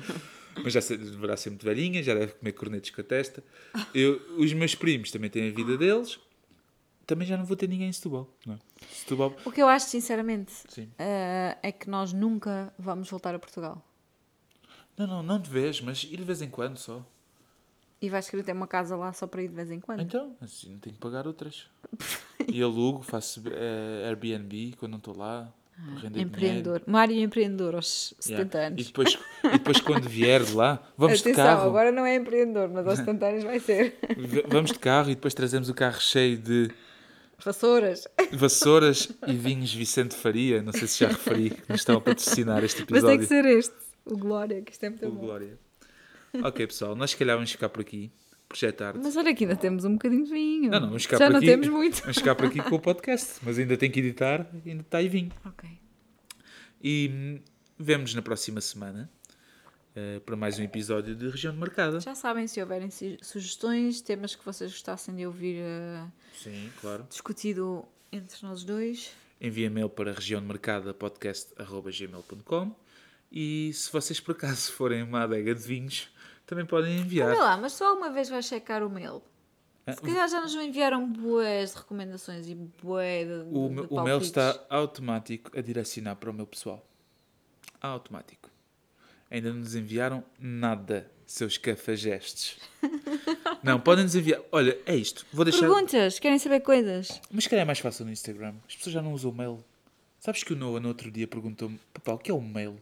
Mas 0.64 0.72
já 0.72 0.80
se- 0.80 0.96
deverá 0.96 1.36
ser 1.36 1.50
muito 1.50 1.64
velhinha, 1.66 2.02
já 2.02 2.14
deve 2.14 2.32
comer 2.32 2.52
cornetos 2.52 2.90
com 2.90 3.00
a 3.00 3.04
testa. 3.04 3.44
Eu, 3.94 4.20
os 4.38 4.52
meus 4.54 4.74
primos 4.74 5.10
também 5.10 5.28
têm 5.28 5.48
a 5.50 5.52
vida 5.52 5.76
deles. 5.76 6.18
Também 7.06 7.26
já 7.28 7.36
não 7.36 7.44
vou 7.44 7.56
ter 7.56 7.68
ninguém 7.68 7.88
em 7.88 7.92
Setúbal. 7.92 8.28
Não 8.46 8.54
é? 8.54 8.58
Setúbal, 8.90 9.36
o 9.44 9.52
que 9.52 9.60
eu 9.62 9.68
acho, 9.68 9.86
sinceramente, 9.86 10.52
ah, 10.98 11.56
é 11.62 11.70
que 11.70 11.88
nós 11.90 12.12
nunca 12.12 12.72
vamos 12.78 13.08
voltar 13.10 13.34
a 13.34 13.38
Portugal. 13.38 13.86
Não, 14.96 15.06
não, 15.06 15.22
não 15.22 15.38
de 15.40 15.50
vez, 15.50 15.80
mas 15.80 16.02
ir 16.04 16.16
de 16.16 16.24
vez 16.24 16.40
em 16.40 16.48
quando 16.48 16.78
só. 16.78 17.04
E 18.00 18.10
vais 18.10 18.28
querer 18.28 18.42
ter 18.42 18.52
uma 18.52 18.66
casa 18.66 18.94
lá 18.96 19.12
só 19.12 19.26
para 19.26 19.42
ir 19.42 19.48
de 19.48 19.54
vez 19.54 19.70
em 19.70 19.80
quando. 19.80 20.00
Então, 20.02 20.36
assim 20.40 20.72
não 20.72 20.78
tenho 20.78 20.94
que 20.94 21.00
pagar 21.00 21.26
outras. 21.26 21.66
E 22.46 22.62
alugo, 22.62 23.02
faço 23.02 23.42
eh, 23.46 24.04
Airbnb 24.06 24.74
quando 24.78 24.92
não 24.92 24.98
estou 24.98 25.16
lá. 25.16 25.50
dinheiro. 26.00 26.20
empreendedor. 26.20 26.82
Mário 26.86 27.18
empreendedor 27.18 27.74
aos 27.74 28.14
70 28.20 28.58
Yeah. 28.58 28.66
anos. 28.68 28.82
E 28.82 28.84
depois, 28.86 29.18
e 29.44 29.48
depois 29.50 29.80
quando 29.80 30.08
vier 30.08 30.42
de 30.42 30.52
lá, 30.54 30.82
vamos 30.96 31.22
de 31.22 31.30
Atenção, 31.30 31.44
carro. 31.44 31.68
agora 31.68 31.90
não 31.90 32.04
é 32.04 32.14
empreendedor, 32.16 32.68
mas 32.68 32.86
aos 32.86 32.98
70 32.98 33.26
anos 33.26 33.44
vai 33.44 33.60
ser. 33.60 33.96
Vamos 34.48 34.72
de 34.72 34.78
carro 34.78 35.10
e 35.10 35.14
depois 35.14 35.32
trazemos 35.34 35.68
o 35.70 35.74
carro 35.74 36.00
cheio 36.00 36.36
de 36.38 36.70
Vassouras. 37.42 38.06
vassouras 38.32 39.08
e 39.26 39.32
vinhos 39.34 39.72
Vicente 39.72 40.14
Faria. 40.14 40.62
Não 40.62 40.72
sei 40.72 40.86
se 40.86 41.00
já 41.00 41.08
referi 41.08 41.50
que 41.50 41.62
nos 41.70 41.80
estão 41.80 41.96
a 41.96 42.00
patrocinar 42.00 42.62
este 42.64 42.80
Mas 42.90 43.02
tem 43.02 43.14
episódio. 43.14 43.18
que 43.20 43.26
ser 43.26 43.44
este. 43.46 43.74
O 44.06 44.16
Glória, 44.16 44.62
que 44.62 44.72
isto 44.72 44.84
é 44.84 44.88
muito 44.90 45.06
O 45.06 45.12
bom. 45.12 45.20
Glória. 45.20 45.58
Ok, 46.44 46.66
pessoal, 46.66 46.94
nós 46.96 47.10
se 47.10 47.16
calhar 47.16 47.36
vamos 47.36 47.50
ficar 47.50 47.68
por 47.68 47.80
aqui. 47.80 48.10
Já 48.54 48.68
é 48.68 48.72
tarde. 48.72 49.00
Mas 49.02 49.16
olha 49.16 49.34
que 49.34 49.42
ainda 49.44 49.56
temos 49.56 49.84
um 49.84 49.94
bocadinho 49.94 50.24
de 50.24 50.30
vinho. 50.30 50.70
Não, 50.70 50.78
não, 50.80 50.86
vamos 50.88 51.02
ficar 51.02 51.18
Já 51.18 51.26
por 51.26 51.32
não 51.32 51.38
aqui. 51.38 51.46
temos 51.46 51.66
muito. 51.68 52.00
Vamos 52.02 52.16
ficar 52.16 52.34
por 52.36 52.46
aqui 52.46 52.62
com 52.62 52.76
o 52.76 52.80
podcast. 52.90 53.40
Mas 53.42 53.58
ainda 53.58 53.76
tenho 53.76 53.92
que 53.92 53.98
editar, 54.00 54.46
ainda 54.64 54.82
está 54.82 54.98
aí 54.98 55.08
vinho. 55.08 55.32
Ok. 55.44 55.68
E 56.82 57.10
hum, 57.12 57.40
vemos 57.78 58.14
na 58.14 58.22
próxima 58.22 58.60
semana 58.60 59.10
eh, 59.96 60.20
para 60.24 60.36
mais 60.36 60.58
um 60.60 60.62
episódio 60.62 61.14
de 61.16 61.28
Região 61.28 61.52
de 61.52 61.58
Marcada. 61.58 61.98
Já 62.00 62.14
sabem, 62.14 62.46
se 62.46 62.60
houverem 62.60 62.88
su- 62.90 63.16
sugestões, 63.20 64.00
temas 64.00 64.36
que 64.36 64.44
vocês 64.44 64.70
gostassem 64.70 65.14
de 65.16 65.26
ouvir 65.26 65.56
eh, 65.58 66.04
Sim, 66.34 66.70
claro. 66.80 67.04
discutido 67.10 67.84
entre 68.12 68.46
nós 68.46 68.62
dois. 68.62 69.10
Envia 69.40 69.68
mail 69.68 69.88
para 69.90 70.12
regiãodemarcada.podcast.gmail.com 70.12 72.74
e 73.30 73.70
se 73.74 73.92
vocês 73.92 74.18
por 74.20 74.32
acaso 74.32 74.72
forem 74.72 75.02
uma 75.02 75.22
adega 75.24 75.54
de 75.54 75.60
vinhos, 75.62 76.08
também 76.46 76.64
podem 76.64 77.00
enviar. 77.00 77.30
Olha 77.30 77.40
lá, 77.40 77.56
mas 77.56 77.72
só 77.72 77.94
uma 77.94 78.10
vez 78.10 78.28
vais 78.28 78.46
checar 78.46 78.82
o 78.82 78.88
mail. 78.88 79.22
Ah, 79.86 79.92
Se 79.92 80.00
calhar 80.00 80.28
já 80.28 80.40
nos 80.40 80.54
enviaram 80.54 81.08
boas 81.08 81.74
recomendações 81.74 82.48
e 82.48 82.54
bué 82.54 83.24
de, 83.24 83.32
O, 83.50 83.68
de 83.68 83.86
o 83.88 84.02
mail 84.02 84.18
está 84.18 84.58
automático 84.68 85.56
a 85.56 85.60
direcionar 85.60 86.16
para 86.16 86.30
o 86.30 86.32
meu 86.32 86.46
pessoal. 86.46 86.84
Automático. 87.80 88.50
Ainda 89.30 89.52
não 89.52 89.60
nos 89.60 89.74
enviaram 89.74 90.24
nada, 90.38 91.10
seus 91.24 91.58
cafajestes. 91.58 92.58
não, 93.62 93.80
podem 93.80 94.04
nos 94.04 94.14
enviar. 94.14 94.40
Olha, 94.52 94.78
é 94.86 94.94
isto. 94.94 95.26
Vou 95.32 95.44
deixar. 95.44 95.68
Perguntas, 95.68 96.18
querem 96.18 96.38
saber 96.38 96.60
coisas? 96.60 97.20
Mas 97.30 97.44
se 97.44 97.50
calhar 97.50 97.62
é 97.62 97.66
mais 97.66 97.80
fácil 97.80 98.04
no 98.04 98.12
Instagram. 98.12 98.54
As 98.68 98.76
pessoas 98.76 98.94
já 98.94 99.02
não 99.02 99.12
usam 99.12 99.30
o 99.30 99.34
mail. 99.34 99.64
Sabes 100.20 100.42
que 100.42 100.52
o 100.52 100.56
Noah 100.56 100.80
no 100.80 100.88
outro 100.88 101.10
dia 101.10 101.26
perguntou-me: 101.26 101.78
Papá, 101.92 102.12
o 102.14 102.18
que 102.18 102.30
é 102.30 102.34
o 102.34 102.40
mail? 102.40 102.76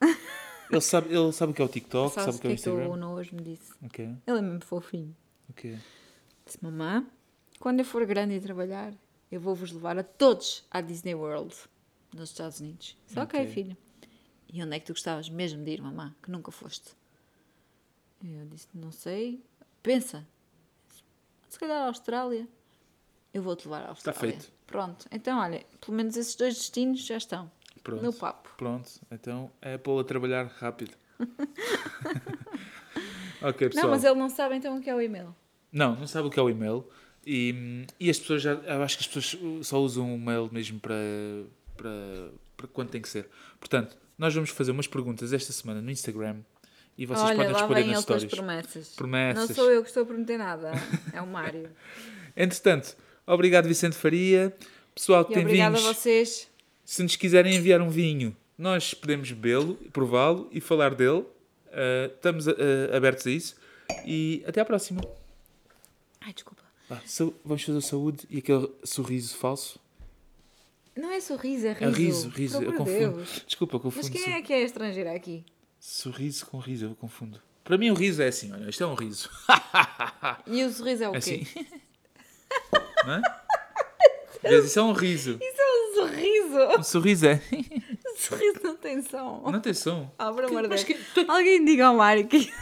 Ele 0.72 0.80
sabe, 0.80 1.14
ele 1.14 1.32
sabe 1.32 1.52
o 1.52 1.54
que 1.54 1.62
é 1.62 1.64
o 1.64 1.68
TikTok, 1.68 2.14
sabe 2.14 2.36
o 2.36 2.40
que 2.40 2.46
é 2.46 2.50
o 2.50 2.52
Instagram. 2.54 2.88
o 2.88 2.96
me 3.34 3.42
disse? 3.42 3.72
Ok, 3.84 4.04
Ele 4.26 4.38
é 4.38 4.42
mesmo 4.42 4.64
fofinho. 4.64 5.14
ok. 5.50 5.78
Disse, 6.44 6.58
mamã, 6.62 7.06
quando 7.60 7.78
eu 7.80 7.84
for 7.84 8.04
grande 8.06 8.34
e 8.34 8.40
trabalhar, 8.40 8.92
eu 9.30 9.40
vou-vos 9.40 9.70
levar 9.72 9.96
a 9.98 10.02
todos 10.02 10.64
à 10.70 10.80
Disney 10.80 11.14
World, 11.14 11.54
nos 12.14 12.30
Estados 12.30 12.60
Unidos. 12.60 12.96
Disse, 13.06 13.18
ok, 13.18 13.40
Ok. 13.40 13.52
filho. 13.52 13.76
E 14.52 14.62
onde 14.62 14.76
é 14.76 14.80
que 14.80 14.86
tu 14.86 14.92
gostavas 14.92 15.28
mesmo 15.30 15.64
de 15.64 15.70
ir, 15.70 15.80
mamã, 15.80 16.14
que 16.22 16.30
nunca 16.30 16.50
foste? 16.50 16.90
E 18.22 18.32
eu 18.34 18.44
disse, 18.46 18.66
não 18.74 18.92
sei. 18.92 19.42
Pensa. 19.82 20.26
Se 21.48 21.58
calhar 21.58 21.82
a 21.82 21.86
Austrália. 21.86 22.46
Eu 23.32 23.42
vou-te 23.42 23.64
levar 23.66 23.88
à 23.88 23.92
Está 23.92 24.10
Austrália. 24.10 24.38
feito. 24.40 24.52
Pronto. 24.66 25.06
Então, 25.10 25.38
olha, 25.38 25.64
pelo 25.80 25.96
menos 25.96 26.16
esses 26.16 26.34
dois 26.34 26.54
destinos 26.54 27.00
já 27.00 27.16
estão 27.16 27.50
Pronto. 27.82 28.02
no 28.02 28.12
papo. 28.12 28.50
Pronto, 28.56 28.88
então 29.10 29.50
é 29.60 29.76
pô-lo 29.78 30.00
a 30.00 30.04
trabalhar 30.04 30.44
rápido. 30.58 30.92
ok, 33.42 33.68
pessoal. 33.68 33.84
Não, 33.86 33.90
mas 33.90 34.04
ele 34.04 34.14
não 34.14 34.28
sabe 34.28 34.56
então 34.56 34.76
o 34.76 34.80
que 34.80 34.88
é 34.90 34.94
o 34.94 35.00
e-mail. 35.00 35.34
Não, 35.72 35.96
não 35.96 36.06
sabe 36.06 36.28
o 36.28 36.30
que 36.30 36.38
é 36.38 36.42
o 36.42 36.50
e-mail. 36.50 36.84
E, 37.26 37.86
e 37.98 38.10
as 38.10 38.18
pessoas 38.18 38.42
já. 38.42 38.52
Eu 38.52 38.82
acho 38.82 38.98
que 38.98 39.04
as 39.04 39.08
pessoas 39.08 39.66
só 39.66 39.80
usam 39.80 40.14
o 40.14 40.18
mail 40.18 40.48
mesmo 40.52 40.80
para, 40.80 40.94
para, 41.76 42.30
para 42.56 42.66
quando 42.68 42.90
tem 42.90 43.00
que 43.00 43.08
ser. 43.08 43.28
Portanto, 43.58 43.96
nós 44.18 44.34
vamos 44.34 44.50
fazer 44.50 44.72
umas 44.72 44.86
perguntas 44.86 45.32
esta 45.32 45.52
semana 45.52 45.80
no 45.80 45.90
Instagram 45.90 46.40
e 46.98 47.06
vocês 47.06 47.24
Olha, 47.26 47.36
podem 47.36 47.52
responder 47.52 47.84
nas 47.84 48.02
stories. 48.02 48.24
promessas. 48.26 48.88
Promessas. 48.94 49.48
Não 49.48 49.54
sou 49.54 49.70
eu 49.70 49.82
que 49.82 49.88
estou 49.88 50.02
a 50.02 50.06
prometer 50.06 50.36
nada. 50.36 50.72
É 51.12 51.22
o 51.22 51.26
Mário. 51.26 51.70
Entretanto, 52.36 52.96
obrigado 53.26 53.66
Vicente 53.66 53.96
Faria. 53.96 54.54
Pessoal 54.94 55.24
que 55.24 55.32
E 55.32 55.34
tem 55.36 55.44
obrigada 55.44 55.76
vinhos, 55.76 55.88
a 55.88 55.94
vocês. 55.94 56.48
Se 56.84 57.02
nos 57.02 57.16
quiserem 57.16 57.54
enviar 57.56 57.80
um 57.80 57.88
vinho, 57.88 58.36
nós 58.58 58.94
podemos 58.94 59.30
bebê-lo, 59.30 59.74
prová-lo 59.92 60.48
e 60.52 60.60
falar 60.60 60.94
dele. 60.94 61.20
Uh, 61.68 62.12
estamos 62.14 62.46
uh, 62.46 62.54
abertos 62.94 63.26
a 63.26 63.30
isso. 63.30 63.56
E 64.04 64.42
até 64.46 64.60
à 64.60 64.64
próxima. 64.64 65.00
Ai, 66.20 66.32
desculpa. 66.32 66.62
Vá, 66.88 67.00
sau- 67.06 67.34
vamos 67.44 67.62
fazer 67.62 67.80
saúde 67.80 68.26
e 68.30 68.38
aquele 68.38 68.68
sorriso 68.84 69.36
falso. 69.36 69.80
Não 70.94 71.10
é 71.10 71.20
sorriso, 71.20 71.66
é 71.66 71.70
É 71.70 71.74
riso. 71.88 72.28
riso, 72.28 72.28
riso. 72.28 72.58
Por 72.58 72.64
Eu 72.66 72.72
confundo. 72.74 73.16
Deus. 73.16 73.42
Desculpa, 73.46 73.76
eu 73.76 73.80
confundo. 73.80 74.06
Mas 74.12 74.22
quem 74.22 74.32
é 74.34 74.42
que 74.42 74.52
é 74.52 74.62
estrangeira 74.62 75.12
aqui? 75.14 75.44
Sorriso 75.80 76.44
com 76.46 76.58
riso, 76.58 76.84
eu 76.86 76.94
confundo. 76.94 77.40
Para 77.64 77.78
mim, 77.78 77.90
o 77.90 77.94
riso 77.94 78.20
é 78.22 78.28
assim: 78.28 78.52
olha, 78.52 78.68
isto 78.68 78.82
é 78.84 78.86
um 78.86 78.94
riso. 78.94 79.30
E 80.46 80.62
o 80.64 80.70
sorriso 80.70 81.04
é 81.04 81.08
o 81.08 81.12
quê? 81.12 81.18
Assim. 81.18 81.46
Não 83.06 83.14
é? 83.14 83.22
Vês, 84.42 84.64
Isso 84.66 84.78
é 84.78 84.82
um 84.82 84.92
riso. 84.92 85.38
Isso 85.40 85.60
é 85.60 85.61
sorriso. 86.52 86.78
Um 86.78 86.82
sorriso 86.82 87.26
é. 87.26 87.40
sorriso 88.16 88.60
não 88.62 88.76
tem 88.76 89.02
som. 89.02 89.42
Não 89.50 89.60
tem 89.60 89.74
som. 89.74 90.10
Ah, 90.18 90.32
por 90.32 90.44
amor 90.44 90.68
de 90.68 90.84
que- 90.84 90.96
Alguém 91.28 91.64
diga 91.64 91.86
ao 91.86 91.96
Mário 91.96 92.26
que... 92.26 92.52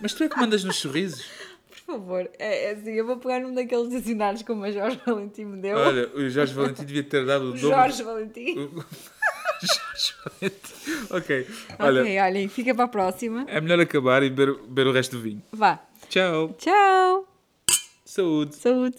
Mas 0.00 0.12
tu 0.14 0.24
é 0.24 0.28
que 0.28 0.36
mandas 0.38 0.62
nos 0.64 0.76
sorrisos? 0.76 1.24
Por 1.86 1.94
favor, 1.94 2.30
é, 2.38 2.64
é 2.66 2.70
assim, 2.72 2.90
eu 2.90 3.06
vou 3.06 3.16
pegar 3.16 3.40
num 3.40 3.54
daqueles 3.54 3.88
dicionários 3.88 4.42
como 4.42 4.62
a 4.64 4.70
Jorge 4.70 5.00
Valentim 5.06 5.44
me 5.46 5.56
deu. 5.62 5.74
Olha, 5.78 6.06
o 6.14 6.28
Jorge 6.28 6.52
Valentim 6.52 6.84
devia 6.84 7.02
ter 7.02 7.24
dado 7.24 7.46
o 7.46 7.48
o 7.50 7.52
dobro. 7.54 7.68
Jorge 7.68 8.02
Valentim. 8.02 8.58
O- 8.58 8.84
Jorge 9.62 10.14
Valentim. 10.24 11.06
Ok. 11.10 11.46
Olha, 11.78 12.02
Ok, 12.02 12.20
olhem, 12.20 12.48
fica 12.48 12.74
para 12.74 12.84
a 12.84 12.88
próxima. 12.88 13.46
é 13.48 13.58
melhor 13.58 13.80
acabar 13.80 14.22
e 14.22 14.28
beber, 14.28 14.54
beber 14.64 14.86
o 14.86 14.92
resto 14.92 15.16
do 15.16 15.22
vinho. 15.22 15.42
Vá. 15.50 15.80
Tchau. 16.10 16.54
Tchau. 16.58 17.26
Saúde. 18.04 18.54
Saúde. 18.56 18.98